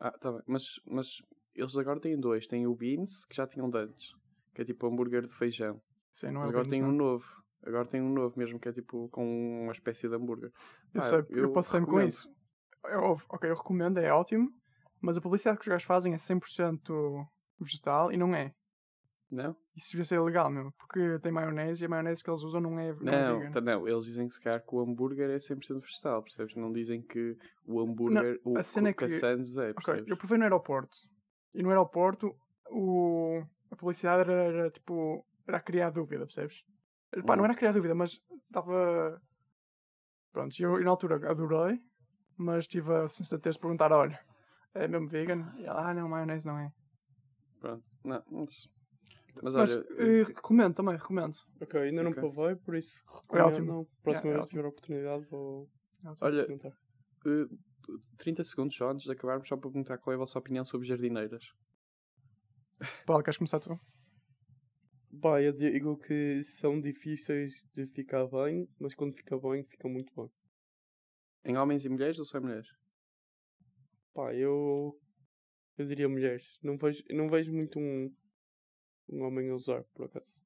Ah, 0.00 0.10
tá 0.12 0.32
bem. 0.32 0.40
Mas, 0.46 0.64
mas 0.86 1.08
eles 1.54 1.76
agora 1.76 2.00
têm 2.00 2.18
dois. 2.18 2.46
Tem 2.46 2.66
o 2.66 2.74
Beans, 2.74 3.26
que 3.26 3.36
já 3.36 3.46
tinham 3.46 3.68
de 3.68 3.76
antes. 3.78 4.12
Que 4.54 4.62
é 4.62 4.64
tipo 4.64 4.86
hambúrguer 4.86 5.26
de 5.26 5.34
feijão. 5.36 5.78
Sim, 6.12 6.28
não 6.30 6.40
é 6.42 6.44
Mas 6.44 6.46
o 6.46 6.48
agora 6.58 6.68
tem 6.70 6.82
um 6.82 6.92
novo. 6.92 7.26
Agora 7.62 7.86
tem 7.86 8.00
um 8.00 8.12
novo 8.12 8.38
mesmo, 8.38 8.58
que 8.58 8.68
é 8.68 8.72
tipo 8.72 9.10
com 9.10 9.62
uma 9.64 9.72
espécie 9.72 10.08
de 10.08 10.14
hambúrguer. 10.14 10.50
Eu, 10.94 11.00
Pá, 11.00 11.02
sei, 11.02 11.18
eu, 11.30 11.52
posso 11.52 11.70
sempre 11.70 11.90
com 11.90 12.00
isso. 12.00 12.28
Eu, 12.86 13.18
ok, 13.28 13.50
eu 13.50 13.54
recomendo, 13.54 13.98
é 13.98 14.12
ótimo, 14.12 14.50
mas 15.00 15.16
a 15.16 15.20
publicidade 15.20 15.58
que 15.58 15.62
os 15.64 15.68
gajos 15.68 15.86
fazem 15.86 16.12
é 16.14 16.18
100% 16.18 17.26
vegetal 17.58 18.12
e 18.12 18.16
não 18.16 18.34
é. 18.34 18.52
Não? 19.30 19.56
Isso 19.74 19.90
devia 19.92 20.04
ser 20.04 20.20
legal 20.20 20.48
mesmo, 20.50 20.72
porque 20.72 21.18
tem 21.20 21.32
maionese 21.32 21.82
e 21.82 21.86
a 21.86 21.88
maionese 21.88 22.22
que 22.22 22.30
eles 22.30 22.42
usam 22.42 22.60
não 22.60 22.78
é, 22.78 22.92
não 23.00 23.12
é 23.12 23.44
Não, 23.44 23.50
tá- 23.50 23.60
não, 23.60 23.88
eles 23.88 24.04
dizem 24.04 24.28
que 24.28 24.34
se 24.34 24.40
calhar 24.40 24.60
que 24.64 24.74
o 24.74 24.80
hambúrguer 24.80 25.28
é 25.30 25.38
100% 25.38 25.80
vegetal, 25.80 26.22
percebes? 26.22 26.54
Não 26.54 26.72
dizem 26.72 27.02
que 27.02 27.36
o 27.66 27.80
hambúrguer, 27.80 28.40
o 28.44 28.56
a 28.58 28.62
cena 28.62 28.90
é 28.90 28.92
que 28.92 29.08
Sands 29.08 29.56
é, 29.56 29.72
percebes? 29.72 30.06
eu 30.06 30.16
provei 30.16 30.38
no 30.38 30.44
aeroporto. 30.44 30.96
E 31.52 31.62
no 31.62 31.70
aeroporto 31.70 32.36
o, 32.70 33.42
a 33.70 33.76
publicidade 33.76 34.30
era, 34.30 34.42
era, 34.44 34.70
tipo. 34.70 35.26
Era 35.46 35.58
a 35.58 35.60
criar 35.60 35.90
dúvida, 35.90 36.24
percebes? 36.24 36.64
Pá, 37.26 37.36
não 37.36 37.42
Hum. 37.42 37.46
era 37.46 37.52
a 37.52 37.56
criar 37.56 37.72
dúvida, 37.72 37.94
mas 37.94 38.20
estava. 38.46 39.20
Pronto, 40.32 40.54
eu, 40.58 40.78
eu 40.78 40.84
na 40.84 40.90
altura 40.90 41.16
adorei, 41.30 41.78
mas 42.36 42.66
tive 42.66 42.92
a 42.94 43.08
sensatez 43.08 43.54
de 43.56 43.60
perguntar: 43.60 43.92
olha, 43.92 44.18
é 44.74 44.86
mesmo 44.88 45.08
vegan? 45.08 45.52
E 45.56 45.64
ela, 45.64 45.90
ah, 45.90 45.94
não, 45.94 46.08
maionese 46.08 46.46
não 46.46 46.58
é. 46.58 46.72
Pronto. 47.60 47.84
Não, 48.04 48.22
mas, 48.30 48.68
mas 49.42 49.54
Mas 49.54 49.74
olha, 49.74 49.86
eh, 49.98 50.22
recomendo 50.24 50.74
também, 50.74 50.96
recomendo. 50.96 51.36
Ok, 51.60 51.80
ainda 51.80 52.02
não 52.02 52.10
Ok. 52.10 52.22
provei, 52.22 52.54
por 52.56 52.76
isso 52.76 53.02
É 53.08 53.14
recomendo. 53.16 53.46
ótimo. 53.46 53.66
Não, 53.66 53.86
próxima 54.02 54.30
É, 54.30 54.34
é 54.34 54.36
vez 54.36 54.46
que 54.46 54.50
tiver 54.50 54.64
a 54.64 54.68
oportunidade 54.68 55.24
vou 55.30 55.68
olha, 56.20 56.40
experimentar. 56.40 56.72
eh, 57.26 57.46
30 58.18 58.44
segundos 58.44 58.76
só 58.76 58.90
antes 58.90 59.04
de 59.06 59.12
acabarmos, 59.12 59.48
só 59.48 59.56
para 59.56 59.70
perguntar 59.70 59.98
qual 59.98 60.12
é 60.12 60.16
a 60.16 60.18
vossa 60.18 60.38
opinião 60.38 60.64
sobre 60.64 60.86
jardineiras. 60.86 61.44
Paulo, 63.06 63.22
queres 63.22 63.38
começar 63.38 63.60
tu? 63.60 63.74
Pá, 65.20 65.40
eu 65.40 65.52
digo 65.52 65.96
que 65.96 66.42
são 66.42 66.80
difíceis 66.80 67.64
de 67.74 67.86
ficar 67.86 68.26
bem, 68.26 68.68
mas 68.78 68.94
quando 68.94 69.14
fica 69.14 69.38
bem, 69.38 69.64
fica 69.64 69.88
muito 69.88 70.12
bem. 70.14 70.30
Em 71.44 71.56
homens 71.56 71.84
e 71.84 71.88
mulheres 71.88 72.18
ou 72.18 72.24
só 72.24 72.38
em 72.38 72.42
mulheres? 72.42 72.68
Pá, 74.14 74.34
eu. 74.34 74.98
Eu 75.76 75.86
diria 75.86 76.08
mulheres. 76.08 76.58
Não 76.62 76.76
vejo, 76.78 77.02
não 77.10 77.28
vejo 77.28 77.52
muito 77.52 77.78
um. 77.78 78.14
Um 79.08 79.22
homem 79.22 79.50
a 79.50 79.54
usar, 79.54 79.84
por 79.94 80.06
acaso. 80.06 80.42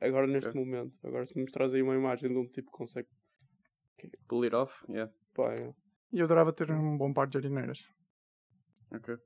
Agora 0.00 0.26
neste 0.26 0.50
Ok. 0.50 0.60
momento. 0.60 0.94
Agora 1.06 1.24
se 1.24 1.36
me 1.36 1.42
mostras 1.42 1.72
aí 1.72 1.82
uma 1.82 1.94
imagem 1.94 2.28
de 2.30 2.36
um 2.36 2.46
tipo 2.48 2.70
que 2.70 2.76
consegue. 2.76 3.08
Pull 4.28 4.44
it 4.44 4.54
off? 4.54 4.84
Yeah. 4.90 5.12
Pá, 5.34 5.54
é. 5.54 5.74
E 6.12 6.18
eu 6.18 6.24
adorava 6.24 6.52
ter 6.52 6.70
um 6.70 6.96
bom 6.96 7.12
par 7.12 7.26
de 7.28 7.34
jardineiras. 7.34 7.86
Ok. 8.92 9.16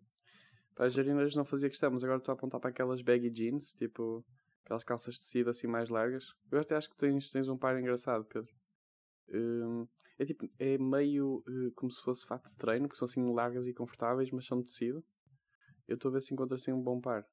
Para 0.74 0.86
as 0.86 0.92
jardineiras 0.92 1.34
não 1.36 1.44
fazia 1.44 1.68
questão, 1.68 1.90
mas 1.90 2.02
agora 2.02 2.18
estou 2.18 2.32
a 2.32 2.34
apontar 2.34 2.60
para 2.60 2.70
aquelas 2.70 3.00
baggy 3.02 3.30
jeans, 3.30 3.72
tipo 3.74 4.24
aquelas 4.64 4.84
calças 4.84 5.14
de 5.14 5.20
tecido 5.20 5.50
assim 5.50 5.66
mais 5.66 5.88
largas. 5.88 6.24
Eu 6.50 6.60
até 6.60 6.76
acho 6.76 6.90
que 6.90 6.96
tens, 6.96 7.30
tens 7.30 7.48
um 7.48 7.56
par 7.56 7.78
engraçado, 7.78 8.24
Pedro. 8.24 8.52
Hum, 9.30 9.86
é 10.18 10.24
tipo, 10.24 10.48
é 10.58 10.78
meio 10.78 11.42
eh, 11.48 11.70
como 11.74 11.90
se 11.90 12.02
fosse 12.02 12.26
fato 12.26 12.48
de 12.48 12.56
treino, 12.56 12.88
porque 12.88 12.98
são 12.98 13.06
assim 13.06 13.32
largas 13.32 13.66
e 13.66 13.74
confortáveis, 13.74 14.30
mas 14.30 14.46
são 14.46 14.60
de 14.60 14.66
tecido. 14.66 15.04
Eu 15.88 15.96
estou 15.96 16.10
a 16.10 16.12
ver 16.12 16.22
se 16.22 16.32
encontro 16.32 16.54
assim 16.54 16.72
um 16.72 16.80
bom 16.80 17.00
par. 17.00 17.26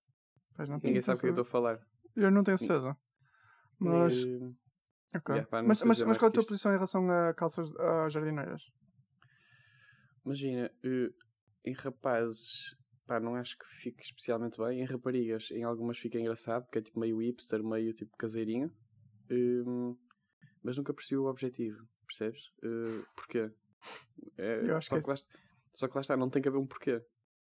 Ninguém 0.83 1.01
sabe 1.01 1.17
o 1.17 1.21
que 1.21 1.27
eu 1.27 1.31
estou 1.31 1.43
a 1.43 1.45
falar. 1.45 1.79
Eu 2.15 2.31
não 2.31 2.43
tenho 2.43 2.57
certeza. 2.57 2.97
Mas. 3.79 4.25
Hum, 4.25 4.55
ok. 5.15 5.35
yeah, 5.35 5.49
pá, 5.49 5.63
mas 5.63 5.81
mas, 5.83 6.03
mas 6.03 6.17
qual 6.17 6.27
é 6.27 6.29
a 6.29 6.33
tua 6.33 6.41
isto. 6.41 6.49
posição 6.49 6.71
em 6.71 6.75
relação 6.75 7.09
a 7.09 7.33
calças 7.33 7.73
a 7.77 8.09
jardineiras? 8.09 8.61
Imagina, 10.25 10.71
eh, 10.83 11.11
em 11.65 11.73
rapazes, 11.73 12.75
pá, 13.05 13.19
não 13.19 13.35
acho 13.35 13.57
que 13.57 13.65
fique 13.81 14.03
especialmente 14.03 14.57
bem. 14.57 14.81
Em 14.81 14.85
raparigas, 14.85 15.49
em 15.51 15.63
algumas 15.63 15.97
fica 15.97 16.19
engraçado, 16.19 16.63
porque 16.65 16.79
é 16.79 16.81
tipo 16.81 16.99
meio 16.99 17.19
hipster, 17.19 17.63
meio 17.63 17.93
tipo 17.93 18.15
caseirinho. 18.17 18.71
Hum, 19.31 19.95
mas 20.61 20.77
nunca 20.77 20.93
percebi 20.93 21.17
o 21.17 21.25
objetivo, 21.25 21.87
percebes? 22.09 22.51
Eh, 22.63 23.03
porquê? 23.15 23.51
É, 24.37 24.61
Eu 24.69 24.75
acho 24.77 24.89
só, 24.89 24.95
que 24.97 25.03
que 25.03 25.09
é- 25.09 25.13
lá, 25.13 25.19
só 25.75 25.87
que 25.87 25.95
lá 25.95 26.01
está, 26.01 26.17
não 26.17 26.29
tem 26.29 26.41
que 26.41 26.49
haver 26.49 26.57
um 26.57 26.65
porquê. 26.67 27.01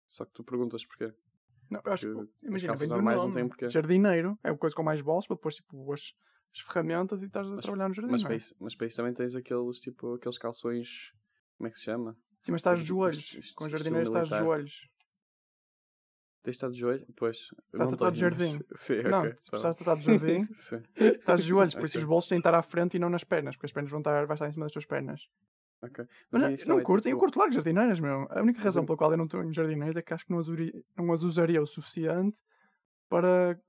Só 0.07 0.25
que 0.25 0.31
tu 0.33 0.43
perguntas 0.43 0.85
porquê. 0.85 1.13
Não, 1.69 1.81
eu 1.85 1.93
acho 1.93 2.05
que. 2.07 2.47
Imagina, 2.47 2.73
calças 2.73 2.79
vem 2.81 2.89
do 2.89 2.95
normais 2.95 3.17
não 3.17 3.23
nome. 3.25 3.35
têm 3.35 3.47
porquê. 3.47 3.69
Jardineiro 3.69 4.37
é 4.43 4.49
a 4.49 4.57
coisa 4.57 4.75
com 4.75 4.83
mais 4.83 5.01
bolsos 5.01 5.27
para 5.27 5.35
depois 5.35 5.55
tipo 5.55 5.93
as, 5.93 6.13
as 6.53 6.59
ferramentas 6.61 7.21
e 7.21 7.25
estás 7.25 7.47
a 7.47 7.55
Mas- 7.55 7.63
trabalhar 7.63 7.87
no 7.89 7.93
jardim. 7.93 8.11
Mas 8.11 8.23
para, 8.23 8.33
é? 8.33 8.37
isso, 8.37 8.55
mas 8.59 8.75
para 8.75 8.87
isso 8.87 8.95
também 8.97 9.13
tens 9.13 9.35
aqueles, 9.35 9.79
tipo, 9.79 10.15
aqueles 10.15 10.37
calções, 10.37 11.11
como 11.57 11.67
é 11.67 11.71
que 11.71 11.77
se 11.77 11.83
chama? 11.85 12.17
Sim, 12.41 12.51
mas 12.53 12.59
estás 12.61 12.79
de 12.79 12.85
tipo, 12.85 12.97
joelhos. 12.97 13.17
isto- 13.19 13.39
isto- 13.39 13.55
Com 13.55 13.65
estilo 13.65 13.69
jardineiros 13.79 14.09
estás 14.09 14.29
de 14.29 14.37
joelhos. 14.37 14.89
Tens 16.43 16.55
estar 16.55 16.69
de 16.69 16.77
joelho? 16.79 17.05
Pois. 17.17 17.49
eu 17.73 17.81
a 17.81 17.87
tratar 17.87 18.11
de 18.11 18.11
mas- 18.11 18.39
jardim. 18.39 18.59
Sim, 18.75 19.01
não, 19.03 19.19
ok. 19.23 19.31
se 19.37 19.45
tá 19.45 19.49
precisares 19.51 19.75
tratar 19.77 19.95
de 19.95 20.05
jardim, 20.05 20.47
estás 20.95 21.41
de 21.41 21.47
joelhos. 21.47 21.75
Por 21.75 21.85
isso 21.85 21.97
os 21.97 22.03
bolsos 22.05 22.29
têm 22.29 22.37
de 22.37 22.39
estar 22.41 22.55
à 22.55 22.61
frente 22.61 22.95
e 22.95 22.99
não 22.99 23.09
nas 23.09 23.23
pernas, 23.23 23.55
porque 23.55 23.65
as 23.67 23.71
pernas 23.73 23.91
vão 23.91 23.99
estar, 23.99 24.25
vai 24.25 24.35
estar 24.35 24.47
em 24.47 24.51
cima 24.51 24.65
das 24.65 24.71
tuas 24.71 24.85
pernas. 24.85 25.21
Ok. 25.81 26.05
Mas 26.31 26.43
a 26.43 26.49
não, 26.49 26.57
não 26.67 26.79
é, 26.79 26.83
curto, 26.83 27.07
eu 27.07 27.11
tipo, 27.11 27.19
curto 27.19 27.39
largo 27.39 27.53
jardineiras, 27.53 27.99
meu. 27.99 28.27
A 28.31 28.41
única 28.41 28.61
razão 28.61 28.83
eu- 28.83 28.85
pela 28.85 28.97
qual 28.97 29.11
eu 29.11 29.17
não 29.17 29.27
tenho 29.27 29.51
jardineiras 29.53 29.95
é 29.95 30.01
que 30.01 30.13
acho 30.13 30.25
que 30.25 30.31
não 30.31 30.39
as, 30.39 30.47
uri- 30.47 30.83
não 30.97 31.11
as 31.13 31.23
usaria 31.23 31.61
o 31.61 31.65
suficiente 31.65 32.41
para, 33.09 33.59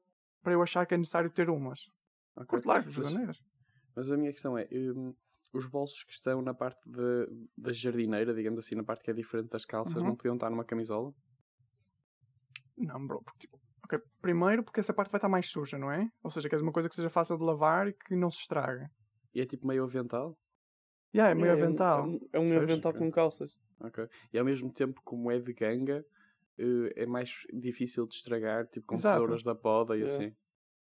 para 0.42 0.52
eu 0.52 0.62
achar 0.62 0.86
que 0.86 0.94
é 0.94 0.96
necessário 0.98 1.30
ter 1.30 1.48
umas. 1.50 1.80
ok. 2.36 2.46
Curto 2.46 2.66
largo 2.68 2.86
Mas- 2.86 2.94
jardineiras. 2.96 3.38
Mas 3.96 4.10
a 4.10 4.16
minha 4.16 4.32
questão 4.32 4.56
é, 4.56 4.66
hum, 4.72 5.12
os 5.52 5.66
bolsos 5.66 6.04
que 6.04 6.12
estão 6.12 6.40
na 6.40 6.54
parte 6.54 6.80
de, 6.88 7.26
da 7.58 7.72
jardineira, 7.72 8.32
digamos 8.32 8.58
assim, 8.60 8.74
na 8.76 8.84
parte 8.84 9.02
que 9.02 9.10
é 9.10 9.14
diferente 9.14 9.50
das 9.50 9.64
calças, 9.64 9.96
Uhum. 9.96 10.04
não 10.08 10.16
podiam 10.16 10.34
estar 10.36 10.48
numa 10.50 10.64
camisola? 10.64 11.12
Não, 12.80 13.06
bro. 13.06 13.22
Porque, 13.22 13.40
tipo, 13.46 13.58
ok, 13.84 13.98
Primeiro 14.20 14.62
porque 14.62 14.80
essa 14.80 14.92
parte 14.92 15.10
vai 15.10 15.18
estar 15.18 15.28
mais 15.28 15.46
suja, 15.50 15.78
não 15.78 15.90
é? 15.92 16.08
Ou 16.22 16.30
seja, 16.30 16.48
queres 16.48 16.62
uma 16.62 16.72
coisa 16.72 16.88
que 16.88 16.94
seja 16.94 17.10
fácil 17.10 17.36
de 17.36 17.44
lavar 17.44 17.88
e 17.88 17.92
que 17.92 18.14
não 18.16 18.30
se 18.30 18.38
estrague. 18.40 18.86
E 19.34 19.40
é 19.40 19.46
tipo 19.46 19.66
meio 19.66 19.84
avental? 19.84 20.36
Yeah, 21.14 21.32
é 21.32 21.34
meio 21.34 21.52
um- 21.54 21.56
avental. 21.62 21.98
É 22.32 22.38
um, 22.38 22.48
é 22.52 22.58
um 22.58 22.62
avental 22.62 22.92
com 22.94 23.10
calças. 23.10 23.52
Ok. 23.80 24.06
E 24.32 24.38
ao 24.38 24.44
mesmo 24.44 24.72
tempo, 24.72 25.00
como 25.04 25.30
é 25.30 25.38
de 25.38 25.52
ganga, 25.52 26.04
eh, 26.58 26.92
é 27.02 27.06
mais 27.06 27.30
difícil 27.52 28.06
de 28.06 28.14
estragar, 28.14 28.66
tipo 28.68 28.86
com 28.86 28.94
Exato. 28.96 29.20
tesouras 29.20 29.42
da 29.42 29.54
poda 29.54 29.96
e 29.96 30.02
É. 30.02 30.04
assim. 30.04 30.32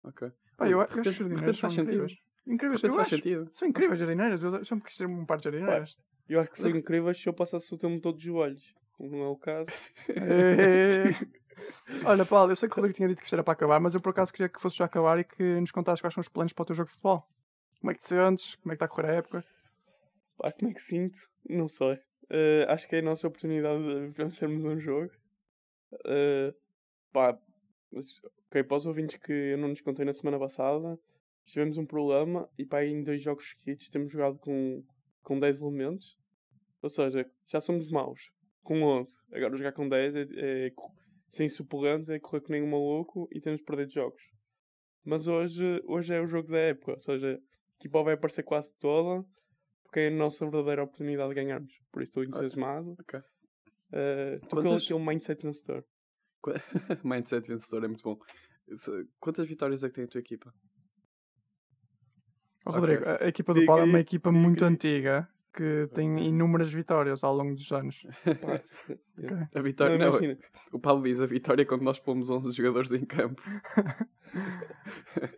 Ok. 0.05 0.31
Pá, 0.57 0.68
eu 0.68 0.78
de 0.78 0.85
acho 0.85 0.94
que 1.02 1.09
as 1.09 1.14
jardineiras 1.16 1.57
são 1.59 1.70
incríveis. 1.70 2.12
Incríveis, 2.46 2.83
eu 2.83 2.90
faz 2.92 3.00
acho. 3.07 3.16
sentido. 3.16 3.48
São 3.52 3.68
incríveis 3.68 3.98
jardineiras. 3.98 4.42
Eu 4.42 4.64
sempre 4.64 4.87
quis 4.87 4.96
ter 4.96 5.07
um 5.07 5.24
par 5.24 5.38
de 5.38 5.44
jardineiras. 5.44 5.96
Eu 6.28 6.40
acho 6.40 6.50
que 6.50 6.59
seria 6.61 6.78
incrível 6.78 7.12
se 7.14 7.28
eu 7.28 7.33
passasse 7.35 7.72
o 7.74 7.78
tempo 7.78 8.00
todo 8.00 8.16
de 8.18 8.24
joelhos. 8.24 8.74
Como 8.96 9.11
não 9.11 9.22
é 9.24 9.28
o 9.28 9.37
caso. 9.37 9.70
Olha, 12.05 12.25
Paulo, 12.25 12.53
eu 12.53 12.57
sei 12.57 12.68
que 12.68 12.75
o 12.75 12.77
Rodrigo 12.77 12.96
tinha 12.96 13.09
dito 13.09 13.18
que 13.18 13.25
isto 13.25 13.35
era 13.35 13.44
para 13.44 13.53
acabar, 13.53 13.81
mas 13.81 13.94
eu 13.94 14.01
por 14.01 14.11
acaso 14.11 14.33
queria 14.33 14.48
que 14.48 14.61
fosse 14.61 14.77
já 14.77 14.85
acabar 14.85 15.18
e 15.18 15.25
que 15.25 15.42
nos 15.42 15.70
contasses 15.70 16.01
quais 16.01 16.14
são 16.14 16.20
os 16.20 16.29
planos 16.29 16.53
para 16.53 16.62
o 16.62 16.66
teu 16.66 16.75
jogo 16.75 16.88
de 16.88 16.92
futebol. 16.92 17.27
Como 17.81 17.90
é 17.90 17.94
que 17.94 18.01
te 18.01 18.07
sentes? 18.07 18.55
Como 18.57 18.72
é 18.72 18.77
que 18.77 18.77
está 18.77 18.87
a 18.87 18.88
correr 18.88 19.11
a 19.11 19.14
época? 19.14 19.44
Pá, 20.37 20.53
como 20.53 20.70
é 20.70 20.75
que 20.75 20.83
sinto? 20.83 21.29
Não 21.48 21.68
sei. 21.68 21.98
Eh, 22.31 22.66
acho 22.68 22.88
que 22.88 22.96
é 22.96 22.98
a 23.01 23.03
nossa 23.03 23.27
oportunidade 23.29 23.83
de 23.83 24.09
vencermos 24.09 24.64
um 24.64 24.79
jogo. 24.79 25.11
Eh, 26.07 26.55
pá, 27.12 27.38
ok, 27.92 28.62
para 28.64 28.77
os 28.77 28.87
ouvintes 28.87 29.18
que 29.18 29.33
eu 29.33 29.59
não 29.59 29.68
nos 29.68 29.81
contei 29.81 30.05
na 30.05 30.12
semana 30.12 30.38
passada, 30.38 30.98
tivemos 31.44 31.77
um 31.77 31.85
problema 31.85 32.48
e 32.59 32.64
pá, 32.64 32.85
em 32.85 33.03
dois 33.03 33.22
jogos 33.22 33.51
seguidos 33.51 33.88
temos 33.90 34.12
jogado 34.12 34.38
com, 34.38 34.83
com 35.22 35.38
10 35.38 35.61
elementos. 35.61 36.16
Ou 36.81 36.88
seja, 36.88 37.29
já 37.46 37.61
somos 37.61 37.90
maus 37.90 38.31
com 38.62 38.83
11. 38.83 39.16
Agora 39.33 39.57
jogar 39.57 39.72
com 39.72 39.88
10 39.88 40.16
é, 40.16 40.27
é 40.37 40.70
sem 41.33 41.49
suplentes, 41.49 42.09
é 42.11 42.21
correr 42.21 42.42
com 42.42 42.53
nenhum 42.53 42.71
maluco 42.71 43.29
e 43.33 43.40
temos 43.40 43.61
perdido 43.62 43.90
jogos. 43.92 44.23
Mas 45.05 45.27
hoje, 45.27 45.83
hoje 45.87 46.14
é 46.14 46.21
o 46.21 46.29
jogo 46.29 46.49
da 46.49 46.59
época, 46.59 46.92
ou 46.92 46.99
seja, 47.01 47.35
a 47.35 47.75
equipa 47.81 48.03
vai 48.05 48.14
aparecer 48.14 48.45
quase 48.45 48.73
toda 48.79 49.25
porque 49.83 50.01
é 50.01 50.09
a 50.09 50.11
nossa 50.11 50.45
verdadeira 50.49 50.85
oportunidade 50.85 51.29
de 51.31 51.35
ganharmos. 51.35 51.73
Por 51.90 52.03
isso 52.03 52.11
estou 52.11 52.25
entusiasmado. 52.25 52.95
Ok. 53.01 53.21
Eh, 53.92 54.35
Estou 54.42 54.49
com 54.62 54.68
Quantas- 54.68 54.85
aquele 54.85 55.05
mindset 55.05 55.42
vencedor. 55.42 55.85
Qu- 56.40 56.53
Mindset 57.05 57.49
vencedor 57.49 57.85
é 57.85 57.88
muito 57.88 58.03
bom. 58.05 58.18
Quantas 59.21 59.47
vitórias 59.49 59.83
é 59.85 59.88
que 59.88 59.95
tem 59.97 60.05
a 60.05 60.09
tua 60.09 60.21
equipa? 60.21 60.55
Ok. 62.64 62.81
Rodrigo, 62.81 63.05
a 63.05 63.25
a 63.25 63.29
equipa 63.29 63.53
do 63.53 63.61
Diga 63.61 63.66
Paulo 63.73 63.83
é 63.83 63.87
uma 63.87 64.01
equipa 64.01 64.31
diga 64.31 64.40
muito 64.42 64.64
aí. 64.64 64.73
antiga 64.73 65.29
que 65.54 65.88
tem 65.94 66.28
inúmeras 66.28 66.72
vitórias 66.72 67.22
ao 67.22 67.34
longo 67.34 67.54
dos 67.54 67.70
anos. 67.72 68.02
Pá, 68.40 68.60
A 69.54 69.60
vitória, 69.62 69.98
não, 69.98 70.06
não, 70.12 70.18
imagina. 70.18 70.38
o 70.72 70.78
Paulo 70.78 71.02
diz 71.02 71.20
a 71.20 71.26
vitória 71.26 71.62
é 71.62 71.64
quando 71.66 71.82
nós 71.82 71.98
pomos 71.98 72.30
11 72.30 72.52
jogadores 72.52 72.92
em 72.92 73.04
campo. 73.04 73.42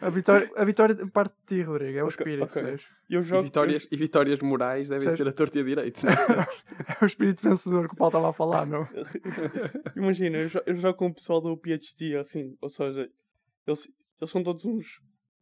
A 0.01 0.09
vitória, 0.09 0.49
a 0.57 0.65
vitória 0.65 0.95
parte 1.09 1.35
de 1.49 1.57
ti, 1.57 1.63
Rodrigo, 1.63 1.99
é 1.99 2.05
o 2.05 2.09
espírito, 2.09 2.45
ok. 2.45 2.63
sabes? 2.63 2.87
Eu 3.11 3.21
E 3.21 3.25
jogo. 3.25 3.43
vitórias, 3.43 3.89
e 3.91 3.97
vitórias 3.97 4.39
morais 4.41 4.89
devem 4.89 5.11
ser 5.13 5.27
a 5.27 5.33
torta 5.33 5.59
e 5.59 5.63
a 5.63 5.65
direita. 5.65 6.01
É 7.01 7.05
o 7.05 7.07
espírito 7.07 7.43
vencedor 7.43 7.89
que 7.89 7.95
o 7.95 7.97
Paulo 7.97 8.11
estava 8.11 8.31
a 8.31 8.33
falar, 8.33 8.67
não? 8.67 8.87
Imagina, 9.97 10.39
eu, 10.39 10.49
jo- 10.49 10.63
eu 10.67 10.77
jogo 10.77 10.97
com 10.97 11.07
o 11.09 11.15
pessoal 11.15 11.41
do 11.41 11.57
PhD, 11.57 12.17
assim, 12.17 12.57
ou 12.61 12.69
seja, 12.69 13.11
eles, 13.67 13.91
eles 14.21 14.31
são 14.31 14.43
todos 14.43 14.65
uns. 14.65 15.01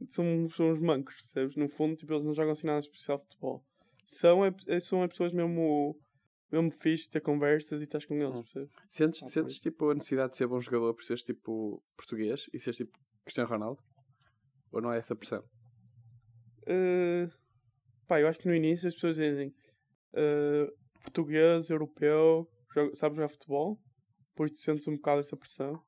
São, 0.09 0.49
são 0.51 0.71
uns 0.71 0.81
mancos, 0.81 1.15
percebes? 1.17 1.55
No 1.57 1.69
fundo, 1.69 1.95
tipo, 1.97 2.13
eles 2.15 2.25
não 2.25 2.35
jogam 2.35 2.53
assim 2.53 2.67
nada 2.67 2.81
especial 2.81 3.19
de 3.19 3.25
futebol. 3.25 3.63
São, 4.13 4.45
é, 4.45 4.55
é- 4.69 4.79
são 4.81 5.03
as 5.03 5.09
pessoas 5.11 5.33
mesmo. 5.33 5.99
mesmo 6.51 6.71
fixe 6.71 7.05
de 7.05 7.11
ter 7.13 7.21
conversas 7.23 7.81
e 7.81 7.85
estás 7.85 8.05
com 8.05 8.15
eles, 8.15 8.35
Hum. 8.35 8.43
percebes? 8.43 8.71
Sentes, 8.87 9.23
Ah, 9.23 9.27
sentes 9.27 9.59
tipo 9.59 9.89
a 9.89 9.95
necessidade 9.95 10.33
de 10.33 10.37
ser 10.37 10.47
bom 10.47 10.61
jogador 10.61 10.93
por 10.93 11.03
seres 11.03 11.23
tipo 11.25 11.83
português 11.97 12.47
e 12.53 12.61
seres 12.61 12.77
tipo 12.77 12.99
Cristiano 13.25 13.49
Ronaldo? 13.49 13.83
Ou 14.71 14.83
não 14.83 14.93
é 14.93 14.99
essa 14.99 15.17
pressão? 15.17 15.43
Eh, 16.67 17.27
pá, 18.07 18.21
eu 18.21 18.29
acho 18.29 18.39
que 18.39 18.47
no 18.49 18.55
início 18.55 18.87
as 18.87 18.95
pessoas 18.95 19.17
dizem 19.17 19.55
eh, 20.13 20.71
português, 21.03 21.71
europeu, 21.71 22.47
joga, 22.75 22.95
sabe 22.97 23.17
jogar 23.17 23.29
futebol, 23.31 23.81
por 24.35 24.47
isso 24.47 24.57
sentes 24.59 24.87
um 24.87 24.97
bocado 24.97 25.21
essa 25.21 25.37
pressão, 25.37 25.83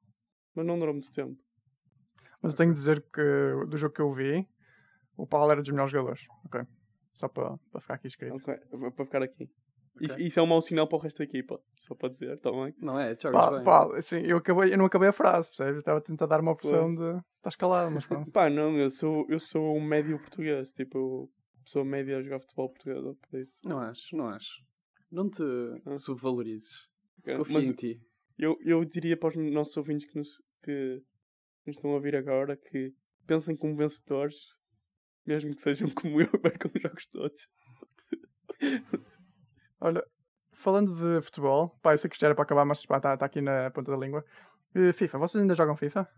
mas 0.54 0.64
não 0.64 0.78
dura 0.78 0.92
muito 0.94 1.12
tempo. 1.12 1.38
Mas 2.40 2.52
eu 2.52 2.56
tenho 2.56 2.70
de 2.72 2.78
dizer 2.78 3.02
que 3.12 3.20
do 3.68 3.76
jogo 3.76 3.94
que 3.94 4.00
eu 4.00 4.10
vi, 4.12 4.48
o 5.14 5.26
Paulo 5.26 5.52
era 5.52 5.60
dos 5.60 5.70
melhores 5.70 5.92
jogadores. 5.92 6.26
Ok. 6.46 6.62
Só 7.14 7.28
para, 7.28 7.56
para 7.70 7.80
ficar 7.80 7.94
aqui 7.94 8.06
escrito. 8.08 8.34
Ok, 8.36 8.54
para 8.92 9.04
ficar 9.06 9.22
aqui. 9.22 9.48
Isso, 10.00 10.14
Ok. 10.14 10.26
isso 10.26 10.40
é 10.40 10.42
um 10.42 10.46
mau 10.46 10.60
sinal 10.60 10.88
para 10.88 10.96
o 10.98 11.00
resto 11.00 11.18
da 11.18 11.24
equipa, 11.24 11.60
só 11.76 11.94
para 11.94 12.08
dizer 12.08 12.36
também. 12.40 12.74
Não 12.78 12.98
é? 12.98 13.10
Jogas 13.14 13.30
Paulo, 13.40 13.56
bem. 13.56 13.64
Paulo, 13.64 13.94
assim, 13.94 14.16
eu, 14.18 14.38
acabei, 14.38 14.72
eu 14.72 14.76
não 14.78 14.86
acabei 14.86 15.08
a 15.08 15.12
frase, 15.12 15.50
percebes? 15.50 15.74
Eu 15.74 15.78
estava 15.80 15.98
a 15.98 16.02
tentar 16.02 16.26
dar 16.26 16.40
uma 16.40 16.50
opção 16.50 16.92
de. 16.92 17.20
Estás 17.36 17.54
calado, 17.54 17.92
mas 17.92 18.04
pronto. 18.04 18.28
Pá, 18.32 18.50
não, 18.50 18.76
eu 18.76 18.90
sou, 18.90 19.24
eu 19.28 19.38
sou 19.38 19.76
um 19.76 19.80
médio 19.80 20.18
português, 20.18 20.72
tipo, 20.72 21.30
pessoa 21.64 21.84
média 21.84 22.18
a 22.18 22.22
jogar 22.22 22.40
futebol 22.40 22.70
português, 22.70 23.16
por 23.30 23.38
isso. 23.38 23.54
Não 23.64 23.78
acho, 23.78 24.16
não 24.16 24.26
acho. 24.28 24.50
Não 25.12 25.30
te 25.30 25.42
Ah. 25.86 25.96
subvalorizes. 25.96 26.88
Ok, 27.20 27.36
Confio 27.36 27.54
Mas 27.54 27.68
em 27.68 27.72
ti. 27.74 28.00
eu, 28.36 28.56
eu 28.62 28.84
diria 28.84 29.16
para 29.16 29.28
os 29.28 29.52
nossos 29.52 29.76
ouvintes 29.76 30.10
que 30.10 30.18
nos, 30.18 30.28
que 30.64 31.00
nos 31.64 31.76
estão 31.76 31.92
a 31.92 31.94
ouvir 31.94 32.16
agora 32.16 32.56
que 32.56 32.92
pensem 33.28 33.56
como 33.56 33.76
vencedores, 33.76 34.34
mesmo 35.26 35.54
que 35.54 35.62
sejam 35.62 35.88
como 35.94 36.20
eu, 36.20 36.28
percam 36.40 36.70
os 36.74 36.82
jogos 36.82 37.06
todos. 37.06 37.48
Olha, 39.80 40.04
falando 40.52 40.94
de 40.94 41.22
futebol, 41.22 41.70
pá, 41.82 41.92
eu 41.92 41.98
sei 41.98 42.08
que 42.08 42.16
isto 42.16 42.24
era 42.24 42.34
para 42.34 42.44
acabar, 42.44 42.64
mas 42.64 42.80
está 42.80 43.12
aqui 43.12 43.40
na 43.40 43.70
ponta 43.70 43.90
da 43.90 43.98
língua. 43.98 44.24
Eh, 44.74 44.92
FIFA, 44.92 45.18
vocês 45.18 45.42
ainda 45.42 45.54
jogam 45.54 45.76
FIFA? 45.76 46.08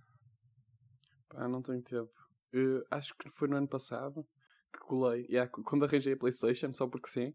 Pá, 1.29 1.49
não 1.49 1.62
tenho 1.62 1.83
tempo. 1.83 2.12
Eu 2.53 2.85
acho 2.90 3.14
que 3.16 3.29
foi 3.31 3.49
no 3.49 3.57
ano 3.57 3.69
passado 3.69 4.27
que 4.73 4.79
colei. 4.81 5.27
Yeah, 5.29 5.51
quando 5.51 5.85
arranjei 5.85 6.12
a 6.12 6.16
Playstation, 6.16 6.73
só 6.73 6.87
porque 6.87 7.09
sim, 7.09 7.35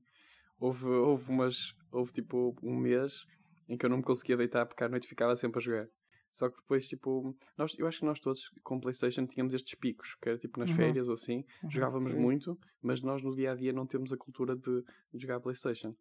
houve, 0.59 0.85
houve 0.85 1.29
umas. 1.29 1.75
Houve 1.91 2.13
tipo 2.13 2.55
um 2.63 2.75
mês 2.75 3.25
em 3.67 3.77
que 3.77 3.85
eu 3.85 3.89
não 3.89 3.97
me 3.97 4.03
conseguia 4.03 4.37
deitar 4.37 4.65
porque 4.65 4.83
à 4.83 4.89
noite 4.89 5.07
ficava 5.07 5.35
sempre 5.35 5.59
a 5.59 5.61
jogar. 5.61 5.87
Só 6.33 6.49
que 6.49 6.57
depois, 6.57 6.87
tipo, 6.87 7.35
nós, 7.57 7.77
eu 7.77 7.87
acho 7.87 7.99
que 7.99 8.05
nós 8.05 8.19
todos 8.19 8.49
com 8.63 8.79
Playstation 8.79 9.25
tínhamos 9.27 9.53
estes 9.53 9.75
picos, 9.75 10.15
que 10.21 10.29
era 10.29 10.37
tipo 10.37 10.59
nas 10.59 10.69
Uhum. 10.69 10.75
férias 10.77 11.07
ou 11.07 11.13
assim, 11.13 11.43
jogávamos 11.69 12.11
sim. 12.13 12.19
muito, 12.19 12.57
mas 12.81 13.01
nós 13.01 13.21
no 13.21 13.35
dia 13.35 13.51
a 13.51 13.55
dia 13.55 13.73
não 13.73 13.85
temos 13.85 14.11
a 14.13 14.17
cultura 14.17 14.55
de, 14.55 14.81
de 15.13 15.19
jogar 15.21 15.39
Playstation. 15.41 15.95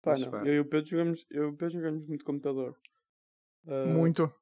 Pá, 0.00 0.12
Mas, 0.12 0.20
não, 0.20 0.30
pá. 0.30 0.46
eu 0.46 0.54
e 0.54 0.60
o 0.60 0.64
Pedro 0.64 0.88
jogamos, 0.88 1.26
eu 1.30 1.44
e 1.44 1.46
o 1.48 1.56
Pedro 1.56 1.74
jogamos 1.74 2.06
muito 2.06 2.24
computador. 2.24 2.76
Ah, 3.66 3.84
Muito. 3.86 4.32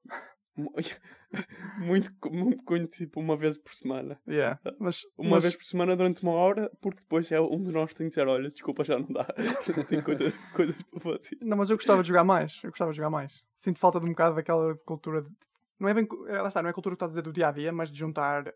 Mu- 0.56 0.72
muito, 1.78 2.10
muito, 2.30 2.86
tipo, 2.88 3.20
uma 3.20 3.36
vez 3.36 3.56
por 3.58 3.74
semana. 3.74 4.20
Yeah. 4.26 4.58
Mas, 4.78 5.02
Uma 5.16 5.30
mas- 5.30 5.44
vez 5.44 5.56
por 5.56 5.64
semana 5.64 5.96
durante 5.96 6.22
uma 6.22 6.32
hora, 6.32 6.70
porque 6.80 7.00
depois 7.00 7.30
é 7.30 7.40
um 7.40 7.62
de 7.62 7.70
nós 7.72 7.94
tem 7.94 8.06
que 8.06 8.10
dizer, 8.10 8.26
olha, 8.26 8.50
desculpa, 8.50 8.84
já 8.84 8.98
não 8.98 9.08
dá. 9.08 9.24
Tem 9.88 10.02
coisa, 10.02 10.32
coisas 10.54 10.80
para 10.82 11.00
fazer. 11.00 11.38
Não, 11.42 11.56
mas 11.56 11.70
eu 11.70 11.76
gostava 11.76 12.02
de 12.02 12.08
jogar 12.08 12.24
mais. 12.24 12.60
Eu 12.64 12.70
gostava 12.70 12.90
de 12.90 12.96
jogar 12.96 13.10
mais. 13.10 13.44
Sinto 13.54 13.78
falta 13.78 13.98
de 14.00 14.06
um 14.06 14.10
bocado 14.10 14.34
daquela 14.36 14.74
cultura. 14.84 15.22
De... 15.22 15.28
Não 15.78 15.88
é 15.88 15.94
bem. 15.94 16.06
é, 16.28 16.40
Lá 16.40 16.48
está, 16.48 16.62
não 16.62 16.68
é 16.68 16.70
a 16.70 16.74
cultura 16.74 16.94
que 16.94 16.96
estás 16.96 17.10
a 17.12 17.12
dizer 17.12 17.22
do 17.22 17.32
dia 17.32 17.48
a 17.48 17.52
dia, 17.52 17.72
mas 17.72 17.90
de 17.92 17.98
juntar 17.98 18.52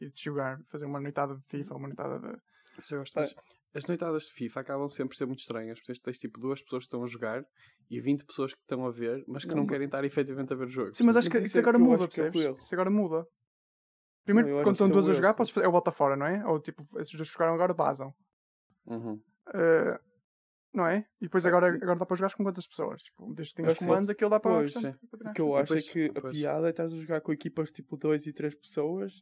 e 0.00 0.10
de 0.10 0.22
jogar. 0.22 0.58
Fazer 0.70 0.86
uma 0.86 1.00
noitada 1.00 1.36
de 1.36 1.42
FIFA, 1.46 1.74
uma 1.76 1.88
noitada 1.88 2.18
de. 2.18 2.36
Isso 2.80 2.94
eu 2.94 2.98
gosto 3.00 3.14
Pá. 3.14 3.22
As 3.74 3.84
noitadas 3.86 4.24
de 4.24 4.32
FIFA 4.34 4.60
acabam 4.60 4.88
sempre 4.88 5.08
por 5.10 5.16
ser 5.16 5.26
muito 5.26 5.40
estranhas. 5.40 5.78
Porque 5.80 6.00
tens 6.00 6.18
tipo 6.18 6.38
duas 6.40 6.62
pessoas 6.62 6.84
que 6.84 6.86
estão 6.86 7.02
a 7.02 7.06
jogar 7.06 7.44
e 7.90 8.00
20 8.00 8.24
pessoas 8.24 8.52
que 8.54 8.60
estão 8.60 8.86
a 8.86 8.90
ver, 8.90 9.24
mas 9.26 9.42
que 9.44 9.50
não, 9.50 9.58
Não, 9.58 9.66
querem 9.66 9.86
estar 9.86 10.04
efetivamente 10.04 10.52
a 10.52 10.56
ver 10.56 10.66
o 10.66 10.70
jogo. 10.70 10.94
Sim, 10.94 11.04
mas 11.04 11.16
acho 11.16 11.28
que 11.28 11.38
isso 11.38 11.58
é 11.58 11.60
agora 11.60 11.76
que 11.76 11.82
muda, 11.84 12.04
é 12.04 12.06
percebes? 12.06 12.58
Isso 12.64 12.74
agora 12.74 12.90
muda. 12.90 13.26
Primeiro, 14.24 14.48
Não, 14.48 14.62
quando 14.62 14.72
estão 14.74 14.86
é 14.86 14.90
duas 14.90 15.08
a 15.08 15.12
jogar, 15.12 15.34
podes 15.34 15.52
fazer. 15.52 15.66
É 15.66 15.68
o 15.68 15.72
bota 15.72 15.90
fora, 15.90 16.16
não 16.16 16.26
é? 16.26 16.46
Ou 16.46 16.58
tipo, 16.60 16.86
esses 16.98 17.14
dois 17.14 17.28
que 17.28 17.34
jogaram 17.34 17.54
agora 17.54 17.74
basam. 17.74 18.14
Uhum. 18.86 19.20
Eh, 19.52 20.00
não 20.72 20.86
é? 20.86 21.06
E 21.20 21.24
depois 21.26 21.44
agora, 21.44 21.68
agora 21.74 21.98
dá 21.98 22.06
para 22.06 22.16
jogar 22.16 22.34
com 22.34 22.42
quantas 22.42 22.66
pessoas? 22.66 23.02
Tipo, 23.02 23.34
desde 23.34 23.52
que 23.52 23.56
tenhas 23.56 23.72
Eu 23.74 23.78
sei. 23.78 23.86
comandos, 23.86 24.08
aquilo 24.10 24.30
dá 24.30 24.40
para. 24.40 24.52
Pois, 24.54 24.72
portanto, 24.72 24.98
sim. 25.00 25.06
para 25.08 25.18
treinar. 25.18 25.32
O 25.32 25.34
que 25.34 25.42
eu 25.42 25.56
acho 25.56 25.62
depois- 25.74 25.88
é 25.88 25.92
que 25.92 26.04
a 26.04 26.12
depois- 26.12 26.32
piada 26.36 26.66
é 26.66 26.70
estás 26.70 26.92
a 26.92 26.96
jogar 26.96 27.20
com 27.20 27.32
equipas 27.32 27.70
tipo 27.70 27.96
2 27.98 28.26
e 28.26 28.32
3 28.32 28.54
pessoas, 28.54 29.12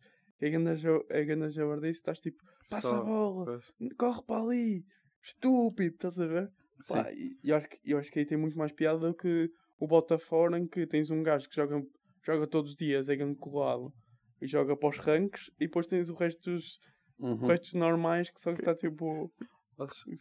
é 0.47 0.51
grande 0.51 0.77
ja- 0.81 1.05
é 1.09 1.25
grande 1.25 1.55
javardice, 1.55 2.01
estás 2.01 2.21
tipo, 2.21 2.43
passa 2.71 2.89
Só- 2.89 3.01
a 3.01 3.05
bola, 3.05 3.45
pois. 3.45 3.73
corre 3.97 4.23
para 4.27 4.43
ali, 4.43 4.85
estúpido, 5.23 5.95
estás 5.95 6.19
a 6.19 6.27
ver? 6.27 6.51
Pá, 6.89 7.13
e 7.13 7.37
eu 7.45 7.57
acho, 7.57 7.69
que, 7.69 7.79
eu 7.85 7.99
acho 7.99 8.11
que 8.11 8.19
aí 8.19 8.27
tem 8.27 8.37
muito 8.37 8.59
mais 8.59 8.73
piada 8.73 8.99
do 8.99 9.15
que 9.15 9.51
o 9.79 9.87
Botafogo 9.87 10.57
em 10.57 10.67
que 10.67 10.87
tens 10.87 11.11
um 11.11 11.23
gajo 11.23 11.49
que 11.49 11.55
joga, 11.55 11.81
joga 12.25 12.47
todos 12.47 12.73
os 12.73 12.77
dias, 12.77 13.09
é 13.09 13.15
grande 13.17 13.39
colado, 13.39 13.93
e 14.41 14.47
joga 14.49 14.77
para 14.77 14.89
os 14.89 14.99
ranks, 14.99 15.49
e 15.61 15.67
depois 15.67 15.87
tens 15.87 16.09
o 16.09 16.15
resto 16.15 16.51
dos 16.51 16.79
Uhum. 17.19 17.47
restos 17.47 17.75
normais 17.75 18.31
que 18.31 18.41
só 18.41 18.51
está 18.51 18.75
tipo. 18.75 19.31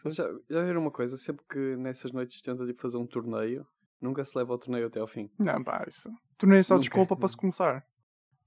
Já, 0.08 0.24
já 0.50 0.64
viram 0.66 0.82
uma 0.82 0.92
coisa? 0.92 1.18
Sempre 1.18 1.44
que 1.50 1.76
nessas 1.78 2.12
noites 2.12 2.42
tenta 2.42 2.66
tipo, 2.66 2.80
fazer 2.82 2.98
um 2.98 3.08
torneio, 3.08 3.66
nunca 4.00 4.24
se 4.24 4.38
leva 4.38 4.54
ao 4.54 4.60
torneio 4.60 4.86
até 4.88 5.00
ao 5.00 5.08
fim. 5.08 5.30
Não, 5.40 5.64
pá, 5.64 5.84
isso. 5.88 6.10
Nem 6.44 6.60
é 6.60 6.64
só 6.64 6.76
Nunca. 6.76 6.82
desculpa 6.84 7.16
para 7.16 7.28
se 7.28 7.38
começar. 7.38 7.84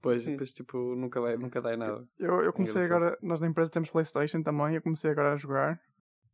Pois, 0.05 0.23
depois 0.23 0.53
tipo, 0.53 0.77
nunca, 0.95 1.19
vai, 1.19 1.35
nunca 1.35 1.59
dá 1.59 1.73
em 1.73 1.77
nada. 1.77 2.07
Eu, 2.19 2.41
eu 2.41 2.53
comecei 2.53 2.83
Engraçado. 2.83 3.03
agora, 3.03 3.17
nós 3.23 3.39
na 3.39 3.47
empresa 3.47 3.71
temos 3.71 3.89
Playstation 3.89 4.43
também, 4.43 4.75
eu 4.75 4.81
comecei 4.83 5.09
agora 5.09 5.33
a 5.33 5.37
jogar, 5.37 5.79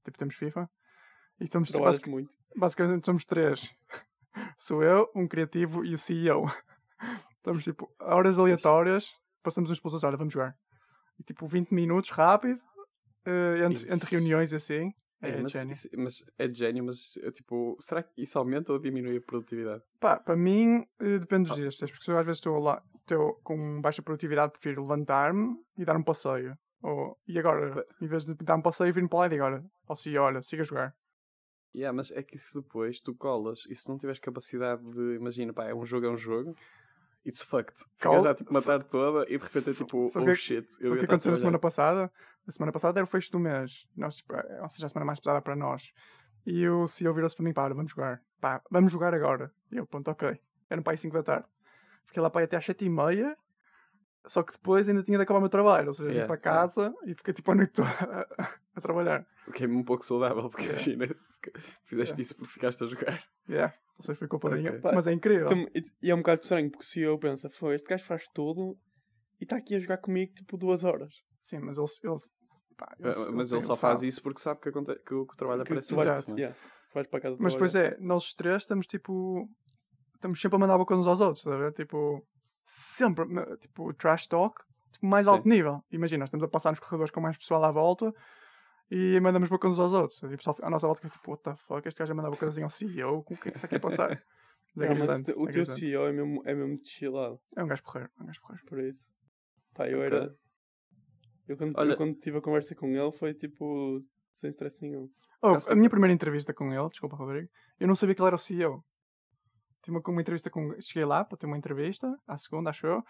tipo 0.03 0.17
temos 0.17 0.35
FIFA, 0.35 0.69
e 1.39 1.47
somos, 1.49 1.71
basic- 1.71 2.09
muito. 2.09 2.35
basicamente 2.55 3.05
somos 3.05 3.23
três. 3.23 3.61
Sou 4.57 4.83
eu, 4.83 5.09
um 5.15 5.25
criativo 5.25 5.85
e 5.85 5.93
o 5.93 5.97
CEO. 5.97 6.45
Estamos 7.37 7.63
tipo, 7.63 7.89
a 7.97 8.13
horas 8.15 8.37
aleatórias, 8.37 9.09
passamos 9.41 9.71
uns 9.71 9.79
pelos 9.79 9.93
outros, 9.93 10.03
olha, 10.07 10.17
vamos 10.17 10.33
jogar. 10.33 10.53
E 11.17 11.23
tipo, 11.23 11.47
20 11.47 11.71
minutos, 11.73 12.09
rápido, 12.11 12.59
eh, 13.25 13.65
entre, 13.65 13.93
entre 13.93 14.09
reuniões 14.11 14.51
e 14.51 14.57
assim. 14.57 14.91
É, 15.21 15.29
É, 15.29 15.41
mas, 15.41 15.51
gênio. 15.53 15.71
isso- 15.71 15.87
mas 15.97 16.23
é 16.37 16.53
gênio, 16.53 16.83
mas 16.83 17.15
eu, 17.17 17.31
tipo, 17.31 17.77
será 17.79 18.03
que 18.03 18.21
isso 18.21 18.37
aumenta 18.37 18.73
ou 18.73 18.79
diminui 18.79 19.17
a 19.17 19.21
produtividade? 19.21 19.81
Pá, 19.99 20.19
para 20.19 20.35
mim, 20.35 20.85
eh, 20.99 21.19
depende 21.19 21.47
Ah. 21.49 21.53
dos 21.53 21.55
dias, 21.55 21.73
percebes? 21.75 21.97
porque 21.97 22.11
eu 22.11 22.17
às 22.17 22.25
vezes 22.25 22.39
estou 22.39 22.59
lá 22.59 22.83
estou 23.13 23.35
com 23.43 23.81
baixa 23.81 24.01
produtividade, 24.01 24.53
prefiro 24.53 24.81
levantar-me 24.81 25.55
e 25.77 25.83
dar 25.85 25.95
um 25.97 26.03
passeio. 26.03 26.57
Ou, 26.81 27.17
e 27.27 27.37
agora, 27.37 27.85
em 28.01 28.07
vez 28.07 28.25
de 28.25 28.33
dar-me 28.35 28.63
para 28.63 28.69
o 28.69 28.73
save, 28.73 28.91
vir 28.91 29.07
para 29.07 29.19
lá 29.19 29.25
e 29.27 29.29
digo, 29.29 29.43
olha, 29.43 29.63
CEO, 29.95 30.23
olha, 30.23 30.41
siga 30.41 30.61
a 30.63 30.65
jogar. 30.65 30.95
Yeah, 31.75 31.95
mas 31.95 32.11
é 32.11 32.21
que 32.23 32.37
se 32.39 32.59
depois 32.59 32.99
tu 32.99 33.13
colas 33.15 33.63
e 33.69 33.75
se 33.75 33.87
não 33.87 33.97
tiveres 33.97 34.19
capacidade 34.19 34.83
de, 34.91 35.15
imagina, 35.15 35.53
pá, 35.53 35.65
é 35.65 35.73
um 35.73 35.85
jogo, 35.85 36.05
é 36.05 36.09
um 36.09 36.17
jogo, 36.17 36.53
it's 37.25 37.41
fucked. 37.41 37.85
Ficas 37.97 38.23
já 38.23 38.33
tipo 38.35 38.53
matar 38.53 38.83
toda 38.83 39.23
e 39.31 39.37
de 39.37 39.43
repente 39.43 39.69
é 39.69 39.73
tipo, 39.73 40.07
oh 40.13 40.25
que- 40.25 40.35
shit. 40.35 40.69
Sabe 40.73 40.89
o 40.89 40.97
que 40.97 41.05
aconteceu 41.05 41.31
na 41.31 41.37
semana 41.37 41.59
passada? 41.59 42.11
A 42.45 42.51
semana 42.51 42.71
passada 42.73 42.99
era 42.99 43.05
o 43.05 43.07
fecho 43.07 43.31
do 43.31 43.39
mês. 43.39 43.87
Nós, 43.95 44.17
tipo, 44.17 44.33
eh, 44.35 44.59
ou 44.61 44.69
seja, 44.69 44.87
a 44.87 44.89
semana 44.89 45.05
mais 45.05 45.19
pesada 45.19 45.41
para 45.41 45.55
nós. 45.55 45.93
E 46.45 46.67
o 46.67 46.87
CEO 46.87 47.13
virou-se 47.13 47.35
para 47.35 47.45
mim, 47.45 47.53
pá, 47.53 47.69
vamos 47.69 47.91
jogar. 47.91 48.21
Pá, 48.41 48.61
vamos 48.69 48.91
jogar 48.91 49.13
agora. 49.13 49.53
E 49.71 49.77
eu, 49.77 49.85
pronto, 49.85 50.09
ok. 50.09 50.41
Era 50.69 50.81
para 50.81 50.93
aí 50.93 50.97
5 50.97 51.13
da 51.13 51.23
tarde. 51.23 51.47
Fiquei 52.11 52.21
lá 52.21 52.29
para 52.29 52.43
até 52.43 52.57
às 52.57 52.65
7 52.65 52.83
e 52.83 52.89
meia. 52.89 53.37
Só 54.27 54.43
que 54.43 54.51
depois 54.51 54.87
ainda 54.89 55.01
tinha 55.01 55.17
de 55.17 55.23
acabar 55.23 55.37
o 55.37 55.41
meu 55.41 55.49
trabalho. 55.49 55.87
Ou 55.87 55.93
seja, 55.93 56.09
Yeah, 56.11 56.27
para 56.27 56.37
casa 56.37 56.93
e 57.05 57.15
fiquei 57.15 57.33
tipo 57.33 57.49
a 57.51 57.55
noite 57.55 57.71
toda 57.71 57.87
a, 58.37 58.53
a 58.75 58.81
trabalhar. 58.81 59.25
Fiquei-me 59.45 59.75
um 59.77 59.83
pouco 59.83 60.05
saudável, 60.05 60.49
porque 60.49 60.65
Yeah. 60.65 60.91
imagina, 60.91 61.15
fizeste 61.85 62.11
Yeah. 62.13 62.21
isso 62.21 62.35
porque 62.35 62.51
ficaste 62.53 62.83
a 62.83 62.87
jogar. 62.87 63.23
Yeah. 63.49 63.73
Não 63.97 64.05
sei 64.05 64.13
se 64.15 64.19
foi 64.19 64.27
culpa 64.27 64.49
Ok. 64.49 64.59
minha. 64.59 64.79
Mas 64.83 65.07
é 65.07 65.13
incrível. 65.13 65.47
Tam- 65.47 65.65
E 66.03 66.11
é 66.11 66.13
um 66.13 66.17
bocado 66.19 66.41
estranho, 66.41 66.69
porque 66.69 66.83
o 66.83 66.87
CEO 66.87 67.17
pensa, 67.17 67.49
foi, 67.49 67.75
este 67.75 67.87
gajo 67.87 68.03
faz 68.03 68.25
tudo 68.33 68.77
e 69.39 69.43
está 69.45 69.55
aqui 69.55 69.73
a 69.75 69.79
jogar 69.79 69.97
comigo 69.97 70.33
tipo 70.35 70.57
duas 70.57 70.83
horas. 70.83 71.13
Sim, 71.41 71.59
mas 71.59 71.77
ele. 71.77 71.87
ele, 72.03 72.17
pá, 72.77 72.95
ele- 72.99 73.09
Ah, 73.09 73.31
mas 73.31 73.51
ele 73.51 73.59
ele 73.61 73.65
só 73.65 73.75
faz 73.77 73.99
sabe. 73.99 74.07
isso 74.07 74.21
porque 74.21 74.39
sabe 74.41 74.59
que, 74.59 74.71
que 74.71 74.77
o, 75.15 75.25
que 75.25 75.33
o 75.33 75.37
trabalho 75.37 75.63
Que 75.63 75.71
aparece 75.71 75.95
Exato. 75.95 76.31
é? 76.33 76.35
yeah, 76.35 76.57
vais 76.93 77.07
para 77.07 77.21
casa 77.21 77.37
Mas 77.39 77.53
depois 77.53 77.71
trabalhar. 77.71 77.95
é, 77.95 77.99
nós 77.99 78.25
os 78.25 78.33
três 78.33 78.61
estamos 78.61 78.85
tipo. 78.85 79.49
Estamos 80.21 80.39
sempre 80.39 80.55
a 80.57 80.59
mandar 80.59 80.77
boca 80.77 80.95
uns 80.95 81.07
aos 81.07 81.19
outros, 81.19 81.43
ver? 81.43 81.73
Tipo. 81.73 82.23
Sempre. 82.95 83.25
Tipo, 83.57 83.91
trash 83.95 84.27
talk, 84.27 84.61
tipo, 84.91 85.05
mais 85.07 85.25
Sim. 85.25 85.31
alto 85.31 85.49
nível. 85.49 85.83
Imagina, 85.91 86.25
estamos 86.25 86.43
a 86.43 86.47
passar 86.47 86.69
nos 86.69 86.79
corredores 86.79 87.09
com 87.11 87.19
mais 87.19 87.35
pessoal 87.35 87.63
à 87.65 87.71
volta 87.71 88.13
e 88.91 89.19
mandamos 89.19 89.49
boca 89.49 89.67
uns 89.67 89.79
aos 89.79 89.91
outros. 89.93 90.21
E 90.21 90.27
o 90.27 90.37
pessoal 90.37 90.55
à 90.61 90.69
nossa 90.69 90.85
volta 90.85 91.01
fica 91.01 91.11
tipo, 91.17 91.31
what 91.31 91.43
the 91.43 91.55
fuck, 91.55 91.87
este 91.87 91.97
gajo 91.97 92.11
a 92.11 92.15
mandar 92.15 92.29
boca 92.29 92.45
assim 92.47 92.61
ao 92.61 92.69
CEO, 92.69 93.23
com 93.23 93.33
o 93.33 93.37
que 93.37 93.49
é 93.49 93.51
que 93.51 93.57
isso 93.57 93.65
aqui 93.65 93.75
a 93.75 93.79
passar? 93.79 94.09
Mas 94.73 94.85
é 94.85 94.89
Não, 94.89 94.95
mas 94.95 95.05
grisante, 95.07 95.31
o 95.35 95.49
é 95.49 95.51
teu. 95.51 95.65
CEO 95.65 96.07
é 96.07 96.11
mesmo, 96.13 96.41
é 96.45 96.55
mesmo 96.55 96.79
chillado, 96.85 97.37
É 97.57 97.61
um 97.63 97.67
gajo 97.67 97.83
porreiro, 97.83 98.09
é 98.17 98.23
um 98.23 98.25
gajo 98.27 98.39
porreiro. 98.41 98.65
por 98.67 98.79
isso. 98.79 98.99
Pá, 99.73 99.89
eu 99.89 99.97
Ok. 99.97 100.05
era. 100.05 100.35
Eu 101.45 101.57
quando, 101.57 101.77
Olha- 101.77 101.91
eu 101.91 101.97
quando 101.97 102.15
tive 102.19 102.37
a 102.37 102.41
conversa 102.41 102.73
com 102.73 102.87
ele 102.87 103.11
foi 103.11 103.33
tipo. 103.33 104.01
sem 104.39 104.49
stress 104.51 104.77
nenhum. 104.81 105.09
Oh, 105.41 105.57
a 105.67 105.75
minha 105.75 105.89
primeira 105.89 106.13
entrevista 106.13 106.53
com 106.53 106.71
ele, 106.71 106.87
desculpa, 106.89 107.17
Rodrigo, 107.17 107.49
eu 107.81 107.87
não 107.87 107.95
sabia 107.95 108.15
que 108.15 108.21
ele 108.21 108.27
era 108.27 108.35
o 108.37 108.39
CEO. 108.39 108.81
Tive 109.83 109.97
uma, 109.97 110.03
uma 110.07 110.21
entrevista 110.21 110.49
com. 110.49 110.79
Cheguei 110.81 111.05
lá 111.05 111.23
para 111.23 111.37
ter 111.37 111.45
uma 111.47 111.57
entrevista, 111.57 112.15
à 112.27 112.37
segunda, 112.37 112.69
acho 112.69 112.85
eu, 112.85 113.03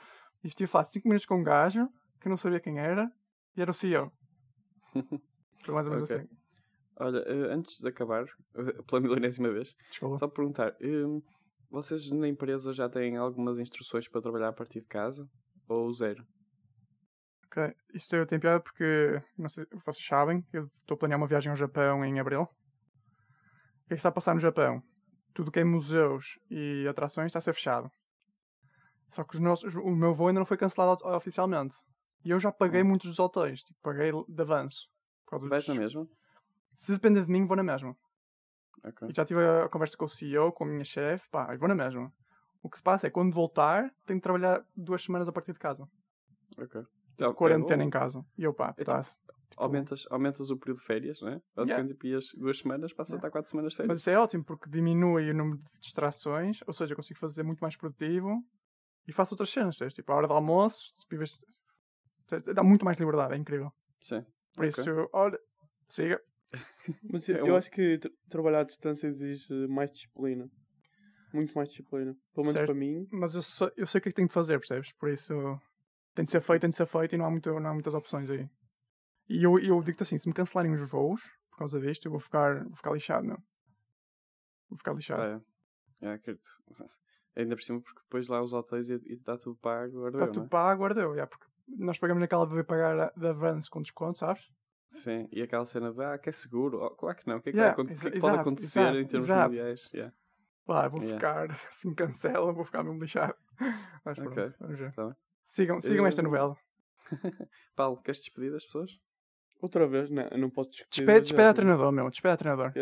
e 0.44 0.48
estive 0.48 0.66
a 0.66 0.72
falar 0.72 0.86
5 0.86 1.08
minutos 1.08 1.26
com 1.26 1.36
um 1.40 1.44
gajo 1.44 1.88
que 2.20 2.30
não 2.30 2.38
sabia 2.38 2.60
quem 2.60 2.80
era 2.80 3.12
e 3.56 3.62
era 3.62 3.72
o 3.72 3.74
CEO. 3.74 4.12
Foi 5.64 5.74
mais 5.74 5.88
ou 5.88 5.94
menos 5.94 6.10
Ok. 6.12 6.22
assim. 6.22 6.30
Olha, 6.98 7.18
eh, 7.20 7.54
antes 7.54 7.78
de 7.80 7.88
acabar, 7.88 8.26
pela 8.88 9.02
milionésima 9.02 9.52
vez, 9.52 9.74
Desculpa. 9.90 10.18
só 10.18 10.28
perguntar, 10.28 10.76
hum, 10.82 11.22
vocês 11.70 12.10
na 12.12 12.28
empresa 12.28 12.74
já 12.74 12.88
têm 12.90 13.18
algumas 13.18 13.60
instruções 13.60 14.08
para 14.08 14.22
trabalhar 14.22 14.50
a 14.50 14.54
partir 14.54 14.82
de 14.82 14.88
casa? 14.88 15.28
Ou 15.68 15.92
zero? 15.94 16.24
Ok. 17.48 17.74
Isto 17.94 18.16
eu 18.16 18.26
tenho 18.26 18.40
piada 18.42 18.62
porque, 18.62 19.22
não 19.38 19.50
sei, 19.50 19.66
vocês 19.86 20.06
sabem, 20.06 20.46
eu 20.54 20.66
estou 20.68 20.96
a 20.96 20.98
planear 20.98 21.20
uma 21.20 21.28
viagem 21.28 21.50
ao 21.50 21.56
Japão 21.56 22.04
em 22.06 22.20
abril. 22.20 22.44
O 22.44 22.48
que 23.88 23.94
é 23.94 23.96
que 23.96 23.96
está 23.96 24.10
a 24.10 24.14
passar 24.14 24.34
no 24.34 24.40
Japão? 24.40 24.82
Tudo 25.34 25.52
que 25.52 25.60
é 25.60 25.64
museus 25.64 26.38
e 26.50 26.86
atrações 26.88 27.28
está 27.28 27.40
a 27.40 27.42
ser 27.42 27.54
fechado. 27.54 27.92
Só 29.10 29.24
que 29.24 29.36
os 29.36 29.40
nossos, 29.42 29.74
o 29.76 29.92
meu 29.92 30.14
voo 30.14 30.28
ainda 30.28 30.40
não 30.40 30.46
foi 30.46 30.58
cancelado 30.58 31.06
oficialmente. 31.08 31.76
E 32.24 32.30
eu 32.30 32.40
já 32.40 32.52
paguei 32.52 32.82
Hum. 32.84 32.88
muitos 32.88 33.10
dos 33.10 33.20
hotéis. 33.20 33.62
Tipo, 33.64 33.80
paguei 33.82 34.12
de 34.28 34.42
avanço. 34.42 34.90
Vais 35.32 35.68
na 35.68 35.76
mesma? 35.76 36.08
Se 36.76 36.92
depender 36.94 37.26
de 37.26 37.32
mim, 37.32 37.46
vou 37.46 37.56
na 37.58 37.64
mesma. 37.64 37.96
Ok. 38.84 39.08
E 39.10 39.14
já 39.14 39.26
tive 39.26 39.42
a 39.46 39.70
conversa 39.70 39.96
com 39.98 40.06
o 40.06 40.10
CEO, 40.10 40.52
com 40.52 40.64
a 40.64 40.68
minha 40.68 40.84
chefe, 40.84 41.30
pá, 41.30 41.56
vou 41.56 41.68
na 41.68 41.76
mesma. 41.76 42.12
O 42.64 42.70
que 42.70 42.78
se 42.78 42.84
passa 42.84 43.08
é 43.08 43.10
que 43.10 43.14
quando 43.14 43.34
voltar, 43.34 43.94
tenho 44.06 44.20
de 44.20 44.24
trabalhar 44.24 44.64
duas 44.76 45.02
semanas 45.04 45.28
a 45.28 45.32
partir 45.32 45.54
de 45.54 45.60
casa. 45.60 45.88
ok. 46.58 46.82
Então, 47.16 47.34
Quarentena 47.34 47.84
é, 47.84 47.86
em 47.86 47.90
casa. 47.90 48.26
E 48.38 48.44
eu, 48.44 48.54
pá, 48.54 48.74
É 48.78 48.84
tá, 48.84 49.02
aumentas, 49.58 50.06
aumentas 50.10 50.50
o 50.50 50.58
período 50.58 50.80
de 50.80 50.86
férias, 50.86 51.22
né? 51.22 51.42
Basicamente, 51.56 51.94
tipo, 51.94 52.08
ias 52.08 52.26
duas 52.36 52.58
semanas, 52.60 52.94
passa 52.94 53.12
a 53.12 53.16
Yeah. 53.16 53.28
estar 53.28 53.32
quatro 53.32 53.50
semanas 53.50 53.74
de 53.74 53.78
Mas 53.80 53.84
férias. 53.86 54.00
isso 54.00 54.10
é 54.10 54.18
ótimo 54.20 54.44
porque 54.44 54.70
diminui 54.70 55.30
o 55.30 55.34
número 55.34 55.58
de 55.58 55.72
distrações, 55.80 56.60
ou 56.68 56.74
seja, 56.74 56.94
eu 56.94 56.96
consigo 56.96 57.20
fazer 57.20 57.44
muito 57.44 57.60
mais 57.60 57.76
produtivo 57.76 58.44
e 59.08 59.12
faço 59.14 59.34
outras 59.34 59.50
cenas, 59.50 59.76
sabes? 59.78 59.94
tipo 59.94 60.12
a 60.12 60.16
hora 60.16 60.28
do 60.28 60.34
almoço, 60.34 60.94
tipo, 61.10 61.24
dá 62.54 62.64
muito 62.64 62.86
mais 62.86 62.98
liberdade, 62.98 63.34
é 63.34 63.38
incrível. 63.38 63.72
Sim. 64.00 64.26
Por 64.56 64.66
Ok. 64.66 64.70
isso, 64.70 65.10
olha, 65.14 65.40
siga. 65.88 66.22
Mas 67.12 67.28
É 67.30 67.40
eu, 67.40 67.44
um- 67.46 67.48
eu 67.50 67.56
acho 67.56 67.72
que 67.72 67.98
tra- 67.98 68.12
trabalhar 68.30 68.60
à 68.62 68.64
distância 68.64 69.08
exige 69.08 69.54
mais 69.68 69.92
disciplina. 69.92 70.50
Muito 71.34 71.54
mais 71.54 71.70
disciplina. 71.70 72.14
Pelo 72.34 72.46
menos 72.46 72.54
Certo. 72.54 72.66
para 72.68 72.76
mim. 72.76 73.08
Mas 73.12 73.36
eu 73.36 73.42
sei, 73.42 73.72
eu 73.78 73.88
sei 73.88 74.00
o 74.00 74.02
que 74.02 74.10
é 74.10 74.12
que 74.12 74.16
tenho 74.16 74.28
de 74.28 74.34
fazer, 74.34 74.58
percebes? 74.60 74.92
Por 74.94 75.10
isso 75.10 75.34
tem 76.14 76.26
de 76.26 76.32
ser 76.32 76.42
feito, 76.42 76.62
tem 76.62 76.70
de 76.70 76.76
ser 76.76 76.86
feito 76.86 77.16
e 77.16 77.18
não 77.18 77.26
há, 77.26 77.32
muito, 77.32 77.50
não 77.60 77.70
há 77.70 77.74
muitas 77.74 77.96
opções 77.96 78.30
aí. 78.30 78.50
E 79.30 79.44
eu, 79.44 79.58
eu 79.60 79.82
digo-te 79.82 80.04
assim, 80.04 80.18
se 80.18 80.28
me 80.28 80.34
cancelarem 80.34 80.74
os 80.74 80.88
voos 80.90 81.22
por 81.50 81.58
causa 81.58 81.80
disto, 81.80 82.06
eu 82.06 82.12
vou 82.12 82.20
ficar, 82.20 82.64
vou 82.64 82.76
ficar 82.76 82.92
lixado, 82.92 83.26
meu. 83.26 83.38
Vou 84.70 84.78
ficar 84.78 84.94
lixado. 84.94 85.22
É. 86.02 86.08
É, 86.08 86.14
acredito. 86.14 86.48
Ainda 87.36 87.56
por 87.56 87.62
cima, 87.64 87.80
porque 87.82 88.02
depois 88.02 88.28
lá 88.28 88.42
os 88.42 88.52
hotéis 88.52 88.90
e 88.90 88.96
está 89.14 89.38
tudo 89.38 89.56
pago, 89.58 90.00
agora 90.06 90.16
Está 90.16 90.28
tudo 90.28 90.40
não 90.40 90.46
é? 90.46 90.50
pago, 90.50 90.80
guardeu, 90.82 91.16
já, 91.16 91.26
porque 91.26 91.46
nós 91.78 91.98
pagamos 91.98 92.20
naquela 92.20 92.46
de 92.46 92.62
pagar 92.64 93.14
de 93.16 93.28
avanço 93.28 93.70
com 93.72 93.82
desconto, 93.82 94.18
sabes? 94.18 94.52
Sim, 94.90 95.30
e 95.32 95.42
aquela 95.42 95.64
cena 95.64 95.94
de, 95.94 96.04
ah, 96.04 96.18
que 96.18 96.28
é 96.28 96.32
seguro. 96.34 96.84
Oh, 96.84 96.90
claro 96.90 97.16
que 97.18 97.26
não. 97.26 97.38
O 97.38 97.42
que 97.42 97.50
é 97.50 97.52
que, 97.54 97.58
Yeah, 97.58 97.74
vai 97.78 97.86
o 97.86 97.88
que 97.88 97.94
é 98.08 98.12
que 98.12 98.20
pode 98.20 98.36
acontecer 98.38 98.80
exato, 98.82 98.98
em 98.98 99.08
termos 99.08 99.26
exato. 99.26 99.48
mundiais? 99.50 99.90
Yeah. 99.94 100.14
Pá, 100.66 100.88
vou 100.90 101.02
Yeah. 101.02 101.16
ficar, 101.16 101.48
se 101.74 101.88
me 101.88 101.96
cancelam, 101.96 102.54
vou 102.54 102.66
ficar 102.66 102.84
mesmo 102.84 103.00
lixado. 103.00 103.36
Mas 104.04 104.18
pronto, 104.20 104.32
Ok, 104.32 104.54
vamos 104.60 104.78
ver. 104.80 104.92
tá. 104.94 105.16
Sigam, 105.46 105.80
sigam 105.80 106.06
esta 106.06 106.20
Eu- 106.22 106.26
novela. 106.26 106.58
Paulo, 107.78 108.02
queres 108.02 108.20
despedir 108.20 108.52
das 108.52 108.66
pessoas? 108.66 108.92
Outra 109.62 109.88
vez, 109.88 110.10
não, 110.10 110.24
eu 110.24 110.38
não 110.40 110.50
posso 110.50 110.72
discutir. 110.72 111.02
Despede, 111.02 111.22
despede 111.22 111.44
a 111.44 111.48
né? 111.48 111.54
treinador, 111.54 111.92
meu. 111.92 112.10
Despede 112.10 112.34
a 112.34 112.38
treinador. 112.38 112.74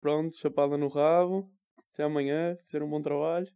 Pronto, 0.00 0.36
chapada 0.36 0.78
no 0.78 0.88
rabo. 0.88 1.50
Até 1.92 2.04
amanhã. 2.04 2.56
Fizeram 2.64 2.86
um 2.86 2.90
bom 2.90 3.02
trabalho. 3.02 3.46